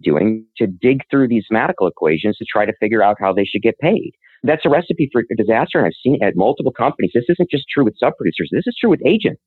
doing 0.00 0.46
to 0.56 0.66
dig 0.66 1.00
through 1.10 1.28
these 1.28 1.44
mathematical 1.50 1.86
equations 1.86 2.36
to 2.36 2.44
try 2.50 2.64
to 2.64 2.72
figure 2.80 3.02
out 3.02 3.16
how 3.20 3.32
they 3.32 3.44
should 3.44 3.62
get 3.62 3.78
paid. 3.78 4.12
That's 4.42 4.64
a 4.64 4.70
recipe 4.70 5.08
for 5.12 5.22
disaster. 5.36 5.78
And 5.78 5.86
I've 5.86 5.92
seen 6.02 6.16
it 6.16 6.22
at 6.22 6.34
multiple 6.36 6.72
companies. 6.72 7.12
This 7.14 7.24
isn't 7.28 7.50
just 7.50 7.64
true 7.72 7.84
with 7.84 7.94
sub 7.98 8.14
producers. 8.16 8.48
This 8.50 8.66
is 8.66 8.76
true 8.80 8.90
with 8.90 9.00
agents 9.06 9.42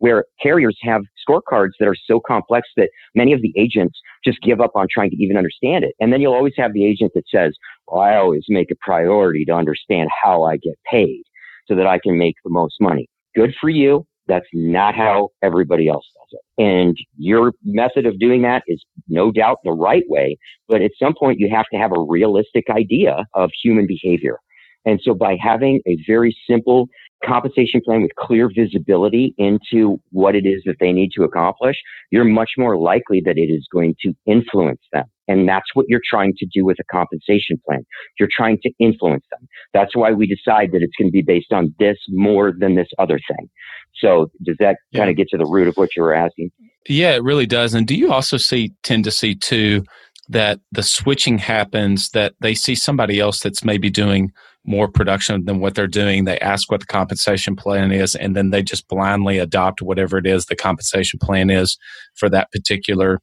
where 0.00 0.24
carriers 0.42 0.76
have 0.82 1.02
scorecards 1.28 1.72
that 1.78 1.86
are 1.86 1.94
so 2.06 2.20
complex 2.26 2.68
that 2.76 2.88
many 3.14 3.32
of 3.32 3.42
the 3.42 3.52
agents 3.56 4.00
just 4.24 4.40
give 4.40 4.60
up 4.60 4.72
on 4.74 4.86
trying 4.90 5.10
to 5.10 5.16
even 5.16 5.36
understand 5.36 5.84
it. 5.84 5.94
And 6.00 6.12
then 6.12 6.20
you'll 6.20 6.34
always 6.34 6.54
have 6.56 6.72
the 6.72 6.86
agent 6.86 7.12
that 7.14 7.24
says, 7.32 7.54
well, 7.86 8.00
I 8.00 8.16
always 8.16 8.44
make 8.48 8.70
a 8.70 8.76
priority 8.80 9.44
to 9.44 9.52
understand 9.52 10.08
how 10.22 10.44
I 10.44 10.56
get 10.56 10.74
paid 10.90 11.22
so 11.68 11.74
that 11.76 11.86
I 11.86 11.98
can 12.02 12.18
make 12.18 12.36
the 12.42 12.50
most 12.50 12.76
money. 12.80 13.08
Good 13.34 13.54
for 13.60 13.68
you. 13.68 14.06
That's 14.26 14.46
not 14.52 14.94
how 14.94 15.30
everybody 15.42 15.88
else 15.88 16.06
does 16.14 16.38
it. 16.38 16.62
And 16.62 16.96
your 17.16 17.52
method 17.64 18.06
of 18.06 18.18
doing 18.20 18.42
that 18.42 18.62
is 18.66 18.82
no 19.08 19.32
doubt 19.32 19.58
the 19.64 19.72
right 19.72 20.04
way. 20.08 20.38
But 20.68 20.82
at 20.82 20.92
some 21.02 21.14
point, 21.18 21.40
you 21.40 21.48
have 21.50 21.66
to 21.72 21.78
have 21.78 21.90
a 21.92 22.00
realistic 22.00 22.64
idea 22.70 23.24
of 23.34 23.50
human 23.62 23.86
behavior. 23.86 24.38
And 24.84 25.00
so 25.02 25.14
by 25.14 25.36
having 25.40 25.80
a 25.86 25.96
very 26.06 26.36
simple 26.48 26.88
compensation 27.24 27.80
plan 27.84 28.02
with 28.02 28.12
clear 28.18 28.48
visibility 28.54 29.34
into 29.36 30.00
what 30.10 30.34
it 30.34 30.46
is 30.46 30.62
that 30.64 30.76
they 30.80 30.92
need 30.92 31.10
to 31.16 31.24
accomplish, 31.24 31.76
you're 32.10 32.24
much 32.24 32.52
more 32.56 32.78
likely 32.78 33.20
that 33.24 33.36
it 33.36 33.52
is 33.52 33.66
going 33.72 33.94
to 34.02 34.14
influence 34.26 34.80
them. 34.92 35.04
And 35.30 35.48
that's 35.48 35.66
what 35.74 35.86
you're 35.88 36.00
trying 36.04 36.34
to 36.38 36.46
do 36.52 36.64
with 36.64 36.78
a 36.80 36.84
compensation 36.90 37.60
plan. 37.64 37.86
You're 38.18 38.28
trying 38.36 38.58
to 38.64 38.70
influence 38.80 39.24
them. 39.30 39.46
That's 39.72 39.94
why 39.94 40.10
we 40.10 40.26
decide 40.26 40.72
that 40.72 40.82
it's 40.82 40.92
going 40.98 41.08
to 41.08 41.12
be 41.12 41.22
based 41.22 41.52
on 41.52 41.72
this 41.78 41.96
more 42.08 42.52
than 42.58 42.74
this 42.74 42.88
other 42.98 43.20
thing. 43.28 43.48
So 43.94 44.30
does 44.42 44.56
that 44.58 44.78
yeah. 44.90 45.00
kind 45.00 45.10
of 45.10 45.16
get 45.16 45.28
to 45.28 45.38
the 45.38 45.46
root 45.46 45.68
of 45.68 45.76
what 45.76 45.90
you 45.96 46.02
were 46.02 46.14
asking? 46.14 46.50
Yeah, 46.88 47.14
it 47.14 47.22
really 47.22 47.46
does. 47.46 47.74
And 47.74 47.86
do 47.86 47.94
you 47.94 48.12
also 48.12 48.38
see 48.38 48.72
tend 48.82 49.04
to 49.04 49.12
see 49.12 49.36
too 49.36 49.84
that 50.28 50.58
the 50.72 50.82
switching 50.82 51.38
happens 51.38 52.10
that 52.10 52.34
they 52.40 52.54
see 52.54 52.74
somebody 52.74 53.20
else 53.20 53.40
that's 53.40 53.64
maybe 53.64 53.88
doing 53.88 54.32
more 54.64 54.88
production 54.88 55.44
than 55.44 55.58
what 55.58 55.74
they're 55.74 55.86
doing. 55.86 56.24
They 56.24 56.38
ask 56.38 56.70
what 56.70 56.80
the 56.80 56.86
compensation 56.86 57.56
plan 57.56 57.92
is, 57.92 58.14
and 58.14 58.36
then 58.36 58.50
they 58.50 58.62
just 58.62 58.88
blindly 58.88 59.38
adopt 59.38 59.80
whatever 59.80 60.18
it 60.18 60.26
is 60.26 60.46
the 60.46 60.56
compensation 60.56 61.18
plan 61.18 61.50
is 61.50 61.78
for 62.14 62.28
that 62.28 62.52
particular 62.52 63.20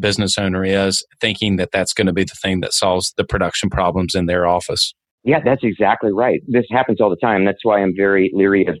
business 0.00 0.38
owner 0.38 0.64
is, 0.64 1.04
thinking 1.20 1.56
that 1.56 1.70
that's 1.72 1.92
going 1.92 2.06
to 2.06 2.12
be 2.12 2.24
the 2.24 2.36
thing 2.42 2.60
that 2.60 2.72
solves 2.72 3.12
the 3.16 3.24
production 3.24 3.70
problems 3.70 4.14
in 4.14 4.26
their 4.26 4.46
office. 4.46 4.94
Yeah, 5.22 5.40
that's 5.44 5.62
exactly 5.62 6.12
right. 6.12 6.40
This 6.48 6.64
happens 6.70 7.00
all 7.00 7.10
the 7.10 7.16
time. 7.16 7.44
That's 7.44 7.64
why 7.64 7.82
I'm 7.82 7.94
very 7.94 8.30
leery 8.34 8.66
of 8.66 8.78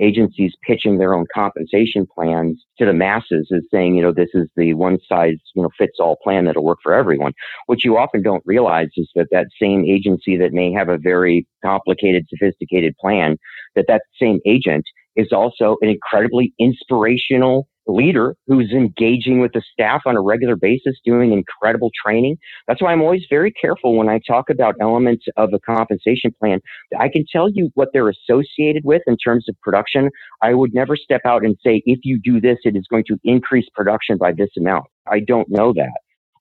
agencies 0.00 0.52
pitching 0.66 0.98
their 0.98 1.14
own 1.14 1.26
compensation 1.32 2.06
plans 2.12 2.64
to 2.78 2.86
the 2.86 2.94
masses 2.94 3.48
as 3.54 3.62
saying, 3.70 3.94
you 3.94 4.02
know, 4.02 4.12
this 4.12 4.30
is 4.34 4.48
the 4.56 4.74
one 4.74 4.98
size, 5.06 5.36
you 5.54 5.62
know, 5.62 5.68
fits 5.78 5.98
all 6.00 6.16
plan 6.24 6.46
that'll 6.46 6.64
work 6.64 6.78
for 6.82 6.94
everyone. 6.94 7.32
What 7.66 7.84
you 7.84 7.98
often 7.98 8.22
don't 8.22 8.42
realize 8.46 8.88
is 8.96 9.08
that 9.14 9.28
that 9.30 9.48
same 9.60 9.84
agency 9.84 10.36
that 10.38 10.52
may 10.52 10.72
have 10.72 10.88
a 10.88 10.98
very 10.98 11.46
complicated, 11.62 12.26
sophisticated 12.28 12.96
plan, 12.98 13.36
that 13.76 13.84
that 13.88 14.02
same 14.20 14.40
agent 14.46 14.84
is 15.14 15.30
also 15.30 15.76
an 15.82 15.88
incredibly 15.88 16.54
inspirational 16.58 17.68
leader 17.86 18.34
who's 18.46 18.70
engaging 18.72 19.40
with 19.40 19.52
the 19.52 19.62
staff 19.72 20.02
on 20.06 20.16
a 20.16 20.20
regular 20.20 20.56
basis, 20.56 20.96
doing 21.04 21.32
incredible 21.32 21.90
training. 22.04 22.36
That's 22.68 22.80
why 22.80 22.92
I'm 22.92 23.02
always 23.02 23.24
very 23.28 23.50
careful 23.52 23.96
when 23.96 24.08
I 24.08 24.20
talk 24.26 24.50
about 24.50 24.74
elements 24.80 25.26
of 25.36 25.50
a 25.52 25.58
compensation 25.58 26.32
plan. 26.38 26.60
I 26.98 27.08
can 27.08 27.24
tell 27.30 27.50
you 27.50 27.70
what 27.74 27.88
they're 27.92 28.08
associated 28.08 28.84
with 28.84 29.02
in 29.06 29.16
terms 29.16 29.46
of 29.48 29.60
production. 29.60 30.10
I 30.42 30.54
would 30.54 30.74
never 30.74 30.96
step 30.96 31.22
out 31.24 31.44
and 31.44 31.56
say, 31.64 31.82
if 31.86 32.00
you 32.02 32.20
do 32.22 32.40
this, 32.40 32.58
it 32.64 32.76
is 32.76 32.86
going 32.90 33.04
to 33.08 33.18
increase 33.24 33.66
production 33.74 34.16
by 34.18 34.32
this 34.32 34.50
amount. 34.56 34.84
I 35.06 35.20
don't 35.20 35.48
know 35.50 35.72
that. 35.74 35.92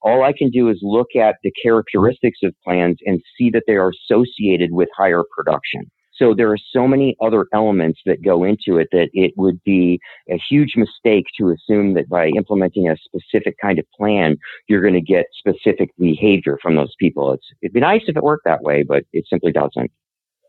All 0.03 0.23
I 0.23 0.33
can 0.35 0.49
do 0.49 0.69
is 0.69 0.79
look 0.81 1.15
at 1.15 1.35
the 1.43 1.51
characteristics 1.61 2.39
of 2.43 2.55
plans 2.63 2.97
and 3.05 3.21
see 3.37 3.51
that 3.51 3.63
they 3.67 3.75
are 3.75 3.91
associated 3.91 4.71
with 4.71 4.89
higher 4.97 5.21
production. 5.35 5.91
So 6.21 6.35
there 6.35 6.51
are 6.51 6.57
so 6.71 6.87
many 6.87 7.15
other 7.19 7.47
elements 7.51 7.99
that 8.05 8.23
go 8.23 8.43
into 8.43 8.77
it 8.77 8.89
that 8.91 9.09
it 9.13 9.33
would 9.37 9.59
be 9.63 9.99
a 10.29 10.39
huge 10.49 10.73
mistake 10.75 11.25
to 11.39 11.49
assume 11.49 11.95
that 11.95 12.09
by 12.09 12.27
implementing 12.27 12.87
a 12.87 12.95
specific 12.97 13.55
kind 13.59 13.79
of 13.79 13.85
plan, 13.97 14.37
you're 14.67 14.81
going 14.81 14.93
to 14.93 15.01
get 15.01 15.25
specific 15.35 15.89
behavior 15.97 16.59
from 16.61 16.75
those 16.75 16.93
people. 16.99 17.33
It's, 17.33 17.45
it'd 17.63 17.73
be 17.73 17.79
nice 17.79 18.03
if 18.07 18.15
it 18.15 18.23
worked 18.23 18.45
that 18.45 18.61
way, 18.61 18.83
but 18.83 19.03
it 19.13 19.25
simply 19.27 19.51
doesn't. 19.51 19.91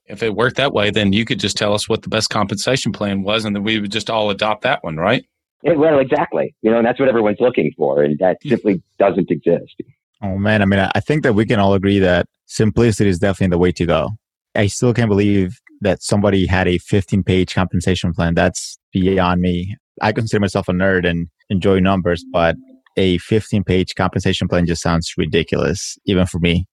If 0.05 0.23
it 0.23 0.35
worked 0.35 0.57
that 0.57 0.75
way, 0.75 0.91
then 0.91 1.15
you 1.15 1.25
could 1.25 1.41
just 1.41 1.57
tell 1.57 1.73
us 1.73 1.89
what 1.89 2.03
the 2.03 2.11
best 2.11 2.29
compensation 2.29 2.93
plan 2.93 3.23
was, 3.23 3.47
and 3.47 3.57
then 3.57 3.63
we 3.63 3.81
would 3.81 3.93
just 3.93 4.11
all 4.11 4.29
adopt 4.29 4.63
that 4.65 4.85
one, 4.85 4.97
right? 4.97 5.25
Yeah, 5.63 5.75
well, 5.75 6.01
exactly. 6.01 6.55
You 6.61 6.71
know, 6.71 6.79
and 6.79 6.87
that's 6.87 7.01
what 7.01 7.09
everyone's 7.09 7.41
looking 7.41 7.73
for, 7.79 8.03
and 8.03 8.19
that 8.19 8.37
hmm. 8.43 8.51
simply 8.51 8.83
doesn't 8.99 9.31
exist. 9.31 9.81
Oh 10.23 10.37
man, 10.37 10.61
I 10.61 10.67
mean, 10.67 10.81
I 10.95 11.01
think 11.01 11.23
that 11.23 11.33
we 11.33 11.47
can 11.47 11.59
all 11.59 11.73
agree 11.73 11.99
that 12.01 12.27
simplicity 12.47 13.09
is 13.09 13.19
definitely 13.19 13.55
the 13.55 13.59
way 13.59 13.73
to 13.73 13.87
go. 13.87 14.11
I 14.55 14.67
still 14.67 14.93
can't 14.93 15.09
believe 15.09 15.59
that 15.81 16.03
somebody 16.03 16.47
had 16.47 16.69
a 16.69 16.79
15 16.79 17.23
page 17.23 17.55
compensation 17.55 18.13
plan. 18.13 18.35
That's 18.35 18.79
beyond 18.93 19.41
me. 19.41 19.77
I 20.01 20.13
consider 20.13 20.41
myself 20.41 20.69
a 20.69 20.73
nerd 20.73 21.09
and 21.09 21.29
enjoy 21.51 21.81
numbers, 21.81 22.25
but 22.33 22.57
a 22.97 23.19
15 23.19 23.65
page 23.65 23.95
compensation 23.95 24.49
plan 24.49 24.67
just 24.67 24.83
sounds 24.83 25.13
ridiculous, 25.17 25.99
even 26.07 26.27
for 26.27 26.39
me. 26.39 26.67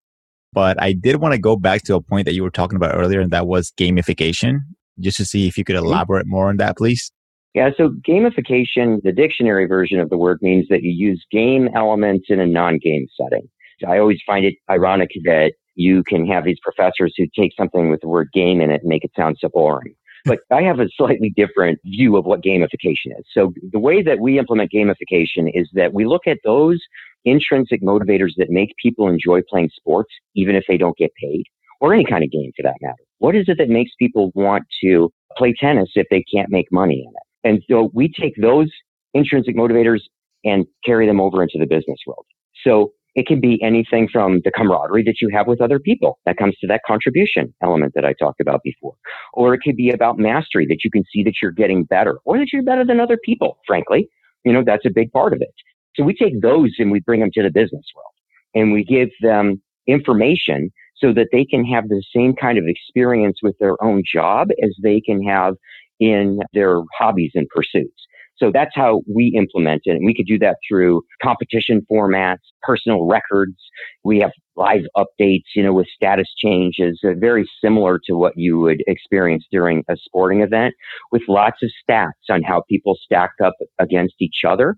But 0.51 0.81
I 0.81 0.93
did 0.93 1.17
want 1.17 1.33
to 1.33 1.39
go 1.39 1.55
back 1.55 1.83
to 1.83 1.95
a 1.95 2.01
point 2.01 2.25
that 2.25 2.33
you 2.33 2.43
were 2.43 2.49
talking 2.49 2.75
about 2.75 2.95
earlier, 2.95 3.19
and 3.19 3.31
that 3.31 3.47
was 3.47 3.71
gamification, 3.79 4.59
just 4.99 5.17
to 5.17 5.25
see 5.25 5.47
if 5.47 5.57
you 5.57 5.63
could 5.63 5.75
mm-hmm. 5.75 5.85
elaborate 5.85 6.25
more 6.27 6.49
on 6.49 6.57
that, 6.57 6.77
please. 6.77 7.11
Yeah, 7.53 7.69
so 7.75 7.89
gamification, 8.07 9.01
the 9.03 9.11
dictionary 9.11 9.65
version 9.65 9.99
of 9.99 10.09
the 10.09 10.17
word 10.17 10.39
means 10.41 10.67
that 10.69 10.83
you 10.83 10.91
use 10.91 11.23
game 11.31 11.67
elements 11.75 12.27
in 12.29 12.39
a 12.39 12.45
non 12.45 12.79
game 12.81 13.07
setting. 13.19 13.47
So 13.79 13.87
I 13.87 13.99
always 13.99 14.19
find 14.25 14.45
it 14.45 14.55
ironic 14.69 15.09
that 15.23 15.53
you 15.79 16.03
can 16.03 16.27
have 16.27 16.43
these 16.43 16.59
professors 16.61 17.13
who 17.17 17.25
take 17.33 17.53
something 17.57 17.89
with 17.89 18.01
the 18.01 18.07
word 18.07 18.27
game 18.33 18.59
in 18.59 18.69
it 18.69 18.81
and 18.81 18.89
make 18.89 19.05
it 19.05 19.11
sound 19.15 19.37
so 19.39 19.47
boring. 19.47 19.95
But 20.25 20.39
I 20.51 20.61
have 20.63 20.81
a 20.81 20.89
slightly 20.97 21.31
different 21.33 21.79
view 21.85 22.17
of 22.17 22.25
what 22.25 22.43
gamification 22.43 23.17
is. 23.17 23.25
So 23.33 23.53
the 23.71 23.79
way 23.79 24.03
that 24.03 24.19
we 24.19 24.37
implement 24.37 24.71
gamification 24.73 25.49
is 25.53 25.69
that 25.73 25.93
we 25.93 26.05
look 26.05 26.27
at 26.27 26.39
those 26.43 26.79
intrinsic 27.23 27.81
motivators 27.81 28.31
that 28.35 28.49
make 28.49 28.73
people 28.81 29.07
enjoy 29.07 29.39
playing 29.49 29.69
sports, 29.73 30.09
even 30.35 30.55
if 30.55 30.65
they 30.67 30.77
don't 30.77 30.97
get 30.97 31.11
paid, 31.15 31.43
or 31.79 31.93
any 31.93 32.03
kind 32.03 32.25
of 32.25 32.31
game 32.31 32.51
for 32.57 32.63
that 32.63 32.75
matter. 32.81 33.01
What 33.19 33.35
is 33.35 33.45
it 33.47 33.57
that 33.59 33.69
makes 33.69 33.91
people 33.97 34.31
want 34.35 34.65
to 34.83 35.09
play 35.37 35.53
tennis 35.57 35.89
if 35.95 36.07
they 36.11 36.23
can't 36.33 36.49
make 36.49 36.67
money 36.73 37.05
in 37.07 37.13
it? 37.13 37.49
And 37.49 37.63
so 37.71 37.89
we 37.93 38.11
take 38.11 38.33
those 38.41 38.69
intrinsic 39.13 39.55
motivators 39.55 40.01
and 40.43 40.65
carry 40.83 41.07
them 41.07 41.21
over 41.21 41.41
into 41.41 41.57
the 41.57 41.65
business 41.65 41.99
world. 42.05 42.25
So 42.65 42.91
it 43.15 43.27
can 43.27 43.39
be 43.41 43.61
anything 43.63 44.07
from 44.11 44.39
the 44.43 44.51
camaraderie 44.51 45.03
that 45.03 45.15
you 45.21 45.29
have 45.33 45.47
with 45.47 45.61
other 45.61 45.79
people. 45.79 46.19
That 46.25 46.37
comes 46.37 46.55
to 46.57 46.67
that 46.67 46.81
contribution 46.85 47.53
element 47.63 47.93
that 47.95 48.05
I 48.05 48.13
talked 48.13 48.39
about 48.39 48.61
before. 48.63 48.93
Or 49.33 49.53
it 49.53 49.61
could 49.63 49.75
be 49.75 49.89
about 49.89 50.17
mastery 50.17 50.65
that 50.67 50.83
you 50.83 50.91
can 50.91 51.03
see 51.11 51.23
that 51.23 51.33
you're 51.41 51.51
getting 51.51 51.83
better 51.83 52.19
or 52.25 52.37
that 52.37 52.47
you're 52.53 52.63
better 52.63 52.85
than 52.85 52.99
other 52.99 53.17
people, 53.23 53.57
frankly. 53.65 54.07
You 54.45 54.53
know, 54.53 54.63
that's 54.65 54.85
a 54.85 54.91
big 54.93 55.11
part 55.11 55.33
of 55.33 55.41
it. 55.41 55.53
So 55.95 56.03
we 56.03 56.13
take 56.13 56.41
those 56.41 56.75
and 56.79 56.91
we 56.91 56.99
bring 57.01 57.19
them 57.19 57.31
to 57.33 57.43
the 57.43 57.49
business 57.49 57.85
world 57.95 58.13
and 58.53 58.71
we 58.71 58.83
give 58.83 59.09
them 59.21 59.61
information 59.87 60.71
so 60.95 61.13
that 61.13 61.27
they 61.31 61.45
can 61.45 61.65
have 61.65 61.87
the 61.87 62.03
same 62.15 62.33
kind 62.33 62.57
of 62.57 62.65
experience 62.67 63.39
with 63.41 63.57
their 63.59 63.81
own 63.83 64.03
job 64.11 64.49
as 64.63 64.75
they 64.81 65.01
can 65.01 65.23
have 65.23 65.55
in 65.99 66.39
their 66.53 66.81
hobbies 66.97 67.31
and 67.35 67.47
pursuits. 67.49 68.07
So 68.39 68.51
that's 68.53 68.71
how 68.73 69.01
we 69.13 69.33
implement 69.37 69.81
it. 69.85 69.91
And 69.91 70.05
we 70.05 70.13
could 70.15 70.25
do 70.25 70.39
that 70.39 70.57
through 70.67 71.01
competition 71.21 71.85
formats, 71.91 72.37
personal 72.61 73.05
records. 73.05 73.57
We 74.03 74.19
have 74.19 74.31
live 74.55 74.83
updates, 74.95 75.43
you 75.55 75.63
know, 75.63 75.73
with 75.73 75.87
status 75.93 76.27
changes, 76.37 76.99
uh, 77.03 77.11
very 77.17 77.49
similar 77.63 77.99
to 78.05 78.13
what 78.13 78.33
you 78.35 78.59
would 78.59 78.83
experience 78.87 79.45
during 79.51 79.83
a 79.89 79.95
sporting 79.97 80.41
event 80.41 80.73
with 81.11 81.21
lots 81.27 81.57
of 81.63 81.69
stats 81.89 82.29
on 82.29 82.41
how 82.43 82.63
people 82.69 82.97
stack 83.01 83.31
up 83.43 83.53
against 83.79 84.15
each 84.19 84.41
other. 84.47 84.75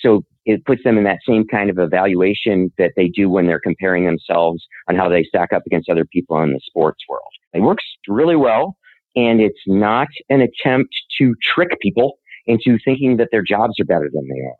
So 0.00 0.22
it 0.44 0.64
puts 0.64 0.82
them 0.82 0.98
in 0.98 1.04
that 1.04 1.18
same 1.26 1.46
kind 1.46 1.70
of 1.70 1.78
evaluation 1.78 2.72
that 2.78 2.92
they 2.96 3.08
do 3.08 3.30
when 3.30 3.46
they're 3.46 3.60
comparing 3.60 4.06
themselves 4.06 4.64
on 4.88 4.96
how 4.96 5.08
they 5.08 5.22
stack 5.22 5.52
up 5.52 5.62
against 5.66 5.88
other 5.88 6.04
people 6.04 6.42
in 6.42 6.52
the 6.52 6.60
sports 6.64 7.04
world. 7.08 7.22
It 7.52 7.60
works 7.60 7.84
really 8.08 8.36
well. 8.36 8.76
And 9.14 9.42
it's 9.42 9.60
not 9.66 10.08
an 10.30 10.40
attempt 10.40 10.94
to 11.18 11.34
trick 11.54 11.68
people 11.82 12.18
into 12.46 12.78
thinking 12.84 13.16
that 13.18 13.28
their 13.30 13.42
jobs 13.42 13.74
are 13.80 13.84
better 13.84 14.10
than 14.12 14.28
they 14.28 14.40
are. 14.40 14.56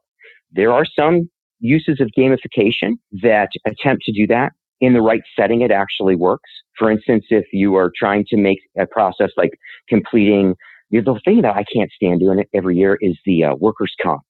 There 0.53 0.73
are 0.73 0.85
some 0.85 1.29
uses 1.61 2.01
of 2.01 2.11
gamification 2.19 2.95
that 3.23 3.49
attempt 3.67 4.05
to 4.05 4.13
do 4.13 4.27
that. 4.29 4.53
In 4.81 4.95
the 4.95 5.01
right 5.01 5.23
setting, 5.39 5.61
it 5.61 5.71
actually 5.71 6.17
works. 6.17 6.51
For 6.77 6.91
instance, 6.91 7.25
if 7.31 7.45
you 7.53 7.77
are 7.77 7.93
trying 7.97 8.25
to 8.31 8.37
make 8.37 8.59
a 8.77 8.87
process 8.87 9.31
like 9.37 9.53
completing, 9.89 10.57
the 10.91 11.21
thing 11.25 11.43
that 11.43 11.55
I 11.55 11.65
can't 11.73 11.91
stand 11.93 12.21
doing 12.21 12.45
every 12.53 12.77
year 12.77 12.99
is 13.01 13.17
the 13.25 13.45
uh, 13.45 13.55
workers' 13.55 13.95
comp 14.03 14.23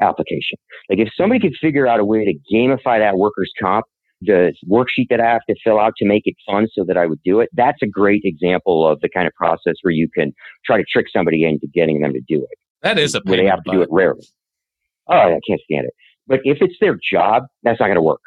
application. 0.00 0.58
Like 0.88 0.98
if 0.98 1.10
somebody 1.16 1.40
could 1.40 1.56
figure 1.60 1.86
out 1.86 2.00
a 2.00 2.04
way 2.04 2.24
to 2.24 2.54
gamify 2.54 2.98
that 2.98 3.16
workers' 3.16 3.52
comp 3.60 3.86
the 4.22 4.52
worksheet 4.68 5.06
that 5.08 5.20
I 5.20 5.30
have 5.30 5.44
to 5.48 5.54
fill 5.64 5.80
out 5.80 5.94
to 5.98 6.06
make 6.06 6.22
it 6.26 6.34
fun 6.46 6.68
so 6.74 6.84
that 6.84 6.96
I 6.96 7.06
would 7.06 7.22
do 7.24 7.40
it. 7.40 7.48
That's 7.54 7.82
a 7.82 7.86
great 7.86 8.22
example 8.24 8.86
of 8.86 9.00
the 9.00 9.08
kind 9.08 9.26
of 9.26 9.32
process 9.34 9.74
where 9.82 9.92
you 9.92 10.08
can 10.14 10.32
try 10.64 10.76
to 10.76 10.84
trick 10.90 11.06
somebody 11.12 11.44
into 11.44 11.66
getting 11.72 12.00
them 12.00 12.12
to 12.12 12.20
do 12.28 12.42
it. 12.42 12.58
That 12.82 12.98
is 12.98 13.14
a 13.14 13.20
where 13.24 13.36
they 13.36 13.46
have 13.46 13.62
to 13.64 13.70
do 13.70 13.82
it 13.82 13.88
rarely. 13.90 14.26
Oh, 15.08 15.14
I 15.14 15.40
can't 15.46 15.60
stand 15.64 15.86
it. 15.86 15.94
But 16.26 16.40
if 16.44 16.58
it's 16.60 16.76
their 16.80 16.98
job, 17.12 17.44
that's 17.62 17.80
not 17.80 17.86
going 17.86 17.96
to 17.96 18.02
work. 18.02 18.20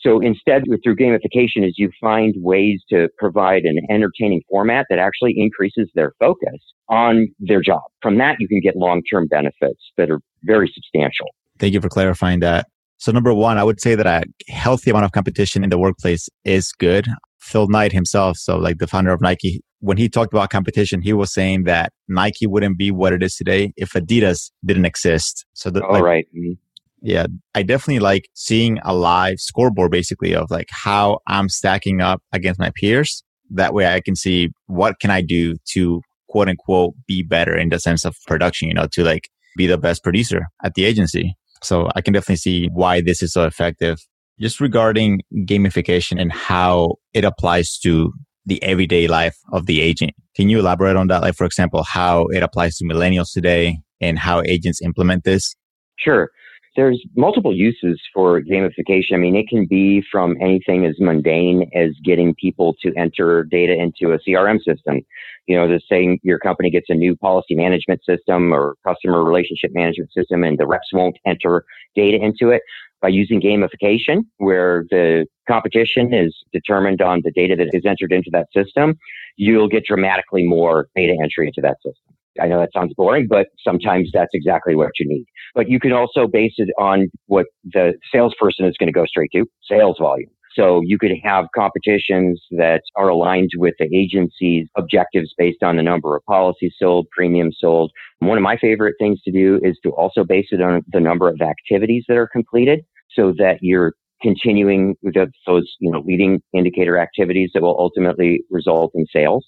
So 0.00 0.20
instead, 0.20 0.62
through 0.84 0.94
gamification, 0.94 1.66
is 1.66 1.74
you 1.76 1.90
find 2.00 2.34
ways 2.38 2.80
to 2.88 3.08
provide 3.18 3.64
an 3.64 3.80
entertaining 3.90 4.42
format 4.48 4.86
that 4.90 5.00
actually 5.00 5.34
increases 5.36 5.90
their 5.96 6.12
focus 6.20 6.60
on 6.88 7.26
their 7.40 7.60
job. 7.60 7.82
From 8.00 8.16
that, 8.18 8.36
you 8.38 8.46
can 8.46 8.60
get 8.60 8.76
long-term 8.76 9.26
benefits 9.26 9.80
that 9.96 10.08
are 10.08 10.20
very 10.44 10.70
substantial. 10.72 11.26
Thank 11.58 11.74
you 11.74 11.80
for 11.80 11.88
clarifying 11.88 12.38
that. 12.40 12.68
So 12.98 13.10
number 13.10 13.34
one, 13.34 13.58
I 13.58 13.64
would 13.64 13.80
say 13.80 13.96
that 13.96 14.06
a 14.06 14.22
healthy 14.52 14.90
amount 14.90 15.04
of 15.04 15.12
competition 15.12 15.64
in 15.64 15.70
the 15.70 15.78
workplace 15.78 16.28
is 16.44 16.72
good. 16.72 17.08
Phil 17.40 17.66
Knight 17.66 17.92
himself, 17.92 18.36
so 18.36 18.56
like 18.56 18.78
the 18.78 18.86
founder 18.86 19.12
of 19.12 19.20
Nike, 19.20 19.62
when 19.80 19.96
he 19.96 20.08
talked 20.08 20.32
about 20.32 20.50
competition, 20.50 21.02
he 21.02 21.12
was 21.12 21.32
saying 21.32 21.64
that 21.64 21.92
Nike 22.08 22.46
wouldn't 22.46 22.78
be 22.78 22.90
what 22.90 23.12
it 23.12 23.22
is 23.22 23.36
today 23.36 23.72
if 23.76 23.92
Adidas 23.92 24.50
didn't 24.64 24.84
exist. 24.84 25.44
So 25.54 25.70
the, 25.70 25.86
oh, 25.86 25.92
like, 25.92 26.02
right. 26.02 26.26
Mm-hmm. 26.36 26.52
Yeah, 27.00 27.26
I 27.54 27.62
definitely 27.62 28.00
like 28.00 28.28
seeing 28.34 28.80
a 28.84 28.92
live 28.92 29.38
scoreboard 29.38 29.92
basically 29.92 30.34
of 30.34 30.50
like 30.50 30.66
how 30.70 31.20
I'm 31.28 31.48
stacking 31.48 32.00
up 32.00 32.22
against 32.32 32.58
my 32.58 32.72
peers. 32.74 33.22
That 33.50 33.72
way 33.72 33.86
I 33.86 34.00
can 34.00 34.16
see 34.16 34.50
what 34.66 34.98
can 34.98 35.10
I 35.10 35.20
do 35.20 35.56
to 35.74 36.02
quote 36.28 36.48
unquote 36.48 36.94
be 37.06 37.22
better 37.22 37.56
in 37.56 37.68
the 37.68 37.78
sense 37.78 38.04
of 38.04 38.16
production, 38.26 38.66
you 38.66 38.74
know, 38.74 38.88
to 38.92 39.04
like 39.04 39.28
be 39.56 39.68
the 39.68 39.78
best 39.78 40.02
producer 40.02 40.46
at 40.64 40.74
the 40.74 40.84
agency. 40.84 41.36
So 41.62 41.88
I 41.94 42.00
can 42.00 42.14
definitely 42.14 42.36
see 42.36 42.68
why 42.72 43.00
this 43.00 43.22
is 43.22 43.32
so 43.32 43.46
effective. 43.46 43.98
Just 44.40 44.60
regarding 44.60 45.22
gamification 45.34 46.20
and 46.20 46.32
how 46.32 46.96
it 47.12 47.24
applies 47.24 47.78
to 47.78 48.12
the 48.48 48.62
everyday 48.62 49.06
life 49.06 49.36
of 49.52 49.66
the 49.66 49.80
agent. 49.80 50.12
Can 50.34 50.48
you 50.48 50.58
elaborate 50.58 50.96
on 50.96 51.06
that? 51.08 51.22
Like, 51.22 51.34
for 51.34 51.44
example, 51.44 51.84
how 51.84 52.26
it 52.26 52.42
applies 52.42 52.76
to 52.78 52.84
millennials 52.84 53.32
today 53.32 53.78
and 54.00 54.18
how 54.18 54.42
agents 54.42 54.82
implement 54.82 55.24
this? 55.24 55.54
Sure 55.96 56.30
there's 56.78 57.02
multiple 57.16 57.52
uses 57.52 58.00
for 58.14 58.40
gamification. 58.40 59.14
I 59.14 59.16
mean, 59.16 59.34
it 59.34 59.48
can 59.48 59.66
be 59.66 60.00
from 60.12 60.36
anything 60.40 60.86
as 60.86 60.94
mundane 61.00 61.68
as 61.74 61.90
getting 62.04 62.36
people 62.36 62.76
to 62.82 62.94
enter 62.94 63.42
data 63.42 63.72
into 63.72 64.14
a 64.14 64.18
CRM 64.20 64.58
system. 64.58 65.00
You 65.48 65.56
know, 65.56 65.66
the 65.66 65.80
saying 65.88 66.20
your 66.22 66.38
company 66.38 66.70
gets 66.70 66.86
a 66.88 66.94
new 66.94 67.16
policy 67.16 67.54
management 67.54 68.00
system 68.04 68.52
or 68.52 68.76
customer 68.86 69.24
relationship 69.24 69.70
management 69.72 70.12
system 70.12 70.44
and 70.44 70.58
the 70.58 70.66
reps 70.66 70.88
won't 70.92 71.16
enter 71.26 71.64
data 71.96 72.18
into 72.22 72.50
it 72.50 72.62
by 73.00 73.08
using 73.08 73.40
gamification 73.40 74.22
where 74.38 74.84
the 74.90 75.26
competition 75.48 76.12
is 76.12 76.36
determined 76.52 77.00
on 77.00 77.22
the 77.24 77.30
data 77.30 77.56
that 77.56 77.68
is 77.72 77.84
entered 77.86 78.12
into 78.12 78.30
that 78.32 78.46
system, 78.54 78.96
you'll 79.36 79.68
get 79.68 79.84
dramatically 79.84 80.44
more 80.46 80.88
data 80.94 81.16
entry 81.22 81.46
into 81.46 81.60
that 81.62 81.76
system. 81.78 82.14
I 82.40 82.46
know 82.46 82.60
that 82.60 82.70
sounds 82.72 82.92
boring, 82.94 83.26
but 83.28 83.48
sometimes 83.64 84.10
that's 84.12 84.30
exactly 84.32 84.74
what 84.74 84.90
you 84.98 85.08
need. 85.08 85.26
But 85.54 85.68
you 85.68 85.80
can 85.80 85.92
also 85.92 86.26
base 86.26 86.54
it 86.58 86.68
on 86.78 87.08
what 87.26 87.46
the 87.64 87.94
salesperson 88.12 88.66
is 88.66 88.76
going 88.78 88.88
to 88.88 88.92
go 88.92 89.06
straight 89.06 89.30
to 89.32 89.44
sales 89.68 89.96
volume. 89.98 90.30
So 90.54 90.80
you 90.84 90.98
could 90.98 91.12
have 91.22 91.46
competitions 91.54 92.42
that 92.52 92.82
are 92.96 93.08
aligned 93.08 93.50
with 93.56 93.74
the 93.78 93.88
agency's 93.94 94.66
objectives 94.76 95.32
based 95.36 95.62
on 95.62 95.76
the 95.76 95.82
number 95.82 96.16
of 96.16 96.24
policies 96.24 96.74
sold, 96.78 97.06
premiums 97.10 97.56
sold. 97.60 97.92
One 98.20 98.38
of 98.38 98.42
my 98.42 98.56
favorite 98.56 98.94
things 98.98 99.22
to 99.22 99.32
do 99.32 99.60
is 99.62 99.78
to 99.84 99.90
also 99.90 100.24
base 100.24 100.48
it 100.50 100.60
on 100.60 100.82
the 100.88 101.00
number 101.00 101.28
of 101.28 101.40
activities 101.40 102.04
that 102.08 102.16
are 102.16 102.28
completed 102.28 102.80
so 103.10 103.32
that 103.38 103.58
you're 103.60 103.94
continuing 104.20 104.96
the, 105.02 105.30
those, 105.46 105.70
you 105.80 105.90
know, 105.90 106.02
leading 106.04 106.42
indicator 106.52 106.98
activities 106.98 107.50
that 107.54 107.62
will 107.62 107.78
ultimately 107.78 108.42
result 108.50 108.90
in 108.94 109.06
sales. 109.12 109.46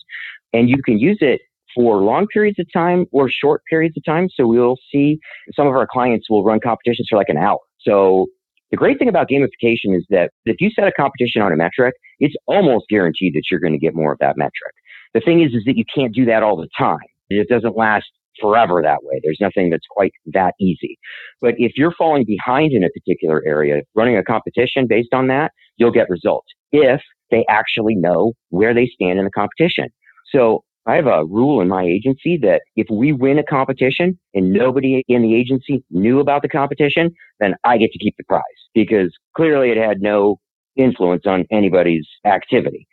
And 0.52 0.68
you 0.68 0.82
can 0.84 0.98
use 0.98 1.18
it 1.20 1.40
for 1.74 1.96
long 1.98 2.26
periods 2.26 2.58
of 2.58 2.66
time 2.72 3.06
or 3.12 3.28
short 3.28 3.62
periods 3.68 3.96
of 3.96 4.04
time. 4.04 4.28
So 4.34 4.46
we'll 4.46 4.76
see 4.92 5.18
some 5.54 5.66
of 5.66 5.74
our 5.74 5.86
clients 5.90 6.28
will 6.28 6.44
run 6.44 6.60
competitions 6.60 7.08
for 7.08 7.16
like 7.16 7.28
an 7.28 7.36
hour. 7.36 7.58
So 7.80 8.26
the 8.70 8.76
great 8.76 8.98
thing 8.98 9.08
about 9.08 9.28
gamification 9.28 9.96
is 9.96 10.06
that 10.10 10.30
if 10.44 10.56
you 10.60 10.70
set 10.70 10.86
a 10.86 10.92
competition 10.92 11.42
on 11.42 11.52
a 11.52 11.56
metric, 11.56 11.94
it's 12.18 12.34
almost 12.46 12.86
guaranteed 12.88 13.34
that 13.34 13.42
you're 13.50 13.60
going 13.60 13.72
to 13.72 13.78
get 13.78 13.94
more 13.94 14.12
of 14.12 14.18
that 14.20 14.36
metric. 14.36 14.74
The 15.14 15.20
thing 15.20 15.42
is, 15.42 15.52
is 15.52 15.64
that 15.66 15.76
you 15.76 15.84
can't 15.92 16.14
do 16.14 16.24
that 16.26 16.42
all 16.42 16.56
the 16.56 16.68
time. 16.78 16.98
It 17.28 17.48
doesn't 17.48 17.76
last 17.76 18.06
forever 18.40 18.80
that 18.82 18.98
way. 19.02 19.20
There's 19.22 19.38
nothing 19.40 19.70
that's 19.70 19.86
quite 19.90 20.12
that 20.26 20.54
easy. 20.60 20.98
But 21.40 21.54
if 21.58 21.72
you're 21.76 21.94
falling 21.96 22.24
behind 22.24 22.72
in 22.72 22.84
a 22.84 22.88
particular 22.90 23.42
area, 23.44 23.82
running 23.94 24.16
a 24.16 24.22
competition 24.22 24.86
based 24.88 25.12
on 25.12 25.26
that, 25.28 25.52
you'll 25.76 25.90
get 25.90 26.08
results 26.08 26.48
if 26.72 27.00
they 27.30 27.44
actually 27.48 27.96
know 27.96 28.32
where 28.50 28.74
they 28.74 28.88
stand 28.94 29.18
in 29.18 29.24
the 29.24 29.30
competition. 29.30 29.88
So 30.32 30.62
I 30.86 30.94
have 30.96 31.06
a 31.06 31.24
rule 31.26 31.60
in 31.60 31.68
my 31.68 31.84
agency 31.84 32.38
that 32.42 32.62
if 32.74 32.86
we 32.90 33.12
win 33.12 33.38
a 33.38 33.44
competition 33.44 34.18
and 34.34 34.52
nobody 34.52 35.04
in 35.08 35.22
the 35.22 35.34
agency 35.34 35.84
knew 35.90 36.20
about 36.20 36.42
the 36.42 36.48
competition, 36.48 37.10
then 37.38 37.54
I 37.64 37.76
get 37.76 37.92
to 37.92 37.98
keep 37.98 38.14
the 38.16 38.24
prize 38.24 38.42
because 38.74 39.12
clearly 39.36 39.70
it 39.70 39.76
had 39.76 40.00
no 40.00 40.40
influence 40.76 41.24
on 41.26 41.44
anybody's 41.50 42.08
activity. 42.24 42.86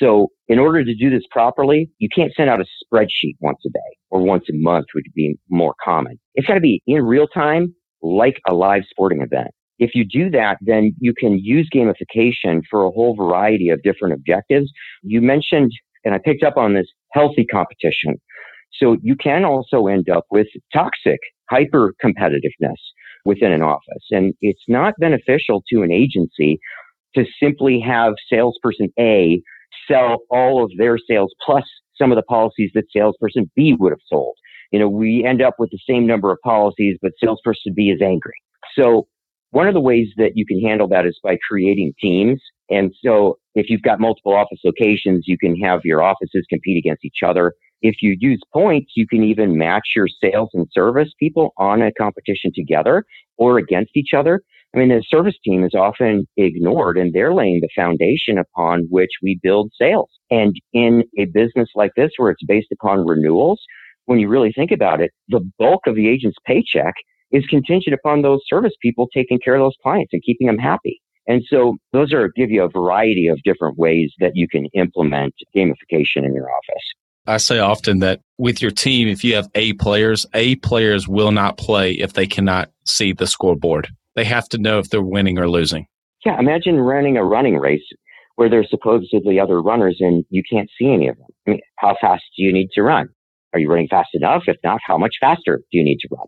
So 0.00 0.28
in 0.48 0.58
order 0.58 0.84
to 0.84 0.94
do 0.94 1.10
this 1.10 1.24
properly, 1.30 1.90
you 1.98 2.08
can't 2.14 2.32
send 2.34 2.48
out 2.48 2.60
a 2.60 2.64
spreadsheet 2.84 3.36
once 3.40 3.58
a 3.66 3.68
day 3.68 3.96
or 4.10 4.22
once 4.22 4.44
a 4.50 4.54
month 4.54 4.86
which 4.94 5.04
would 5.06 5.14
be 5.14 5.38
more 5.50 5.74
common. 5.84 6.18
It's 6.34 6.46
got 6.46 6.54
to 6.54 6.60
be 6.60 6.82
in 6.86 7.02
real 7.02 7.28
time, 7.28 7.74
like 8.02 8.40
a 8.48 8.54
live 8.54 8.82
sporting 8.88 9.20
event. 9.20 9.48
If 9.78 9.94
you 9.94 10.04
do 10.04 10.30
that, 10.30 10.58
then 10.60 10.94
you 10.98 11.12
can 11.12 11.38
use 11.38 11.68
gamification 11.72 12.62
for 12.70 12.84
a 12.84 12.90
whole 12.90 13.14
variety 13.16 13.68
of 13.68 13.82
different 13.82 14.14
objectives. 14.14 14.72
You 15.02 15.20
mentioned 15.20 15.72
and 16.04 16.14
I 16.14 16.18
picked 16.18 16.42
up 16.42 16.56
on 16.56 16.74
this 16.74 16.86
healthy 17.14 17.46
competition. 17.46 18.20
So 18.80 18.96
you 19.02 19.16
can 19.16 19.44
also 19.44 19.86
end 19.86 20.08
up 20.10 20.24
with 20.30 20.48
toxic 20.72 21.20
hyper 21.48 21.94
competitiveness 22.04 22.76
within 23.24 23.52
an 23.52 23.62
office. 23.62 24.04
And 24.10 24.34
it's 24.40 24.64
not 24.68 24.94
beneficial 24.98 25.62
to 25.72 25.82
an 25.82 25.92
agency 25.92 26.58
to 27.14 27.24
simply 27.40 27.80
have 27.80 28.14
salesperson 28.30 28.88
A 28.98 29.40
sell 29.88 30.18
all 30.30 30.64
of 30.64 30.70
their 30.76 30.98
sales 30.98 31.32
plus 31.44 31.64
some 31.96 32.10
of 32.10 32.16
the 32.16 32.22
policies 32.22 32.70
that 32.74 32.84
salesperson 32.94 33.50
B 33.54 33.76
would 33.78 33.92
have 33.92 34.00
sold. 34.08 34.34
You 34.72 34.80
know, 34.80 34.88
we 34.88 35.24
end 35.24 35.40
up 35.40 35.54
with 35.58 35.70
the 35.70 35.78
same 35.88 36.06
number 36.06 36.32
of 36.32 36.38
policies, 36.42 36.98
but 37.00 37.12
salesperson 37.22 37.72
B 37.74 37.90
is 37.90 38.00
angry. 38.02 38.34
So 38.76 39.06
one 39.50 39.68
of 39.68 39.74
the 39.74 39.80
ways 39.80 40.08
that 40.16 40.32
you 40.34 40.44
can 40.44 40.60
handle 40.60 40.88
that 40.88 41.06
is 41.06 41.18
by 41.22 41.38
creating 41.48 41.92
teams. 42.00 42.42
And 42.70 42.92
so 43.04 43.38
if 43.54 43.66
you've 43.68 43.82
got 43.82 44.00
multiple 44.00 44.34
office 44.34 44.60
locations, 44.64 45.24
you 45.26 45.38
can 45.38 45.56
have 45.56 45.80
your 45.84 46.02
offices 46.02 46.44
compete 46.50 46.78
against 46.78 47.04
each 47.04 47.22
other. 47.24 47.52
If 47.82 47.96
you 48.00 48.16
use 48.18 48.40
points, 48.52 48.92
you 48.96 49.06
can 49.06 49.22
even 49.22 49.58
match 49.58 49.90
your 49.94 50.08
sales 50.08 50.50
and 50.54 50.66
service 50.72 51.10
people 51.20 51.52
on 51.58 51.82
a 51.82 51.92
competition 51.92 52.50
together 52.54 53.04
or 53.36 53.58
against 53.58 53.96
each 53.96 54.14
other. 54.16 54.40
I 54.74 54.78
mean, 54.78 54.88
the 54.88 55.04
service 55.08 55.36
team 55.44 55.64
is 55.64 55.74
often 55.74 56.26
ignored 56.36 56.98
and 56.98 57.12
they're 57.12 57.34
laying 57.34 57.60
the 57.60 57.68
foundation 57.76 58.38
upon 58.38 58.86
which 58.90 59.10
we 59.22 59.38
build 59.40 59.70
sales. 59.80 60.08
And 60.30 60.54
in 60.72 61.04
a 61.16 61.26
business 61.26 61.68
like 61.76 61.92
this, 61.96 62.10
where 62.16 62.30
it's 62.30 62.44
based 62.44 62.72
upon 62.72 63.06
renewals, 63.06 63.60
when 64.06 64.18
you 64.18 64.28
really 64.28 64.52
think 64.52 64.72
about 64.72 65.00
it, 65.00 65.12
the 65.28 65.48
bulk 65.58 65.82
of 65.86 65.94
the 65.94 66.08
agent's 66.08 66.38
paycheck 66.44 66.94
is 67.30 67.46
contingent 67.46 67.94
upon 67.94 68.22
those 68.22 68.40
service 68.48 68.72
people 68.82 69.08
taking 69.14 69.38
care 69.38 69.54
of 69.54 69.60
those 69.60 69.76
clients 69.82 70.10
and 70.12 70.22
keeping 70.24 70.46
them 70.46 70.58
happy. 70.58 71.00
And 71.26 71.42
so 71.48 71.76
those 71.92 72.12
are 72.12 72.30
give 72.36 72.50
you 72.50 72.62
a 72.62 72.68
variety 72.68 73.28
of 73.28 73.42
different 73.42 73.78
ways 73.78 74.12
that 74.20 74.32
you 74.34 74.46
can 74.48 74.66
implement 74.74 75.34
gamification 75.56 76.24
in 76.24 76.34
your 76.34 76.50
office. 76.50 76.84
I 77.26 77.38
say 77.38 77.58
often 77.58 78.00
that 78.00 78.20
with 78.36 78.60
your 78.60 78.70
team, 78.70 79.08
if 79.08 79.24
you 79.24 79.34
have 79.36 79.48
A 79.54 79.72
players, 79.74 80.26
A 80.34 80.56
players 80.56 81.08
will 81.08 81.32
not 81.32 81.56
play 81.56 81.92
if 81.92 82.12
they 82.12 82.26
cannot 82.26 82.70
see 82.84 83.12
the 83.12 83.26
scoreboard. 83.26 83.88
They 84.14 84.24
have 84.24 84.48
to 84.50 84.58
know 84.58 84.78
if 84.78 84.90
they're 84.90 85.02
winning 85.02 85.38
or 85.38 85.48
losing. 85.48 85.86
Yeah, 86.26 86.38
imagine 86.38 86.76
running 86.76 87.16
a 87.16 87.24
running 87.24 87.56
race 87.56 87.84
where 88.36 88.50
there's 88.50 88.68
supposedly 88.68 89.38
other 89.40 89.62
runners 89.62 89.98
and 90.00 90.24
you 90.28 90.42
can't 90.50 90.68
see 90.78 90.92
any 90.92 91.08
of 91.08 91.16
them. 91.16 91.26
I 91.46 91.50
mean, 91.50 91.60
how 91.76 91.96
fast 92.00 92.24
do 92.36 92.42
you 92.42 92.52
need 92.52 92.70
to 92.74 92.82
run? 92.82 93.08
Are 93.52 93.60
you 93.60 93.70
running 93.70 93.88
fast 93.88 94.10
enough? 94.14 94.42
If 94.46 94.56
not, 94.64 94.80
how 94.84 94.98
much 94.98 95.14
faster 95.20 95.58
do 95.58 95.78
you 95.78 95.84
need 95.84 95.98
to 96.00 96.08
run? 96.10 96.26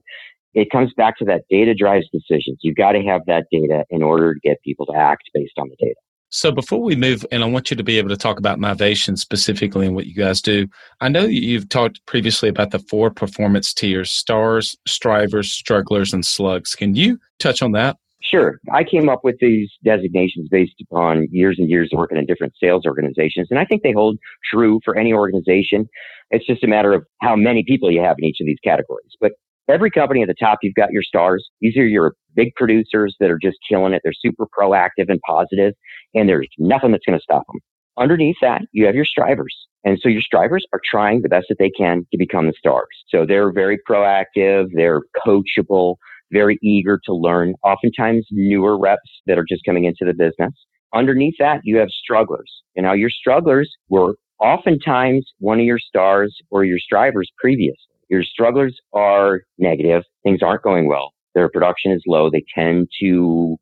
It 0.57 0.71
comes 0.71 0.93
back 0.97 1.19
to 1.19 1.25
that 1.27 1.43
data 1.51 1.75
drives 1.75 2.07
decisions. 2.11 2.59
You've 2.63 2.77
got 2.77 2.93
to 2.93 3.03
have 3.03 3.21
that 3.27 3.45
data 3.53 3.85
in 3.91 4.03
order 4.03 4.33
to 4.35 4.41
get 4.41 4.57
people 4.65 4.87
to 4.87 4.95
act 4.95 5.25
based 5.35 5.53
on 5.59 5.69
the 5.69 5.77
data. 5.79 5.95
So 6.31 6.51
before 6.51 6.83
we 6.83 6.97
move, 6.97 7.25
and 7.31 7.45
I 7.45 7.47
want 7.47 7.71
you 7.71 7.77
to 7.77 7.85
be 7.85 7.99
able 7.99 8.09
to 8.09 8.17
talk 8.17 8.39
about 8.39 8.59
Mivation 8.59 9.17
specifically 9.19 9.87
and 9.87 9.95
what 9.95 10.07
you 10.07 10.15
guys 10.15 10.41
do. 10.43 10.67
I 11.01 11.09
know 11.09 11.25
you've 11.25 11.69
talked 11.69 12.05
previously 12.07 12.49
about 12.49 12.71
the 12.73 12.81
four 12.81 13.11
performance 13.11 13.73
tiers: 13.73 14.11
stars, 14.11 14.77
strivers, 14.89 15.53
strugglers, 15.53 16.13
and 16.13 16.25
slugs. 16.27 16.75
Can 16.75 16.95
you 16.95 17.19
touch 17.39 17.63
on 17.63 17.73
that? 17.73 17.97
Sure. 18.23 18.59
I 18.75 18.83
came 18.83 19.09
up 19.09 19.21
with 19.23 19.37
these 19.41 19.71
designations 19.85 20.49
based 20.51 20.75
upon 20.83 21.29
years 21.31 21.57
and 21.61 21.71
years 21.71 21.91
of 21.93 21.99
working 21.99 22.19
in 22.19 22.27
different 22.27 22.55
sales 22.61 22.85
organizations, 22.87 23.49
and 23.51 23.61
I 23.61 23.65
think 23.65 23.83
they 23.83 23.93
hold 23.93 24.19
true 24.51 24.81
for 24.85 24.97
any 24.97 25.13
organization. 25.13 25.87
It's 26.31 26.45
just 26.45 26.65
a 26.65 26.67
matter 26.67 26.93
of 26.93 27.05
how 27.21 27.37
many 27.37 27.63
people 27.63 27.91
you 27.91 28.01
have 28.01 28.17
in 28.19 28.25
each 28.25 28.41
of 28.41 28.47
these 28.47 28.59
categories. 28.65 29.13
But 29.21 29.33
Every 29.69 29.91
company 29.91 30.23
at 30.23 30.29
the 30.29 30.35
top, 30.35 30.59
you've 30.63 30.75
got 30.75 30.93
your 30.93 31.03
stars. 31.03 31.49
These 31.61 31.77
are 31.77 31.87
your 31.87 32.15
big 32.35 32.55
producers 32.55 33.17
that 33.19 33.31
are 33.31 33.39
just 33.41 33.57
killing 33.69 33.93
it. 33.93 34.01
They're 34.05 34.13
super 34.13 34.47
proactive 34.47 35.09
and 35.09 35.21
positive, 35.27 35.75
and 36.15 36.29
there's 36.29 36.49
nothing 36.59 36.93
that's 36.93 37.05
going 37.05 37.19
to 37.19 37.23
stop 37.23 37.45
them. 37.49 37.61
Underneath 37.99 38.37
that, 38.43 38.63
you 38.73 38.87
have 38.87 38.95
your 38.95 39.05
strivers. 39.05 39.57
And 39.85 39.99
so 40.01 40.09
your 40.09 40.21
strivers 40.21 40.65
are 40.73 40.81
trying 40.89 41.23
the 41.23 41.29
best 41.29 41.47
that 41.49 41.59
they 41.59 41.71
can 41.71 42.07
to 42.13 42.19
become 42.19 42.47
the 42.47 42.53
stars. 42.59 42.87
So 43.09 43.25
they're 43.27 43.53
very 43.53 43.79
proactive. 43.89 44.67
They're 44.75 45.03
coachable, 45.27 45.97
very 46.31 46.59
eager 46.63 47.01
to 47.05 47.15
learn, 47.15 47.55
oftentimes 47.65 48.27
newer 48.31 48.79
reps 48.79 49.11
that 49.27 49.39
are 49.39 49.47
just 49.49 49.65
coming 49.65 49.85
into 49.85 50.05
the 50.05 50.13
business. 50.13 50.53
Underneath 50.95 51.35
that, 51.39 51.61
you 51.65 51.79
have 51.79 51.89
strugglers. 51.91 52.51
And 52.75 52.85
now 52.85 52.93
your 52.93 53.11
strugglers 53.11 53.71
were 53.89 54.15
oftentimes 54.39 55.27
one 55.39 55.59
of 55.59 55.65
your 55.65 55.79
stars 55.79 56.37
or 56.51 56.65
your 56.65 56.79
strivers 56.79 57.31
previously. 57.39 57.96
Your 58.09 58.23
strugglers 58.23 58.79
are 58.93 59.43
negative. 59.59 60.03
Things 60.23 60.43
aren't 60.43 60.63
going 60.63 60.89
well. 60.89 61.13
Their 61.35 61.49
production 61.49 61.93
is 61.93 62.03
low. 62.07 62.31
They 62.31 62.45
tend 62.55 62.89
to 63.01 63.57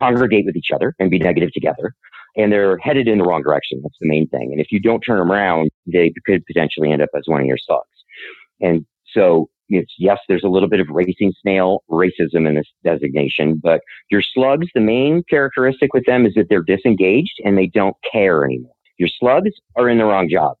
congregate 0.00 0.46
with 0.46 0.56
each 0.56 0.70
other 0.74 0.94
and 0.98 1.10
be 1.10 1.18
negative 1.18 1.52
together. 1.52 1.94
And 2.36 2.52
they're 2.52 2.78
headed 2.78 3.08
in 3.08 3.18
the 3.18 3.24
wrong 3.24 3.42
direction. 3.42 3.80
That's 3.82 3.96
the 4.00 4.08
main 4.08 4.28
thing. 4.28 4.50
And 4.52 4.60
if 4.60 4.68
you 4.70 4.80
don't 4.80 5.00
turn 5.00 5.18
them 5.18 5.32
around, 5.32 5.70
they 5.86 6.12
could 6.24 6.44
potentially 6.46 6.92
end 6.92 7.02
up 7.02 7.10
as 7.16 7.24
one 7.26 7.40
of 7.40 7.46
your 7.46 7.58
slugs. 7.58 7.86
And 8.60 8.86
so 9.12 9.48
it's, 9.68 9.92
yes, 9.98 10.18
there's 10.28 10.44
a 10.44 10.48
little 10.48 10.68
bit 10.68 10.80
of 10.80 10.88
racing 10.90 11.32
snail 11.40 11.82
racism 11.90 12.46
in 12.46 12.54
this 12.54 12.68
designation, 12.84 13.60
but 13.62 13.80
your 14.10 14.22
slugs, 14.22 14.66
the 14.74 14.80
main 14.80 15.22
characteristic 15.28 15.92
with 15.92 16.04
them 16.06 16.26
is 16.26 16.34
that 16.34 16.46
they're 16.48 16.62
disengaged 16.62 17.34
and 17.44 17.58
they 17.58 17.66
don't 17.66 17.96
care 18.10 18.44
anymore. 18.44 18.72
Your 18.98 19.08
slugs 19.08 19.50
are 19.76 19.88
in 19.88 19.98
the 19.98 20.04
wrong 20.04 20.28
job. 20.30 20.56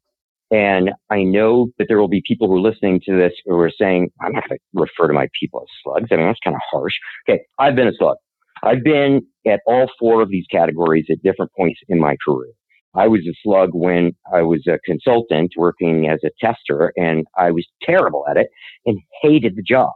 And 0.50 0.90
I 1.10 1.22
know 1.22 1.68
that 1.78 1.86
there 1.88 1.98
will 1.98 2.08
be 2.08 2.22
people 2.26 2.48
who 2.48 2.56
are 2.56 2.60
listening 2.60 3.00
to 3.06 3.16
this 3.16 3.32
who 3.44 3.58
are 3.58 3.70
saying, 3.70 4.10
I'm 4.22 4.32
not 4.32 4.48
going 4.48 4.58
to 4.58 4.80
refer 4.80 5.08
to 5.08 5.12
my 5.12 5.28
people 5.38 5.60
as 5.60 5.68
slugs. 5.82 6.08
I 6.10 6.16
mean, 6.16 6.26
that's 6.26 6.38
kind 6.42 6.56
of 6.56 6.62
harsh. 6.70 6.94
Okay. 7.28 7.42
I've 7.58 7.76
been 7.76 7.88
a 7.88 7.92
slug. 7.98 8.16
I've 8.62 8.82
been 8.82 9.22
at 9.46 9.60
all 9.66 9.88
four 9.98 10.22
of 10.22 10.30
these 10.30 10.46
categories 10.50 11.06
at 11.10 11.22
different 11.22 11.52
points 11.56 11.80
in 11.88 12.00
my 12.00 12.16
career. 12.26 12.52
I 12.94 13.06
was 13.06 13.20
a 13.28 13.34
slug 13.42 13.70
when 13.74 14.12
I 14.34 14.42
was 14.42 14.66
a 14.66 14.78
consultant 14.84 15.52
working 15.56 16.08
as 16.08 16.20
a 16.24 16.30
tester 16.44 16.92
and 16.96 17.26
I 17.36 17.50
was 17.50 17.66
terrible 17.82 18.24
at 18.28 18.36
it 18.36 18.48
and 18.86 18.98
hated 19.22 19.54
the 19.56 19.62
job. 19.62 19.92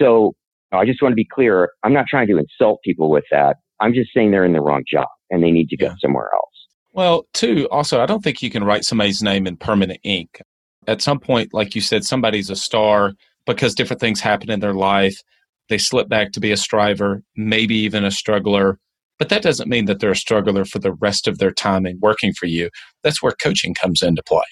So 0.00 0.32
I 0.72 0.84
just 0.84 1.02
want 1.02 1.12
to 1.12 1.16
be 1.16 1.26
clear. 1.30 1.70
I'm 1.84 1.92
not 1.92 2.06
trying 2.08 2.26
to 2.28 2.38
insult 2.38 2.80
people 2.82 3.10
with 3.10 3.24
that. 3.30 3.58
I'm 3.80 3.92
just 3.92 4.10
saying 4.14 4.30
they're 4.30 4.44
in 4.44 4.54
the 4.54 4.60
wrong 4.60 4.82
job 4.90 5.08
and 5.30 5.42
they 5.42 5.50
need 5.50 5.68
to 5.68 5.76
yeah. 5.78 5.90
go 5.90 5.94
somewhere 6.00 6.30
else. 6.34 6.53
Well, 6.94 7.26
two, 7.34 7.68
also, 7.72 8.00
I 8.00 8.06
don't 8.06 8.22
think 8.22 8.40
you 8.40 8.50
can 8.50 8.62
write 8.62 8.84
somebody's 8.84 9.22
name 9.22 9.48
in 9.48 9.56
permanent 9.56 9.98
ink. 10.04 10.40
At 10.86 11.02
some 11.02 11.18
point, 11.18 11.52
like 11.52 11.74
you 11.74 11.80
said, 11.80 12.04
somebody's 12.04 12.50
a 12.50 12.56
star 12.56 13.12
because 13.46 13.74
different 13.74 14.00
things 14.00 14.20
happen 14.20 14.48
in 14.48 14.60
their 14.60 14.74
life. 14.74 15.20
They 15.68 15.78
slip 15.78 16.08
back 16.08 16.30
to 16.32 16.40
be 16.40 16.52
a 16.52 16.56
striver, 16.56 17.22
maybe 17.36 17.74
even 17.74 18.04
a 18.04 18.12
struggler. 18.12 18.78
But 19.18 19.28
that 19.30 19.42
doesn't 19.42 19.68
mean 19.68 19.86
that 19.86 19.98
they're 19.98 20.12
a 20.12 20.16
struggler 20.16 20.64
for 20.64 20.78
the 20.78 20.92
rest 20.92 21.26
of 21.26 21.38
their 21.38 21.50
time 21.50 21.84
in 21.84 21.98
working 22.00 22.32
for 22.32 22.46
you. 22.46 22.70
That's 23.02 23.22
where 23.22 23.32
coaching 23.42 23.74
comes 23.74 24.02
into 24.02 24.22
play. 24.22 24.44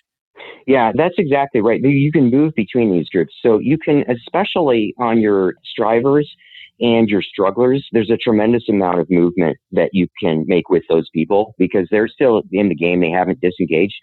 Yeah, 0.66 0.93
that's 0.95 1.14
exactly 1.18 1.61
right. 1.61 1.80
You 1.80 2.11
can 2.12 2.30
move 2.30 2.55
between 2.57 2.93
these 2.93 3.09
groups. 3.09 3.34
So 3.40 3.59
you 3.59 3.78
can, 3.78 4.05
especially 4.09 4.95
on 4.99 5.20
your 5.20 5.55
strivers, 5.64 6.28
and 6.83 7.09
your 7.09 7.22
strugglers, 7.22 7.87
there's 7.93 8.11
a 8.11 8.16
tremendous 8.16 8.64
amount 8.68 8.99
of 8.99 9.09
movement 9.09 9.57
that 9.70 9.91
you 9.93 10.09
can 10.20 10.45
make 10.49 10.68
with 10.68 10.83
those 10.89 11.09
people 11.14 11.55
because 11.57 11.87
they're 11.91 12.09
still 12.09 12.43
in 12.51 12.68
the 12.68 12.74
game. 12.74 13.01
They 13.01 13.11
haven't 13.11 13.41
disengaged. 13.41 13.95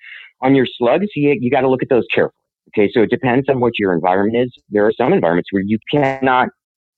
On 0.41 0.55
your 0.55 0.65
slugs, 0.65 1.07
you, 1.13 1.37
you 1.39 1.51
got 1.51 1.61
to 1.61 1.69
look 1.69 1.83
at 1.83 1.89
those 1.89 2.05
carefully. 2.13 2.33
Okay. 2.69 2.89
So 2.93 3.01
it 3.01 3.09
depends 3.09 3.49
on 3.49 3.59
what 3.59 3.73
your 3.77 3.93
environment 3.93 4.37
is. 4.37 4.53
There 4.69 4.85
are 4.85 4.93
some 4.93 5.11
environments 5.11 5.49
where 5.51 5.63
you 5.65 5.77
cannot 5.91 6.49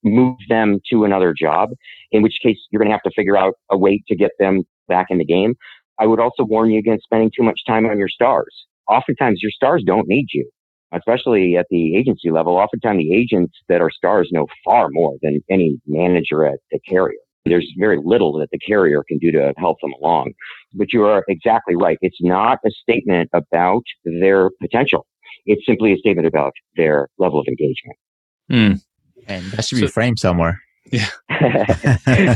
move 0.04 0.38
them 0.50 0.80
to 0.92 1.04
another 1.04 1.34
job, 1.38 1.72
in 2.12 2.22
which 2.22 2.38
case 2.44 2.58
you're 2.70 2.80
going 2.80 2.90
to 2.90 2.94
have 2.94 3.04
to 3.04 3.12
figure 3.16 3.38
out 3.38 3.56
a 3.72 3.78
way 3.78 4.04
to 4.08 4.16
get 4.16 4.32
them 4.40 4.62
back 4.88 5.08
in 5.10 5.18
the 5.18 5.26
game. 5.26 5.56
I 6.00 6.06
would 6.06 6.20
also 6.20 6.44
warn 6.44 6.70
you 6.70 6.78
against 6.78 7.06
spending 7.06 7.32
too 7.36 7.44
much 7.44 7.62
time 7.68 7.88
on 7.88 7.98
your 7.98 8.10
stars. 8.10 8.54
Oftentimes 8.88 9.40
your 9.42 9.52
stars 9.52 9.84
don't 9.86 10.08
need 10.08 10.28
you 10.32 10.48
especially 10.94 11.58
at 11.58 11.68
the 11.70 11.96
agency 11.96 12.32
level, 12.32 12.58
oftentimes 12.58 13.00
the 13.00 13.14
agents 13.14 13.54
that 13.70 13.82
are 13.82 13.90
stars 13.90 14.30
know 14.32 14.48
far 14.64 14.90
more 14.92 15.16
than 15.22 15.42
any 15.50 15.80
manager 15.88 16.46
at 16.46 16.60
the 16.72 16.80
carrier. 16.80 17.18
There's 17.46 17.68
very 17.80 18.00
little 18.04 18.38
that 18.40 18.50
the 18.52 18.60
carrier 18.60 19.04
can 19.08 19.18
do 19.18 19.32
to 19.32 19.54
help 19.58 19.78
them 19.82 19.94
along. 20.02 20.34
But 20.74 20.94
you 20.94 21.04
are 21.06 21.24
exactly 21.28 21.76
right. 21.76 21.98
It's 22.02 22.22
not 22.22 22.60
a 22.66 22.70
statement 22.70 23.30
about 23.34 23.84
their 24.06 24.52
potential. 24.62 25.08
It's 25.46 25.66
simply 25.66 25.94
a 25.94 25.98
statement 25.98 26.28
about 26.28 26.54
their 26.76 27.08
level 27.18 27.40
of 27.40 27.48
engagement. 27.48 27.98
Mm. 28.52 28.82
And 29.28 29.46
that 29.54 29.66
should 29.66 29.78
be 29.80 29.88
so, 29.88 29.92
framed 29.92 30.20
somewhere. 30.20 30.62
Yeah. 30.92 31.08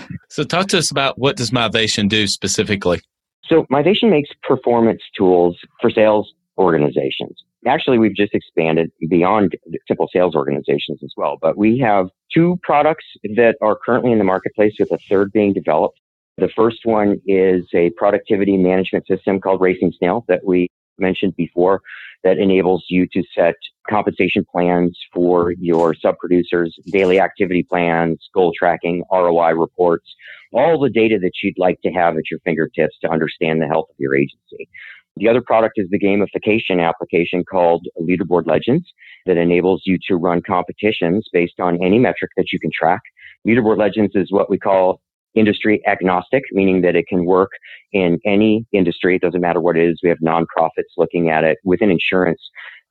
so 0.30 0.44
talk 0.44 0.68
to 0.68 0.78
us 0.78 0.90
about 0.90 1.18
what 1.18 1.36
does 1.36 1.50
Mivation 1.50 2.08
do 2.08 2.26
specifically? 2.26 3.02
So 3.44 3.66
Mivation 3.70 4.10
makes 4.10 4.30
performance 4.42 5.02
tools 5.16 5.58
for 5.80 5.90
sales 5.90 6.32
organizations. 6.58 7.42
Actually, 7.66 7.98
we've 7.98 8.14
just 8.14 8.34
expanded 8.34 8.90
beyond 9.08 9.56
simple 9.88 10.08
sales 10.12 10.34
organizations 10.34 11.00
as 11.02 11.12
well, 11.16 11.36
but 11.40 11.56
we 11.56 11.78
have 11.78 12.08
two 12.32 12.58
products 12.62 13.04
that 13.34 13.56
are 13.60 13.76
currently 13.84 14.12
in 14.12 14.18
the 14.18 14.24
marketplace 14.24 14.74
with 14.78 14.90
a 14.92 14.98
third 15.08 15.32
being 15.32 15.52
developed. 15.52 15.98
The 16.38 16.48
first 16.54 16.80
one 16.84 17.20
is 17.26 17.64
a 17.74 17.90
productivity 17.96 18.56
management 18.56 19.06
system 19.06 19.40
called 19.40 19.60
Racing 19.60 19.92
Snail 19.98 20.24
that 20.28 20.44
we 20.44 20.68
mentioned 20.98 21.34
before 21.36 21.80
that 22.24 22.38
enables 22.38 22.84
you 22.88 23.06
to 23.12 23.22
set 23.34 23.54
compensation 23.88 24.44
plans 24.50 24.98
for 25.12 25.52
your 25.52 25.94
sub 25.94 26.16
producers, 26.18 26.76
daily 26.86 27.20
activity 27.20 27.62
plans, 27.62 28.18
goal 28.34 28.52
tracking, 28.58 29.04
ROI 29.12 29.52
reports, 29.52 30.06
all 30.52 30.80
the 30.80 30.90
data 30.90 31.18
that 31.20 31.32
you'd 31.42 31.58
like 31.58 31.80
to 31.82 31.90
have 31.90 32.16
at 32.16 32.30
your 32.30 32.40
fingertips 32.40 32.96
to 33.02 33.10
understand 33.10 33.60
the 33.60 33.66
health 33.66 33.86
of 33.90 33.96
your 33.98 34.16
agency. 34.16 34.68
The 35.16 35.28
other 35.28 35.40
product 35.40 35.74
is 35.76 35.88
the 35.90 35.98
gamification 35.98 36.86
application 36.86 37.42
called 37.44 37.86
Leaderboard 37.98 38.46
Legends 38.46 38.92
that 39.24 39.38
enables 39.38 39.82
you 39.86 39.98
to 40.08 40.16
run 40.16 40.42
competitions 40.42 41.26
based 41.32 41.58
on 41.58 41.82
any 41.82 41.98
metric 41.98 42.32
that 42.36 42.52
you 42.52 42.60
can 42.60 42.70
track. 42.78 43.00
Leaderboard 43.46 43.78
Legends 43.78 44.12
is 44.14 44.30
what 44.30 44.50
we 44.50 44.58
call 44.58 45.00
industry 45.34 45.82
agnostic, 45.86 46.44
meaning 46.52 46.82
that 46.82 46.96
it 46.96 47.06
can 47.06 47.24
work 47.24 47.50
in 47.92 48.18
any 48.26 48.66
industry. 48.72 49.16
It 49.16 49.22
doesn't 49.22 49.40
matter 49.40 49.60
what 49.60 49.76
it 49.76 49.88
is. 49.88 50.00
We 50.02 50.08
have 50.08 50.18
nonprofits 50.18 50.92
looking 50.96 51.30
at 51.30 51.44
it 51.44 51.58
within 51.64 51.90
insurance, 51.90 52.40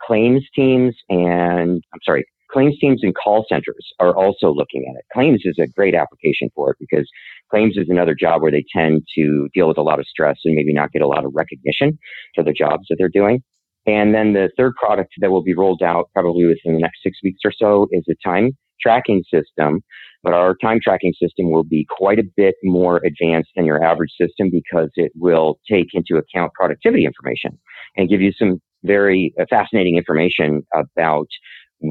claims 0.01 0.47
teams, 0.55 0.95
and 1.09 1.83
I'm 1.93 1.99
sorry, 2.03 2.25
claims 2.55 2.77
teams 2.79 3.01
and 3.03 3.13
call 3.13 3.45
centers 3.49 3.91
are 3.99 4.15
also 4.15 4.49
looking 4.49 4.85
at 4.89 4.97
it. 4.97 5.05
Claims 5.13 5.41
is 5.43 5.59
a 5.59 5.67
great 5.67 5.93
application 5.93 6.49
for 6.55 6.71
it 6.71 6.77
because 6.79 7.05
claims 7.51 7.75
is 7.75 7.89
another 7.89 8.15
job 8.15 8.41
where 8.41 8.51
they 8.51 8.63
tend 8.73 9.03
to 9.13 9.49
deal 9.53 9.67
with 9.67 9.77
a 9.77 9.81
lot 9.81 9.99
of 9.99 10.05
stress 10.07 10.37
and 10.45 10.55
maybe 10.55 10.71
not 10.71 10.93
get 10.93 11.01
a 11.01 11.07
lot 11.07 11.25
of 11.25 11.33
recognition 11.35 11.99
for 12.33 12.45
the 12.45 12.53
jobs 12.53 12.85
that 12.89 12.95
they're 12.97 13.09
doing. 13.09 13.43
And 13.85 14.15
then 14.15 14.31
the 14.31 14.49
third 14.55 14.73
product 14.75 15.11
that 15.19 15.31
will 15.31 15.43
be 15.43 15.53
rolled 15.53 15.83
out 15.83 16.09
probably 16.13 16.45
within 16.45 16.75
the 16.75 16.79
next 16.79 16.99
six 17.03 17.19
weeks 17.21 17.41
or 17.43 17.51
so 17.51 17.87
is 17.91 18.05
a 18.09 18.15
time 18.25 18.53
tracking 18.81 19.21
system. 19.29 19.81
But 20.23 20.33
our 20.33 20.55
time 20.55 20.79
tracking 20.81 21.13
system 21.21 21.51
will 21.51 21.65
be 21.65 21.85
quite 21.89 22.19
a 22.19 22.23
bit 22.37 22.55
more 22.63 23.01
advanced 23.05 23.49
than 23.57 23.65
your 23.65 23.83
average 23.83 24.13
system 24.17 24.49
because 24.49 24.91
it 24.95 25.11
will 25.13 25.59
take 25.69 25.87
into 25.93 26.15
account 26.15 26.53
productivity 26.53 27.05
information 27.05 27.59
and 27.97 28.07
give 28.07 28.21
you 28.21 28.31
some 28.31 28.61
very 28.85 29.33
uh, 29.39 29.45
fascinating 29.49 29.97
information 29.97 30.63
about 30.73 31.27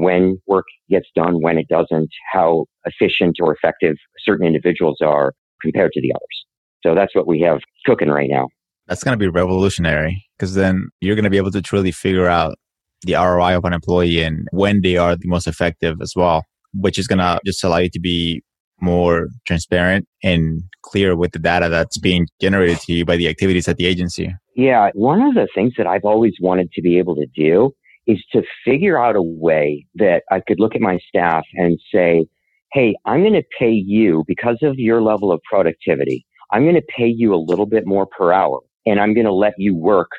when 0.01 0.39
work 0.47 0.65
gets 0.89 1.07
done, 1.15 1.41
when 1.41 1.57
it 1.57 1.67
doesn't, 1.67 2.09
how 2.31 2.65
efficient 2.85 3.37
or 3.41 3.53
effective 3.53 3.95
certain 4.19 4.45
individuals 4.45 4.97
are 5.01 5.33
compared 5.61 5.91
to 5.93 6.01
the 6.01 6.11
others. 6.13 6.45
So 6.83 6.95
that's 6.95 7.15
what 7.15 7.27
we 7.27 7.41
have 7.41 7.59
cooking 7.85 8.09
right 8.09 8.29
now. 8.29 8.49
That's 8.87 9.03
going 9.03 9.17
to 9.17 9.23
be 9.23 9.27
revolutionary 9.27 10.23
because 10.37 10.53
then 10.53 10.89
you're 11.01 11.15
going 11.15 11.23
to 11.23 11.31
be 11.31 11.37
able 11.37 11.51
to 11.51 11.61
truly 11.61 11.91
figure 11.91 12.27
out 12.27 12.55
the 13.01 13.13
ROI 13.13 13.57
of 13.57 13.65
an 13.65 13.73
employee 13.73 14.21
and 14.21 14.47
when 14.51 14.81
they 14.81 14.97
are 14.97 15.15
the 15.15 15.27
most 15.27 15.47
effective 15.47 15.97
as 16.01 16.13
well, 16.15 16.43
which 16.73 16.99
is 16.99 17.07
going 17.07 17.19
to 17.19 17.39
just 17.45 17.63
allow 17.63 17.77
you 17.77 17.89
to 17.89 17.99
be 17.99 18.41
more 18.81 19.29
transparent 19.47 20.07
and 20.23 20.61
clear 20.81 21.15
with 21.15 21.31
the 21.31 21.39
data 21.39 21.69
that's 21.69 21.97
being 21.97 22.27
generated 22.41 22.79
to 22.81 22.93
you 22.93 23.05
by 23.05 23.15
the 23.15 23.27
activities 23.27 23.67
at 23.67 23.77
the 23.77 23.85
agency. 23.85 24.33
Yeah, 24.55 24.89
one 24.93 25.21
of 25.21 25.33
the 25.33 25.47
things 25.55 25.73
that 25.77 25.87
I've 25.87 26.03
always 26.03 26.33
wanted 26.39 26.71
to 26.73 26.81
be 26.81 26.97
able 26.97 27.15
to 27.15 27.25
do 27.35 27.71
is 28.07 28.23
to 28.31 28.43
figure 28.63 28.97
out 28.97 29.15
a 29.15 29.21
way 29.21 29.85
that 29.95 30.23
I 30.31 30.41
could 30.47 30.59
look 30.59 30.75
at 30.75 30.81
my 30.81 30.99
staff 31.07 31.43
and 31.53 31.79
say, 31.93 32.27
Hey, 32.71 32.95
I'm 33.05 33.21
going 33.21 33.33
to 33.33 33.43
pay 33.57 33.71
you 33.71 34.23
because 34.27 34.57
of 34.61 34.75
your 34.77 35.01
level 35.01 35.31
of 35.31 35.39
productivity. 35.49 36.25
I'm 36.51 36.63
going 36.63 36.75
to 36.75 36.83
pay 36.95 37.07
you 37.07 37.33
a 37.33 37.37
little 37.37 37.65
bit 37.65 37.85
more 37.85 38.05
per 38.05 38.33
hour 38.33 38.61
and 38.85 38.99
I'm 38.99 39.13
going 39.13 39.25
to 39.25 39.33
let 39.33 39.53
you 39.57 39.75
work 39.75 40.09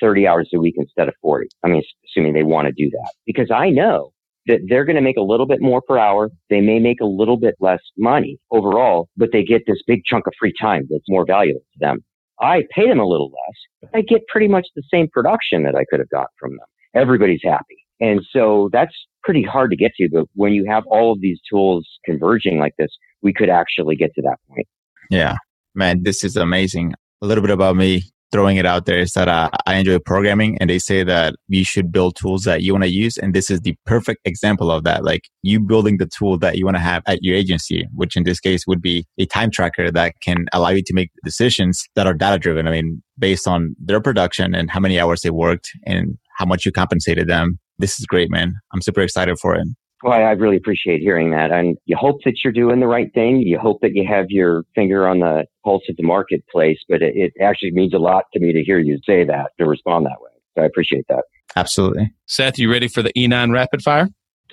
30 0.00 0.26
hours 0.26 0.48
a 0.54 0.60
week 0.60 0.74
instead 0.76 1.08
of 1.08 1.14
40. 1.22 1.48
I 1.64 1.68
mean, 1.68 1.82
assuming 2.06 2.34
they 2.34 2.42
want 2.42 2.66
to 2.66 2.72
do 2.72 2.90
that 2.90 3.12
because 3.26 3.50
I 3.50 3.70
know 3.70 4.12
that 4.46 4.60
they're 4.68 4.84
going 4.84 4.96
to 4.96 5.02
make 5.02 5.16
a 5.16 5.22
little 5.22 5.46
bit 5.46 5.60
more 5.60 5.80
per 5.86 5.98
hour. 5.98 6.30
They 6.50 6.60
may 6.60 6.78
make 6.78 7.00
a 7.00 7.06
little 7.06 7.38
bit 7.38 7.54
less 7.60 7.80
money 7.96 8.38
overall, 8.50 9.08
but 9.16 9.30
they 9.32 9.42
get 9.42 9.62
this 9.66 9.82
big 9.86 10.02
chunk 10.04 10.26
of 10.26 10.34
free 10.38 10.52
time 10.60 10.86
that's 10.90 11.04
more 11.08 11.24
valuable 11.26 11.60
to 11.60 11.78
them. 11.80 12.04
I 12.40 12.64
pay 12.74 12.88
them 12.88 12.98
a 12.98 13.06
little 13.06 13.30
less, 13.30 13.90
I 13.94 14.02
get 14.02 14.26
pretty 14.26 14.48
much 14.48 14.66
the 14.74 14.82
same 14.92 15.08
production 15.12 15.62
that 15.62 15.76
I 15.76 15.84
could 15.88 16.00
have 16.00 16.10
got 16.10 16.26
from 16.38 16.50
them 16.50 16.66
everybody's 16.94 17.42
happy. 17.44 17.76
And 18.00 18.20
so 18.30 18.70
that's 18.72 18.94
pretty 19.22 19.42
hard 19.42 19.70
to 19.70 19.76
get 19.76 19.92
to. 19.96 20.08
But 20.12 20.26
when 20.34 20.52
you 20.52 20.64
have 20.68 20.84
all 20.86 21.12
of 21.12 21.20
these 21.20 21.40
tools 21.50 21.88
converging 22.04 22.58
like 22.58 22.74
this, 22.78 22.90
we 23.22 23.32
could 23.32 23.48
actually 23.48 23.96
get 23.96 24.14
to 24.14 24.22
that 24.22 24.36
point. 24.48 24.66
Yeah, 25.10 25.36
man, 25.74 26.02
this 26.02 26.24
is 26.24 26.36
amazing. 26.36 26.94
A 27.22 27.26
little 27.26 27.42
bit 27.42 27.50
about 27.50 27.76
me 27.76 28.02
throwing 28.34 28.56
it 28.56 28.66
out 28.66 28.84
there 28.84 28.98
is 28.98 29.12
that 29.12 29.28
uh, 29.28 29.48
I 29.64 29.76
enjoy 29.76 30.00
programming 30.00 30.58
and 30.58 30.68
they 30.68 30.80
say 30.80 31.04
that 31.04 31.36
you 31.46 31.64
should 31.64 31.92
build 31.92 32.16
tools 32.16 32.42
that 32.42 32.62
you 32.62 32.72
want 32.72 32.82
to 32.82 32.90
use. 32.90 33.16
And 33.16 33.32
this 33.32 33.48
is 33.48 33.60
the 33.60 33.76
perfect 33.86 34.22
example 34.24 34.72
of 34.72 34.82
that. 34.82 35.04
Like 35.04 35.28
you 35.42 35.60
building 35.60 35.98
the 35.98 36.06
tool 36.06 36.36
that 36.38 36.58
you 36.58 36.64
want 36.64 36.76
to 36.76 36.82
have 36.82 37.04
at 37.06 37.22
your 37.22 37.36
agency, 37.36 37.86
which 37.94 38.16
in 38.16 38.24
this 38.24 38.40
case 38.40 38.66
would 38.66 38.82
be 38.82 39.06
a 39.18 39.26
time 39.26 39.52
tracker 39.52 39.88
that 39.92 40.14
can 40.20 40.46
allow 40.52 40.70
you 40.70 40.82
to 40.82 40.94
make 40.94 41.12
decisions 41.22 41.84
that 41.94 42.08
are 42.08 42.14
data 42.14 42.40
driven. 42.40 42.66
I 42.66 42.72
mean, 42.72 43.04
based 43.16 43.46
on 43.46 43.76
their 43.78 44.00
production 44.00 44.52
and 44.52 44.68
how 44.68 44.80
many 44.80 44.98
hours 44.98 45.20
they 45.20 45.30
worked 45.30 45.70
and 45.86 46.18
how 46.34 46.44
much 46.44 46.64
you 46.64 46.72
compensated 46.72 47.28
them. 47.28 47.58
This 47.78 47.98
is 47.98 48.06
great, 48.06 48.30
man. 48.30 48.54
I'm 48.72 48.82
super 48.82 49.00
excited 49.00 49.38
for 49.40 49.54
it. 49.54 49.66
Well, 50.02 50.12
I 50.12 50.32
really 50.32 50.56
appreciate 50.56 51.00
hearing 51.00 51.30
that. 51.30 51.50
And 51.50 51.78
you 51.86 51.96
hope 51.96 52.18
that 52.24 52.34
you're 52.44 52.52
doing 52.52 52.80
the 52.80 52.86
right 52.86 53.10
thing. 53.14 53.40
You 53.40 53.58
hope 53.58 53.80
that 53.80 53.94
you 53.94 54.06
have 54.06 54.26
your 54.28 54.64
finger 54.74 55.08
on 55.08 55.20
the 55.20 55.46
pulse 55.64 55.82
of 55.88 55.96
the 55.96 56.02
marketplace, 56.02 56.78
but 56.88 57.00
it, 57.00 57.14
it 57.16 57.32
actually 57.42 57.70
means 57.70 57.94
a 57.94 57.98
lot 57.98 58.24
to 58.34 58.40
me 58.40 58.52
to 58.52 58.62
hear 58.62 58.78
you 58.78 58.98
say 59.06 59.24
that, 59.24 59.52
to 59.58 59.64
respond 59.64 60.04
that 60.04 60.20
way. 60.20 60.30
So 60.54 60.62
I 60.62 60.66
appreciate 60.66 61.06
that. 61.08 61.24
Absolutely. 61.56 62.12
Seth, 62.26 62.58
you 62.58 62.70
ready 62.70 62.86
for 62.86 63.02
the 63.02 63.12
E9 63.14 63.52
rapid 63.52 63.82
fire? 63.82 64.08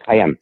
I 0.07 0.15
am. 0.15 0.37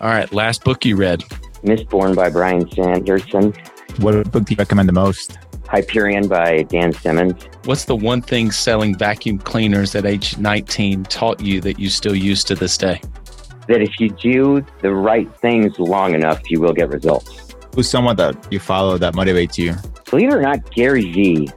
All 0.00 0.08
right. 0.08 0.30
Last 0.32 0.64
book 0.64 0.84
you 0.84 0.96
read? 0.96 1.20
Mistborn 1.62 2.14
by 2.14 2.28
Brandon 2.28 2.70
Sanderson. 2.70 3.54
What 3.98 4.30
book 4.30 4.44
do 4.44 4.54
you 4.54 4.56
recommend 4.56 4.88
the 4.88 4.92
most? 4.92 5.38
Hyperion 5.68 6.26
by 6.26 6.62
Dan 6.64 6.92
Simmons. 6.92 7.44
What's 7.64 7.84
the 7.84 7.94
one 7.94 8.22
thing 8.22 8.50
selling 8.50 8.96
vacuum 8.96 9.38
cleaners 9.38 9.94
at 9.94 10.06
age 10.06 10.36
19 10.38 11.04
taught 11.04 11.40
you 11.40 11.60
that 11.60 11.78
you 11.78 11.90
still 11.90 12.14
use 12.14 12.42
to 12.44 12.54
this 12.54 12.76
day? 12.76 13.00
That 13.68 13.80
if 13.82 14.00
you 14.00 14.10
do 14.10 14.64
the 14.82 14.92
right 14.92 15.32
things 15.40 15.78
long 15.78 16.14
enough, 16.14 16.50
you 16.50 16.60
will 16.60 16.72
get 16.72 16.88
results. 16.88 17.54
Who's 17.74 17.88
someone 17.88 18.16
that 18.16 18.52
you 18.52 18.58
follow 18.58 18.98
that 18.98 19.14
motivates 19.14 19.58
you? 19.58 19.76
Believe 20.10 20.30
it 20.30 20.34
or 20.34 20.42
not, 20.42 20.70
Gary 20.72 21.12
Vee. 21.12 21.48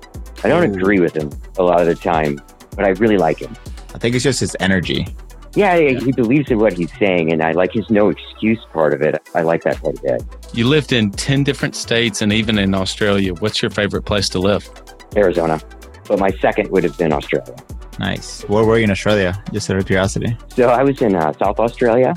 I 0.43 0.49
don't 0.49 0.69
Ooh. 0.69 0.73
agree 0.73 0.99
with 0.99 1.15
him 1.15 1.31
a 1.57 1.63
lot 1.63 1.81
of 1.81 1.87
the 1.87 1.95
time, 1.95 2.39
but 2.75 2.85
I 2.85 2.89
really 2.89 3.17
like 3.17 3.39
him. 3.39 3.55
I 3.95 3.97
think 3.97 4.15
it's 4.15 4.23
just 4.23 4.39
his 4.39 4.55
energy. 4.59 5.07
Yeah, 5.55 5.75
yeah, 5.75 5.99
he 5.99 6.11
believes 6.11 6.49
in 6.49 6.57
what 6.57 6.73
he's 6.73 6.91
saying, 6.97 7.31
and 7.31 7.43
I 7.43 7.51
like 7.51 7.73
his 7.73 7.87
no 7.89 8.09
excuse 8.09 8.59
part 8.73 8.93
of 8.93 9.01
it. 9.01 9.21
I 9.35 9.41
like 9.41 9.63
that 9.63 9.79
quite 9.81 9.99
a 9.99 10.01
bit. 10.01 10.23
You 10.53 10.67
lived 10.67 10.91
in 10.91 11.11
10 11.11 11.43
different 11.43 11.75
states 11.75 12.21
and 12.23 12.33
even 12.33 12.57
in 12.57 12.73
Australia. 12.73 13.33
What's 13.35 13.61
your 13.61 13.69
favorite 13.69 14.03
place 14.03 14.29
to 14.29 14.39
live? 14.39 14.67
Arizona. 15.15 15.61
But 16.07 16.19
my 16.19 16.31
second 16.41 16.71
would 16.71 16.83
have 16.83 16.97
been 16.97 17.13
Australia. 17.13 17.55
Nice. 17.99 18.41
Where 18.49 18.63
were 18.65 18.77
you 18.77 18.85
in 18.85 18.91
Australia? 18.91 19.41
Just 19.51 19.69
out 19.69 19.77
of 19.77 19.85
curiosity. 19.85 20.35
So 20.55 20.69
I 20.69 20.83
was 20.83 20.99
in 21.01 21.15
uh, 21.15 21.31
South 21.33 21.59
Australia. 21.59 22.15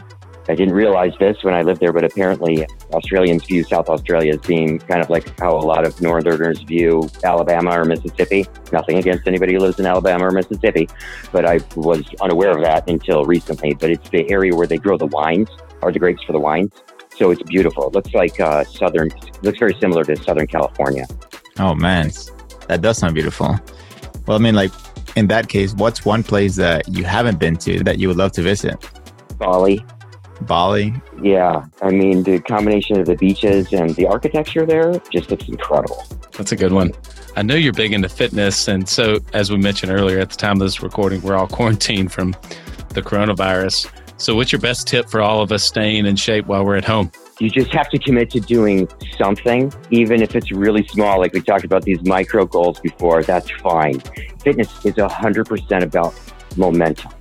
I 0.48 0.54
didn't 0.54 0.74
realize 0.74 1.12
this 1.18 1.42
when 1.42 1.54
I 1.54 1.62
lived 1.62 1.80
there, 1.80 1.92
but 1.92 2.04
apparently 2.04 2.64
Australians 2.92 3.44
view 3.44 3.64
South 3.64 3.88
Australia 3.88 4.34
as 4.34 4.40
being 4.40 4.78
kind 4.78 5.02
of 5.02 5.10
like 5.10 5.38
how 5.40 5.56
a 5.56 5.58
lot 5.58 5.84
of 5.84 6.00
Northerners 6.00 6.62
view 6.62 7.08
Alabama 7.24 7.80
or 7.80 7.84
Mississippi. 7.84 8.46
Nothing 8.72 8.98
against 8.98 9.26
anybody 9.26 9.54
who 9.54 9.60
lives 9.60 9.80
in 9.80 9.86
Alabama 9.86 10.26
or 10.26 10.30
Mississippi, 10.30 10.88
but 11.32 11.44
I 11.44 11.60
was 11.74 12.04
unaware 12.20 12.56
of 12.56 12.62
that 12.62 12.88
until 12.88 13.24
recently. 13.24 13.74
But 13.74 13.90
it's 13.90 14.08
the 14.10 14.30
area 14.30 14.54
where 14.54 14.66
they 14.66 14.78
grow 14.78 14.96
the 14.96 15.06
wines, 15.06 15.48
or 15.82 15.92
the 15.92 15.98
grapes 15.98 16.22
for 16.24 16.32
the 16.32 16.40
wines. 16.40 16.70
So 17.16 17.30
it's 17.30 17.42
beautiful. 17.42 17.88
It 17.88 17.94
looks 17.94 18.12
like 18.12 18.38
uh, 18.40 18.64
southern, 18.64 19.10
looks 19.42 19.58
very 19.58 19.74
similar 19.80 20.04
to 20.04 20.16
Southern 20.16 20.46
California. 20.46 21.06
Oh 21.58 21.74
man, 21.74 22.10
that 22.68 22.82
does 22.82 22.98
sound 22.98 23.14
beautiful. 23.14 23.58
Well, 24.26 24.36
I 24.36 24.40
mean, 24.40 24.54
like 24.54 24.72
in 25.16 25.26
that 25.28 25.48
case, 25.48 25.74
what's 25.74 26.04
one 26.04 26.22
place 26.22 26.56
that 26.56 26.86
you 26.88 27.04
haven't 27.04 27.38
been 27.38 27.56
to 27.56 27.82
that 27.84 27.98
you 27.98 28.08
would 28.08 28.16
love 28.16 28.32
to 28.32 28.42
visit? 28.42 28.76
Bali. 29.38 29.84
Bali. 30.42 30.94
Yeah, 31.22 31.66
I 31.82 31.90
mean 31.90 32.22
the 32.22 32.40
combination 32.40 33.00
of 33.00 33.06
the 33.06 33.16
beaches 33.16 33.72
and 33.72 33.94
the 33.96 34.06
architecture 34.06 34.66
there 34.66 34.98
just 35.10 35.30
looks 35.30 35.48
incredible. 35.48 36.04
That's 36.32 36.52
a 36.52 36.56
good 36.56 36.72
one. 36.72 36.92
I 37.36 37.42
know 37.42 37.54
you're 37.54 37.72
big 37.72 37.92
into 37.92 38.08
fitness, 38.08 38.68
and 38.68 38.88
so 38.88 39.18
as 39.32 39.50
we 39.50 39.58
mentioned 39.58 39.92
earlier, 39.92 40.18
at 40.18 40.30
the 40.30 40.36
time 40.36 40.52
of 40.52 40.60
this 40.60 40.82
recording, 40.82 41.20
we're 41.22 41.36
all 41.36 41.46
quarantined 41.56 42.12
from 42.12 42.34
the 42.90 43.02
coronavirus. 43.02 43.90
So, 44.18 44.34
what's 44.34 44.50
your 44.50 44.60
best 44.60 44.86
tip 44.86 45.08
for 45.10 45.20
all 45.20 45.42
of 45.42 45.52
us 45.52 45.62
staying 45.62 46.06
in 46.06 46.16
shape 46.16 46.46
while 46.46 46.64
we're 46.64 46.76
at 46.76 46.84
home? 46.84 47.12
You 47.38 47.50
just 47.50 47.70
have 47.74 47.90
to 47.90 47.98
commit 47.98 48.30
to 48.30 48.40
doing 48.40 48.88
something, 49.18 49.70
even 49.90 50.22
if 50.22 50.34
it's 50.34 50.50
really 50.50 50.86
small. 50.88 51.18
Like 51.18 51.34
we 51.34 51.42
talked 51.42 51.66
about 51.66 51.82
these 51.82 52.02
micro 52.02 52.46
goals 52.46 52.80
before, 52.80 53.22
that's 53.22 53.50
fine. 53.60 54.00
Fitness 54.42 54.68
is 54.86 54.94
100% 54.94 55.82
about 55.82 56.14
momentum. 56.56 57.12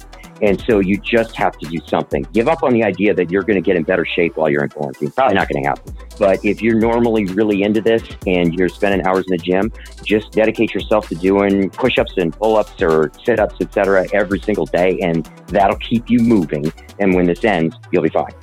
And 0.42 0.60
so 0.62 0.80
you 0.80 0.98
just 0.98 1.36
have 1.36 1.58
to 1.60 1.66
do 1.68 1.80
something. 1.88 2.28
Give 2.34 2.48
up 2.48 2.64
on 2.64 2.74
the 2.74 2.84
idea 2.84 3.14
that 3.14 3.32
you're 3.32 3.44
going 3.44 3.56
to 3.56 3.62
get 3.62 3.76
in 3.76 3.84
better 3.84 4.06
shape 4.06 4.36
while 4.36 4.50
you're 4.50 4.64
in 4.64 4.70
quarantine. 4.70 5.12
Probably 5.12 5.36
not 5.36 5.48
going 5.48 5.64
to 5.64 5.70
happen. 5.70 5.96
But 6.20 6.44
if 6.44 6.62
you're 6.62 6.80
normally 6.80 7.26
really 7.26 7.64
into 7.64 7.82
this 7.82 8.04
and 8.28 8.54
you're 8.54 8.70
spending 8.70 9.06
hours 9.06 9.26
in 9.30 9.38
the 9.38 9.38
gym, 9.38 9.72
just 10.04 10.32
dedicate 10.32 10.74
yourself 10.74 11.08
to 11.10 11.16
doing 11.16 11.70
push-ups 11.70 12.14
and 12.18 12.34
pull-ups 12.34 12.82
or 12.82 13.12
sit-ups, 13.24 13.56
etc., 13.62 14.08
every 14.14 14.40
single 14.40 14.66
day, 14.66 15.00
and 15.00 15.26
that'll 15.48 15.78
keep 15.78 16.10
you 16.10 16.20
moving. 16.20 16.72
And 17.00 17.16
when 17.16 17.26
this 17.26 17.44
ends, 17.44 17.76
you'll 17.92 18.04
be 18.04 18.10
fine. 18.10 18.34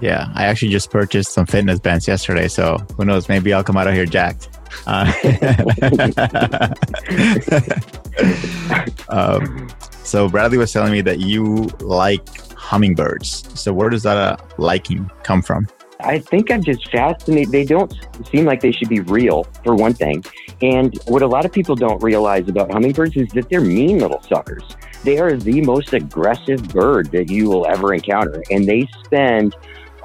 Yeah, 0.00 0.26
I 0.34 0.46
actually 0.46 0.70
just 0.70 0.90
purchased 0.90 1.32
some 1.32 1.46
fitness 1.46 1.78
bands 1.78 2.08
yesterday, 2.08 2.48
so 2.48 2.78
who 2.96 3.04
knows? 3.04 3.28
Maybe 3.28 3.52
I'll 3.52 3.62
come 3.62 3.76
out 3.76 3.86
of 3.86 3.94
here 3.94 4.04
jacked. 4.04 4.48
Uh, 4.84 5.12
um, 9.08 9.68
so 10.04 10.28
Bradley 10.28 10.58
was 10.58 10.72
telling 10.72 10.92
me 10.92 11.00
that 11.02 11.20
you 11.20 11.68
like 11.80 12.26
hummingbirds. 12.52 13.60
So 13.60 13.72
where 13.72 13.90
does 13.90 14.02
that 14.02 14.16
uh, 14.16 14.36
liking 14.58 15.10
come 15.22 15.42
from? 15.42 15.68
I 16.00 16.18
think 16.18 16.50
I'm 16.50 16.62
just 16.62 16.90
fascinated. 16.90 17.52
They 17.52 17.64
don't 17.64 17.94
seem 18.30 18.44
like 18.44 18.60
they 18.60 18.72
should 18.72 18.88
be 18.88 19.00
real, 19.00 19.44
for 19.64 19.74
one 19.74 19.94
thing. 19.94 20.24
And 20.60 20.98
what 21.06 21.22
a 21.22 21.26
lot 21.26 21.44
of 21.44 21.52
people 21.52 21.76
don't 21.76 22.02
realize 22.02 22.48
about 22.48 22.72
hummingbirds 22.72 23.16
is 23.16 23.28
that 23.30 23.48
they're 23.48 23.60
mean 23.60 23.98
little 23.98 24.22
suckers. 24.22 24.64
They 25.04 25.18
are 25.18 25.36
the 25.36 25.60
most 25.60 25.92
aggressive 25.92 26.68
bird 26.68 27.10
that 27.12 27.30
you 27.30 27.48
will 27.48 27.66
ever 27.66 27.94
encounter. 27.94 28.42
And 28.50 28.66
they 28.66 28.88
spend 29.04 29.54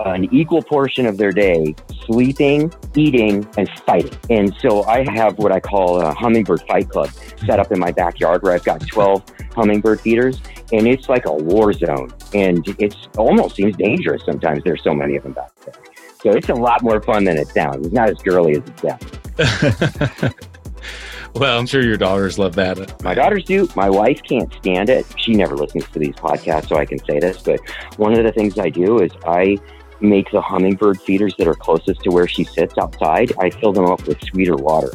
an 0.06 0.34
equal 0.34 0.62
portion 0.62 1.06
of 1.06 1.18
their 1.18 1.32
day 1.32 1.76
sleeping, 2.06 2.74
eating, 2.96 3.48
and 3.58 3.70
fighting. 3.86 4.18
And 4.30 4.56
so 4.60 4.84
I 4.84 5.10
have 5.12 5.38
what 5.38 5.52
I 5.52 5.60
call 5.60 6.00
a 6.02 6.14
hummingbird 6.14 6.62
fight 6.68 6.90
club 6.90 7.10
set 7.46 7.60
up 7.60 7.72
in 7.72 7.80
my 7.80 7.92
backyard 7.92 8.44
where 8.44 8.54
I've 8.54 8.64
got 8.64 8.86
12 8.88 9.24
hummingbird 9.54 10.02
feeders 10.02 10.42
and 10.72 10.88
it's 10.88 11.10
like 11.10 11.26
a 11.26 11.34
war 11.34 11.74
zone. 11.74 12.14
And 12.34 12.68
it 12.80 12.96
almost 13.18 13.56
seems 13.56 13.76
dangerous 13.76 14.24
sometimes. 14.26 14.64
There's 14.64 14.84
so 14.84 14.94
many 14.94 15.16
of 15.16 15.24
them 15.24 15.34
back 15.34 15.54
there. 15.66 15.76
So 16.22 16.32
it's 16.32 16.50
a 16.50 16.54
lot 16.54 16.82
more 16.82 17.02
fun 17.02 17.24
than 17.24 17.38
it 17.38 17.48
sounds. 17.50 17.86
It's 17.86 17.94
not 17.94 18.10
as 18.10 18.18
girly 18.18 18.54
as 18.54 18.64
it 18.66 18.80
sounds. 18.80 20.34
well, 21.36 21.60
I'm 21.60 21.68
sure 21.68 21.84
your 21.84 21.98
daughters 21.98 22.40
love 22.40 22.56
that. 22.56 23.04
My 23.04 23.14
daughters 23.14 23.44
do. 23.44 23.70
My 23.76 23.90
wife 23.90 24.22
can't 24.24 24.52
stand 24.56 24.90
it. 24.90 25.06
She 25.18 25.34
never 25.34 25.56
listens 25.56 25.88
to 25.90 26.00
these 26.00 26.16
podcasts, 26.16 26.70
so 26.70 26.78
I 26.78 26.86
can 26.86 27.00
say 27.06 27.20
this. 27.20 27.42
But 27.42 27.60
one 27.98 28.14
of 28.14 28.24
the 28.24 28.32
things 28.32 28.58
I 28.58 28.70
do 28.70 29.00
is 29.00 29.12
I 29.26 29.58
make 30.02 30.30
the 30.32 30.42
hummingbird 30.42 31.02
feeders 31.02 31.36
that 31.38 31.48
are 31.48 31.56
closest 31.56 32.02
to 32.02 32.10
where 32.10 32.28
she 32.28 32.44
sits 32.44 32.78
outside, 32.78 33.32
I 33.40 33.50
fill 33.50 33.74
them 33.74 33.86
up 33.86 34.06
with 34.08 34.22
sweeter 34.24 34.56
water. 34.56 34.92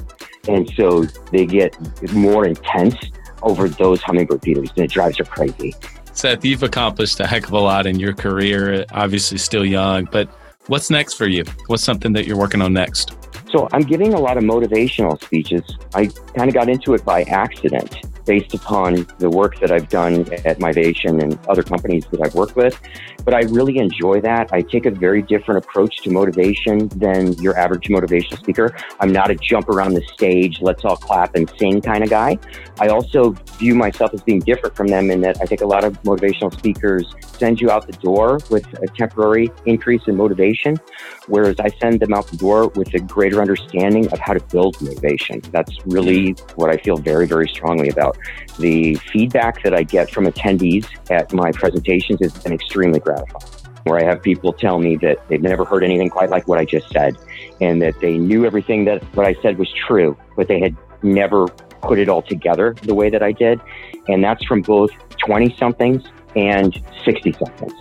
And 0.48 0.70
so 0.74 1.05
they 1.30 1.46
get 1.46 1.76
more 2.12 2.46
intense 2.46 2.96
over 3.42 3.68
those 3.68 4.00
hummingbird 4.03 4.42
feeders, 4.42 4.70
and 4.76 4.84
it 4.84 4.90
drives 4.90 5.18
her 5.18 5.24
crazy. 5.24 5.74
Seth, 6.12 6.44
you've 6.44 6.62
accomplished 6.62 7.18
a 7.20 7.26
heck 7.26 7.44
of 7.44 7.53
a 7.53 7.59
lot 7.59 7.86
in 7.86 7.98
your 7.98 8.12
career, 8.12 8.84
obviously 8.92 9.38
still 9.38 9.64
young, 9.64 10.07
but 10.12 10.28
what's 10.66 10.90
next 10.90 11.14
for 11.14 11.26
you? 11.26 11.44
What's 11.66 11.82
something 11.82 12.12
that 12.12 12.26
you're 12.26 12.36
working 12.36 12.62
on 12.62 12.72
next? 12.72 13.16
So 13.50 13.68
I'm 13.72 13.82
giving 13.82 14.14
a 14.14 14.20
lot 14.20 14.36
of 14.36 14.44
motivational 14.44 15.22
speeches. 15.22 15.62
I 15.94 16.07
kind 16.34 16.48
of 16.48 16.55
got 16.55 16.68
into 16.68 16.94
it 16.94 17.05
by 17.05 17.22
accident 17.24 18.03
based 18.24 18.54
upon 18.54 19.06
the 19.18 19.30
work 19.30 19.58
that 19.60 19.70
I've 19.70 19.88
done 19.88 20.32
at 20.44 20.58
Mivation 20.58 21.22
and 21.22 21.38
other 21.48 21.62
companies 21.62 22.04
that 22.10 22.24
I've 22.24 22.34
worked 22.34 22.56
with. 22.56 22.78
But 23.24 23.34
I 23.34 23.42
really 23.42 23.78
enjoy 23.78 24.20
that. 24.22 24.52
I 24.52 24.62
take 24.62 24.86
a 24.86 24.90
very 24.90 25.22
different 25.22 25.64
approach 25.64 26.02
to 26.02 26.10
motivation 26.10 26.88
than 26.88 27.32
your 27.34 27.56
average 27.56 27.88
motivational 27.88 28.38
speaker. 28.38 28.74
I'm 29.00 29.12
not 29.12 29.30
a 29.30 29.34
jump 29.34 29.68
around 29.68 29.94
the 29.94 30.02
stage, 30.12 30.60
let's 30.60 30.84
all 30.84 30.96
clap 30.96 31.34
and 31.34 31.50
sing 31.58 31.80
kind 31.80 32.02
of 32.02 32.10
guy. 32.10 32.38
I 32.80 32.88
also 32.88 33.30
view 33.58 33.74
myself 33.74 34.14
as 34.14 34.22
being 34.22 34.40
different 34.40 34.76
from 34.76 34.88
them 34.88 35.10
in 35.10 35.20
that 35.22 35.40
I 35.40 35.46
think 35.46 35.60
a 35.60 35.66
lot 35.66 35.84
of 35.84 36.00
motivational 36.02 36.52
speakers 36.52 37.14
send 37.22 37.60
you 37.60 37.70
out 37.70 37.86
the 37.86 37.92
door 37.94 38.38
with 38.50 38.66
a 38.82 38.86
temporary 38.86 39.50
increase 39.66 40.02
in 40.06 40.16
motivation, 40.16 40.78
whereas 41.26 41.56
I 41.60 41.68
send 41.80 42.00
them 42.00 42.12
out 42.12 42.26
the 42.26 42.36
door 42.36 42.68
with 42.68 42.92
a 42.94 43.00
greater 43.00 43.40
understanding 43.40 44.06
of 44.12 44.18
how 44.18 44.32
to 44.32 44.40
build 44.46 44.80
motivation. 44.80 45.40
That's 45.50 45.72
really 45.86 46.32
what 46.56 46.70
I 46.70 46.76
feel 46.78 46.96
very, 46.96 47.26
very 47.26 47.48
strongly 47.48 47.88
about. 47.88 48.16
The 48.58 48.94
feedback 48.94 49.62
that 49.62 49.74
I 49.74 49.82
get 49.82 50.10
from 50.10 50.26
attendees 50.26 50.86
at 51.10 51.32
my 51.32 51.52
presentations 51.52 52.20
has 52.20 52.36
been 52.42 52.52
extremely 52.52 53.00
gratifying. 53.00 53.44
Where 53.84 53.98
I 53.98 54.04
have 54.04 54.22
people 54.22 54.52
tell 54.52 54.78
me 54.78 54.96
that 54.96 55.28
they've 55.28 55.42
never 55.42 55.64
heard 55.64 55.82
anything 55.82 56.08
quite 56.08 56.30
like 56.30 56.46
what 56.46 56.58
I 56.58 56.64
just 56.64 56.88
said, 56.90 57.16
and 57.60 57.82
that 57.82 57.98
they 58.00 58.16
knew 58.16 58.46
everything 58.46 58.84
that 58.84 59.02
what 59.16 59.26
I 59.26 59.34
said 59.42 59.58
was 59.58 59.72
true, 59.72 60.16
but 60.36 60.46
they 60.46 60.60
had 60.60 60.76
never 61.02 61.48
put 61.48 61.98
it 61.98 62.08
all 62.08 62.22
together 62.22 62.76
the 62.82 62.94
way 62.94 63.10
that 63.10 63.22
I 63.22 63.32
did. 63.32 63.60
And 64.08 64.22
that's 64.22 64.44
from 64.44 64.62
both 64.62 64.90
20 65.18 65.56
somethings 65.58 66.04
and 66.36 66.80
60 67.04 67.32
seconds. 67.32 67.74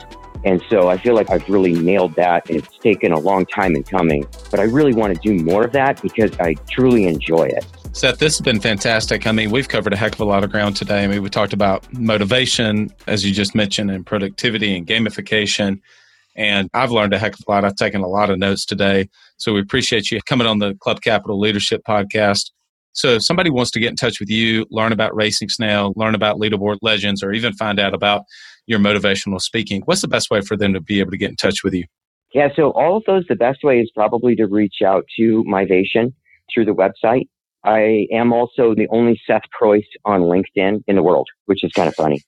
And 0.44 0.62
so 0.70 0.90
I 0.90 0.98
feel 0.98 1.14
like 1.14 1.30
I've 1.30 1.48
really 1.48 1.74
nailed 1.74 2.16
that. 2.16 2.50
And 2.50 2.60
it's 2.60 2.78
taken 2.80 3.12
a 3.12 3.20
long 3.20 3.46
time 3.46 3.76
in 3.76 3.84
coming, 3.84 4.26
but 4.50 4.60
I 4.60 4.64
really 4.64 4.94
want 4.94 5.16
to 5.16 5.22
do 5.22 5.44
more 5.44 5.64
of 5.64 5.72
that 5.74 6.02
because 6.02 6.32
I 6.40 6.56
truly 6.70 7.06
enjoy 7.06 7.44
it. 7.44 7.66
Seth, 7.94 8.20
this 8.20 8.38
has 8.38 8.42
been 8.42 8.60
fantastic. 8.60 9.28
I 9.28 9.34
mean, 9.34 9.52
we've 9.52 9.68
covered 9.68 9.94
a 9.94 9.98
heck 9.98 10.14
of 10.14 10.22
a 10.22 10.26
lot 10.26 10.44
of 10.44 10.50
ground 10.50 10.78
today. 10.78 11.04
I 11.04 11.08
mean, 11.08 11.22
we 11.22 11.30
talked 11.30 11.54
about 11.54 11.92
motivation, 11.94 12.90
as 13.06 13.26
you 13.26 13.34
just 13.34 13.54
mentioned, 13.54 13.92
and 13.92 14.06
productivity 14.06 14.78
and 14.78 14.88
gamification. 14.88 15.82
And 16.36 16.70
I've 16.74 16.92
learned 16.92 17.14
a 17.14 17.20
heck 17.20 17.34
of 17.34 17.42
a 17.46 17.52
lot. 17.52 17.66
I've 17.66 17.76
taken 17.76 18.02
a 18.02 18.08
lot 18.08 18.30
of 18.30 18.40
notes 18.40 18.66
today. 18.66 19.10
So 19.36 19.54
we 19.54 19.60
appreciate 19.60 20.10
you 20.10 20.22
coming 20.26 20.48
on 20.48 20.60
the 20.60 20.74
Club 20.76 21.02
Capital 21.02 21.38
Leadership 21.38 21.82
Podcast. 21.86 22.52
So 22.94 23.10
if 23.16 23.24
somebody 23.24 23.50
wants 23.50 23.72
to 23.72 23.80
get 23.80 23.90
in 23.90 23.96
touch 23.96 24.20
with 24.20 24.30
you, 24.30 24.66
learn 24.70 24.94
about 24.94 25.16
Racing 25.16 25.50
Snail, 25.50 25.94
learn 25.96 26.16
about 26.16 26.38
Leaderboard 26.38 26.78
Legends, 26.82 27.22
or 27.24 27.34
even 27.34 27.54
find 27.54 27.80
out 27.80 27.94
about 27.94 28.24
your 28.68 28.80
motivational 28.80 29.42
speaking, 29.42 29.82
what's 29.86 30.02
the 30.02 30.08
best 30.08 30.30
way 30.30 30.42
for 30.42 30.56
them 30.56 30.74
to 30.74 30.82
be 30.82 31.00
able 31.00 31.12
to 31.12 31.18
get 31.18 31.30
in 31.30 31.36
touch 31.36 31.64
with 31.64 31.74
you? 31.74 31.86
Yeah, 32.34 32.48
so 32.56 32.72
all 32.72 32.98
of 32.98 33.04
those, 33.06 33.26
the 33.28 33.36
best 33.36 33.64
way 33.64 33.80
is 33.80 33.92
probably 33.94 34.36
to 34.36 34.46
reach 34.46 34.82
out 34.86 35.04
to 35.18 35.44
Mivation 35.46 36.14
through 36.54 36.66
the 36.66 36.72
website. 36.72 37.28
I 37.64 38.08
am 38.12 38.34
also 38.34 38.74
the 38.74 38.88
only 38.90 39.20
Seth 39.28 39.44
Preuss 39.52 39.84
on 40.06 40.22
LinkedIn 40.22 40.84
in 40.88 40.96
the 40.96 41.04
world, 41.04 41.28
which 41.46 41.64
is 41.64 41.72
kind 41.74 41.88
of 41.88 41.96
funny. 41.96 42.22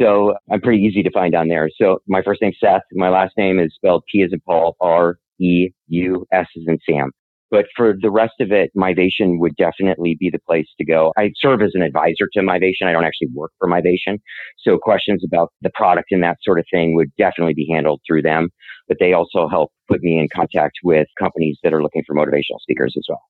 So 0.00 0.34
I'm 0.50 0.60
pretty 0.60 0.82
easy 0.82 1.02
to 1.02 1.10
find 1.10 1.34
on 1.34 1.48
there. 1.48 1.68
So 1.80 1.98
my 2.08 2.22
first 2.22 2.40
name 2.40 2.52
Seth, 2.58 2.82
my 2.92 3.10
last 3.10 3.36
name 3.36 3.60
is 3.60 3.74
spelled 3.74 4.04
P 4.10 4.22
as 4.22 4.32
in 4.32 4.40
Paul, 4.40 4.76
R 4.80 5.18
E 5.38 5.68
U 5.88 6.26
S 6.32 6.46
as 6.56 6.64
in 6.66 6.78
Sam. 6.88 7.10
But 7.52 7.66
for 7.76 7.94
the 8.00 8.10
rest 8.10 8.32
of 8.40 8.50
it, 8.50 8.70
Mivation 8.74 9.38
would 9.38 9.54
definitely 9.56 10.16
be 10.18 10.30
the 10.30 10.38
place 10.38 10.66
to 10.78 10.86
go. 10.86 11.12
I 11.18 11.32
serve 11.36 11.60
as 11.60 11.72
an 11.74 11.82
advisor 11.82 12.26
to 12.32 12.40
Mivation. 12.40 12.86
I 12.86 12.92
don't 12.92 13.04
actually 13.04 13.28
work 13.34 13.52
for 13.58 13.68
Mivation. 13.68 14.20
So 14.58 14.78
questions 14.78 15.22
about 15.22 15.52
the 15.60 15.70
product 15.74 16.08
and 16.12 16.22
that 16.22 16.38
sort 16.42 16.58
of 16.58 16.64
thing 16.72 16.96
would 16.96 17.14
definitely 17.18 17.52
be 17.52 17.68
handled 17.70 18.00
through 18.06 18.22
them. 18.22 18.48
But 18.88 18.96
they 19.00 19.12
also 19.12 19.48
help 19.48 19.70
put 19.86 20.00
me 20.00 20.18
in 20.18 20.28
contact 20.34 20.78
with 20.82 21.06
companies 21.18 21.58
that 21.62 21.74
are 21.74 21.82
looking 21.82 22.02
for 22.06 22.16
motivational 22.16 22.58
speakers 22.62 22.94
as 22.96 23.04
well. 23.06 23.22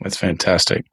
That's 0.00 0.16
fantastic. 0.16 0.86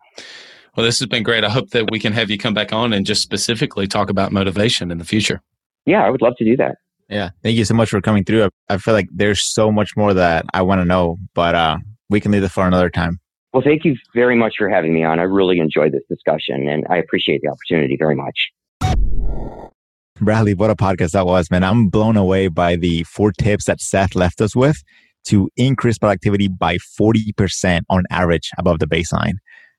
Well, 0.75 0.83
this 0.83 0.97
has 0.99 1.07
been 1.07 1.23
great. 1.23 1.43
I 1.43 1.49
hope 1.49 1.69
that 1.71 1.91
we 1.91 1.99
can 1.99 2.13
have 2.13 2.31
you 2.31 2.39
come 2.39 2.55
back 2.55 2.73
on 2.73 2.93
and 2.93 3.05
just 3.05 3.21
specifically 3.21 3.85
talk 3.85 4.09
about 4.09 4.31
motivation 4.31 4.89
in 4.89 4.97
the 4.97 5.05
future. 5.05 5.39
Yeah, 5.85 6.03
I 6.03 6.09
would 6.09 6.23
love 6.23 6.33
to 6.37 6.45
do 6.45 6.57
that. 6.57 6.77
Yeah. 7.09 7.29
Thank 7.43 7.57
you 7.57 7.65
so 7.65 7.75
much 7.75 7.89
for 7.89 8.01
coming 8.01 8.23
through. 8.23 8.49
I 8.69 8.77
feel 8.77 8.95
like 8.95 9.07
there's 9.11 9.41
so 9.43 9.71
much 9.71 9.95
more 9.95 10.15
that 10.15 10.45
I 10.53 10.63
want 10.63 10.81
to 10.81 10.85
know, 10.85 11.17
but 11.35 11.53
uh, 11.53 11.77
we 12.11 12.19
can 12.19 12.31
leave 12.31 12.43
it 12.43 12.51
for 12.51 12.67
another 12.67 12.89
time. 12.89 13.19
Well, 13.53 13.63
thank 13.63 13.83
you 13.83 13.95
very 14.13 14.35
much 14.35 14.55
for 14.57 14.69
having 14.69 14.93
me 14.93 15.03
on. 15.03 15.19
I 15.19 15.23
really 15.23 15.59
enjoyed 15.59 15.93
this 15.93 16.03
discussion 16.09 16.67
and 16.67 16.85
I 16.89 16.97
appreciate 16.97 17.41
the 17.41 17.49
opportunity 17.49 17.97
very 17.97 18.15
much. 18.15 18.51
Bradley, 20.19 20.53
what 20.53 20.69
a 20.69 20.75
podcast 20.75 21.11
that 21.11 21.25
was, 21.25 21.49
man. 21.49 21.63
I'm 21.63 21.87
blown 21.87 22.15
away 22.15 22.47
by 22.47 22.75
the 22.75 23.03
four 23.03 23.31
tips 23.31 23.65
that 23.65 23.81
Seth 23.81 24.13
left 24.13 24.39
us 24.39 24.55
with 24.55 24.83
to 25.25 25.49
increase 25.57 25.97
productivity 25.97 26.47
by 26.47 26.77
40% 26.77 27.81
on 27.89 28.03
average 28.11 28.51
above 28.57 28.79
the 28.79 28.87
baseline. 28.87 29.33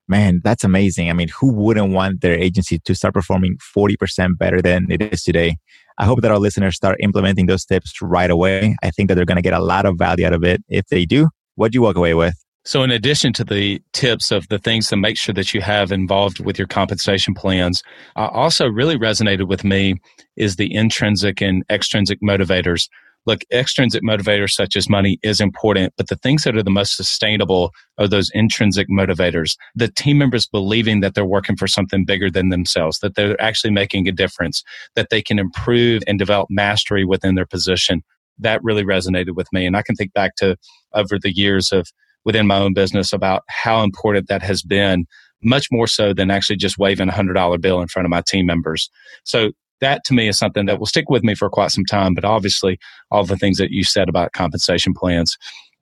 Man, 0.07 0.41
that's 0.43 0.65
amazing. 0.65 1.09
I 1.09 1.13
mean, 1.13 1.29
who 1.29 1.53
wouldn't 1.53 1.93
want 1.93 2.21
their 2.21 2.37
agency 2.37 2.79
to 2.79 2.93
start 2.93 3.13
performing 3.13 3.57
40% 3.75 4.37
better 4.37 4.61
than 4.61 4.87
it 4.89 5.01
is 5.01 5.23
today? 5.23 5.55
I 5.97 6.05
hope 6.05 6.21
that 6.21 6.31
our 6.31 6.39
listeners 6.39 6.75
start 6.75 6.97
implementing 6.99 7.45
those 7.45 7.63
tips 7.63 8.01
right 8.01 8.29
away. 8.29 8.75
I 8.83 8.91
think 8.91 9.07
that 9.07 9.15
they're 9.15 9.25
going 9.25 9.37
to 9.37 9.41
get 9.41 9.53
a 9.53 9.63
lot 9.63 9.85
of 9.85 9.97
value 9.97 10.25
out 10.25 10.33
of 10.33 10.43
it 10.43 10.61
if 10.67 10.87
they 10.87 11.05
do. 11.05 11.29
What 11.55 11.71
do 11.71 11.77
you 11.77 11.81
walk 11.81 11.95
away 11.95 12.13
with? 12.13 12.35
So, 12.65 12.81
in 12.81 12.91
addition 12.91 13.33
to 13.33 13.43
the 13.43 13.81
tips 13.91 14.31
of 14.31 14.47
the 14.47 14.57
things 14.57 14.87
to 14.87 14.95
make 14.95 15.17
sure 15.17 15.33
that 15.33 15.53
you 15.53 15.59
have 15.59 15.91
involved 15.91 16.39
with 16.39 16.57
your 16.57 16.67
compensation 16.67 17.33
plans, 17.33 17.83
uh, 18.15 18.27
also 18.27 18.67
really 18.67 18.95
resonated 18.95 19.49
with 19.49 19.65
me 19.65 19.95
is 20.37 20.55
the 20.55 20.73
intrinsic 20.73 21.41
and 21.41 21.63
extrinsic 21.69 22.21
motivators. 22.21 22.87
Look, 23.25 23.41
extrinsic 23.51 24.01
motivators 24.01 24.51
such 24.51 24.77
as 24.77 24.89
money 24.89 25.19
is 25.23 25.41
important, 25.41 25.93
but 25.97 26.07
the 26.07 26.15
things 26.15 26.43
that 26.43 26.55
are 26.55 26.63
the 26.63 26.69
most 26.69 26.95
sustainable 26.95 27.71
are 27.97 28.07
those 28.07 28.31
intrinsic 28.33 28.87
motivators. 28.89 29.57
The 29.75 29.89
team 29.89 30.17
members 30.17 30.47
believing 30.47 31.01
that 31.01 31.15
they're 31.15 31.25
working 31.25 31.57
for 31.57 31.67
something 31.67 32.05
bigger 32.05 32.29
than 32.29 32.49
themselves, 32.49 32.99
that 32.99 33.15
they're 33.15 33.39
actually 33.41 33.71
making 33.71 34.07
a 34.07 34.13
difference, 34.13 34.63
that 34.95 35.09
they 35.09 35.21
can 35.21 35.37
improve 35.37 36.01
and 36.07 36.17
develop 36.17 36.47
mastery 36.49 37.03
within 37.03 37.35
their 37.35 37.45
position 37.45 38.03
that 38.39 38.63
really 38.63 38.83
resonated 38.83 39.35
with 39.35 39.47
me. 39.53 39.65
And 39.65 39.77
I 39.77 39.81
can 39.81 39.95
think 39.95 40.13
back 40.13 40.35
to 40.37 40.57
over 40.93 41.19
the 41.19 41.33
years 41.33 41.71
of 41.71 41.87
within 42.25 42.47
my 42.47 42.57
own 42.57 42.73
business 42.73 43.13
about 43.13 43.43
how 43.49 43.83
important 43.83 44.27
that 44.27 44.41
has 44.41 44.61
been, 44.61 45.05
much 45.41 45.67
more 45.71 45.87
so 45.87 46.13
than 46.13 46.31
actually 46.31 46.55
just 46.55 46.77
waving 46.77 47.09
a 47.09 47.13
hundred 47.13 47.33
dollar 47.33 47.57
bill 47.57 47.81
in 47.81 47.87
front 47.87 48.05
of 48.05 48.09
my 48.09 48.21
team 48.21 48.45
members. 48.45 48.89
So 49.23 49.51
that 49.81 50.03
to 50.05 50.13
me 50.13 50.27
is 50.27 50.37
something 50.37 50.65
that 50.65 50.79
will 50.79 50.85
stick 50.85 51.09
with 51.09 51.23
me 51.23 51.35
for 51.35 51.49
quite 51.49 51.71
some 51.71 51.85
time. 51.85 52.13
But 52.13 52.25
obviously, 52.25 52.79
all 53.11 53.25
the 53.25 53.37
things 53.37 53.57
that 53.57 53.71
you 53.71 53.83
said 53.83 54.09
about 54.09 54.33
compensation 54.33 54.93
plans. 54.93 55.37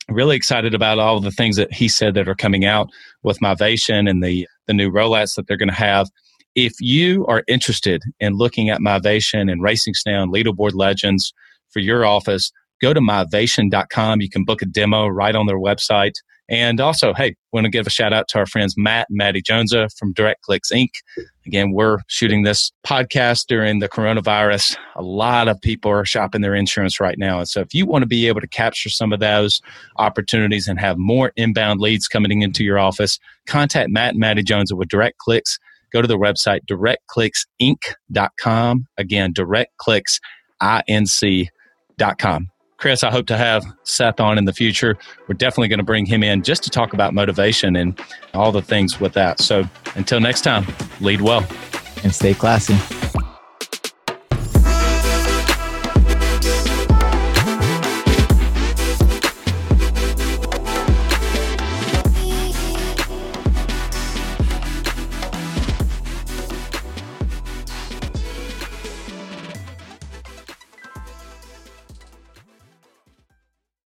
Really 0.09 0.35
excited 0.35 0.73
about 0.73 0.99
all 0.99 1.19
the 1.19 1.31
things 1.31 1.55
that 1.55 1.71
he 1.71 1.87
said 1.87 2.15
that 2.15 2.27
are 2.27 2.35
coming 2.35 2.65
out 2.65 2.89
with 3.23 3.39
Mivation 3.39 4.09
and 4.09 4.23
the 4.23 4.47
the 4.67 4.73
new 4.73 4.91
rollouts 4.91 5.35
that 5.35 5.47
they're 5.47 5.57
going 5.57 5.69
to 5.69 5.75
have. 5.75 6.09
If 6.55 6.73
you 6.81 7.25
are 7.27 7.43
interested 7.47 8.01
in 8.19 8.33
looking 8.33 8.69
at 8.69 8.81
Mivation 8.81 9.49
and 9.49 9.61
Racing 9.61 9.93
Snail 9.93 10.23
and 10.23 10.33
Leaderboard 10.33 10.73
Legends, 10.73 11.31
for 11.71 11.79
your 11.79 12.05
office, 12.05 12.51
go 12.81 12.93
to 12.93 12.99
mivation.com. 12.99 14.21
You 14.21 14.29
can 14.29 14.43
book 14.43 14.61
a 14.61 14.65
demo 14.65 15.07
right 15.07 15.35
on 15.35 15.45
their 15.45 15.59
website. 15.59 16.15
And 16.49 16.81
also, 16.81 17.13
hey, 17.13 17.35
want 17.53 17.63
to 17.63 17.69
give 17.69 17.87
a 17.87 17.89
shout 17.89 18.11
out 18.11 18.27
to 18.29 18.37
our 18.37 18.45
friends 18.45 18.73
Matt 18.75 19.07
and 19.09 19.17
Maddie 19.17 19.41
Jonesa 19.41 19.87
from 19.97 20.13
DirectClicks 20.13 20.73
Inc. 20.73 20.89
Again, 21.45 21.71
we're 21.71 21.99
shooting 22.07 22.43
this 22.43 22.73
podcast 22.85 23.45
during 23.47 23.79
the 23.79 23.87
coronavirus. 23.87 24.75
A 24.97 25.01
lot 25.01 25.47
of 25.47 25.61
people 25.61 25.89
are 25.91 26.03
shopping 26.03 26.41
their 26.41 26.53
insurance 26.53 26.99
right 26.99 27.17
now. 27.17 27.39
And 27.39 27.47
so 27.47 27.61
if 27.61 27.73
you 27.73 27.85
want 27.85 28.01
to 28.01 28.07
be 28.07 28.27
able 28.27 28.41
to 28.41 28.49
capture 28.49 28.89
some 28.89 29.13
of 29.13 29.21
those 29.21 29.61
opportunities 29.95 30.67
and 30.67 30.77
have 30.77 30.97
more 30.97 31.31
inbound 31.37 31.79
leads 31.79 32.09
coming 32.09 32.41
into 32.41 32.65
your 32.65 32.79
office, 32.79 33.17
contact 33.47 33.89
Matt 33.89 34.11
and 34.11 34.19
Maddie 34.19 34.43
Jones 34.43 34.73
with 34.73 34.89
Direct 34.89 35.19
Clicks. 35.19 35.57
Go 35.93 36.01
to 36.01 36.07
the 36.07 36.17
website 36.17 36.65
directclicksinc.com. 36.69 38.87
Again, 38.97 39.31
Direct 39.33 39.77
Clicks, 39.77 40.19
I-N-C 40.59 41.49
com. 42.17 42.49
Chris, 42.77 43.03
I 43.03 43.11
hope 43.11 43.27
to 43.27 43.37
have 43.37 43.63
Seth 43.83 44.19
on 44.19 44.39
in 44.39 44.45
the 44.45 44.53
future. 44.53 44.97
We're 45.27 45.35
definitely 45.35 45.67
going 45.67 45.79
to 45.79 45.85
bring 45.85 46.05
him 46.05 46.23
in 46.23 46.41
just 46.41 46.63
to 46.63 46.71
talk 46.71 46.93
about 46.93 47.13
motivation 47.13 47.75
and 47.75 47.99
all 48.33 48.51
the 48.51 48.63
things 48.63 48.99
with 48.99 49.13
that. 49.13 49.39
So 49.39 49.65
until 49.95 50.19
next 50.19 50.41
time, 50.41 50.65
lead 50.99 51.21
well 51.21 51.45
and 52.03 52.13
stay 52.13 52.33
classy. 52.33 52.75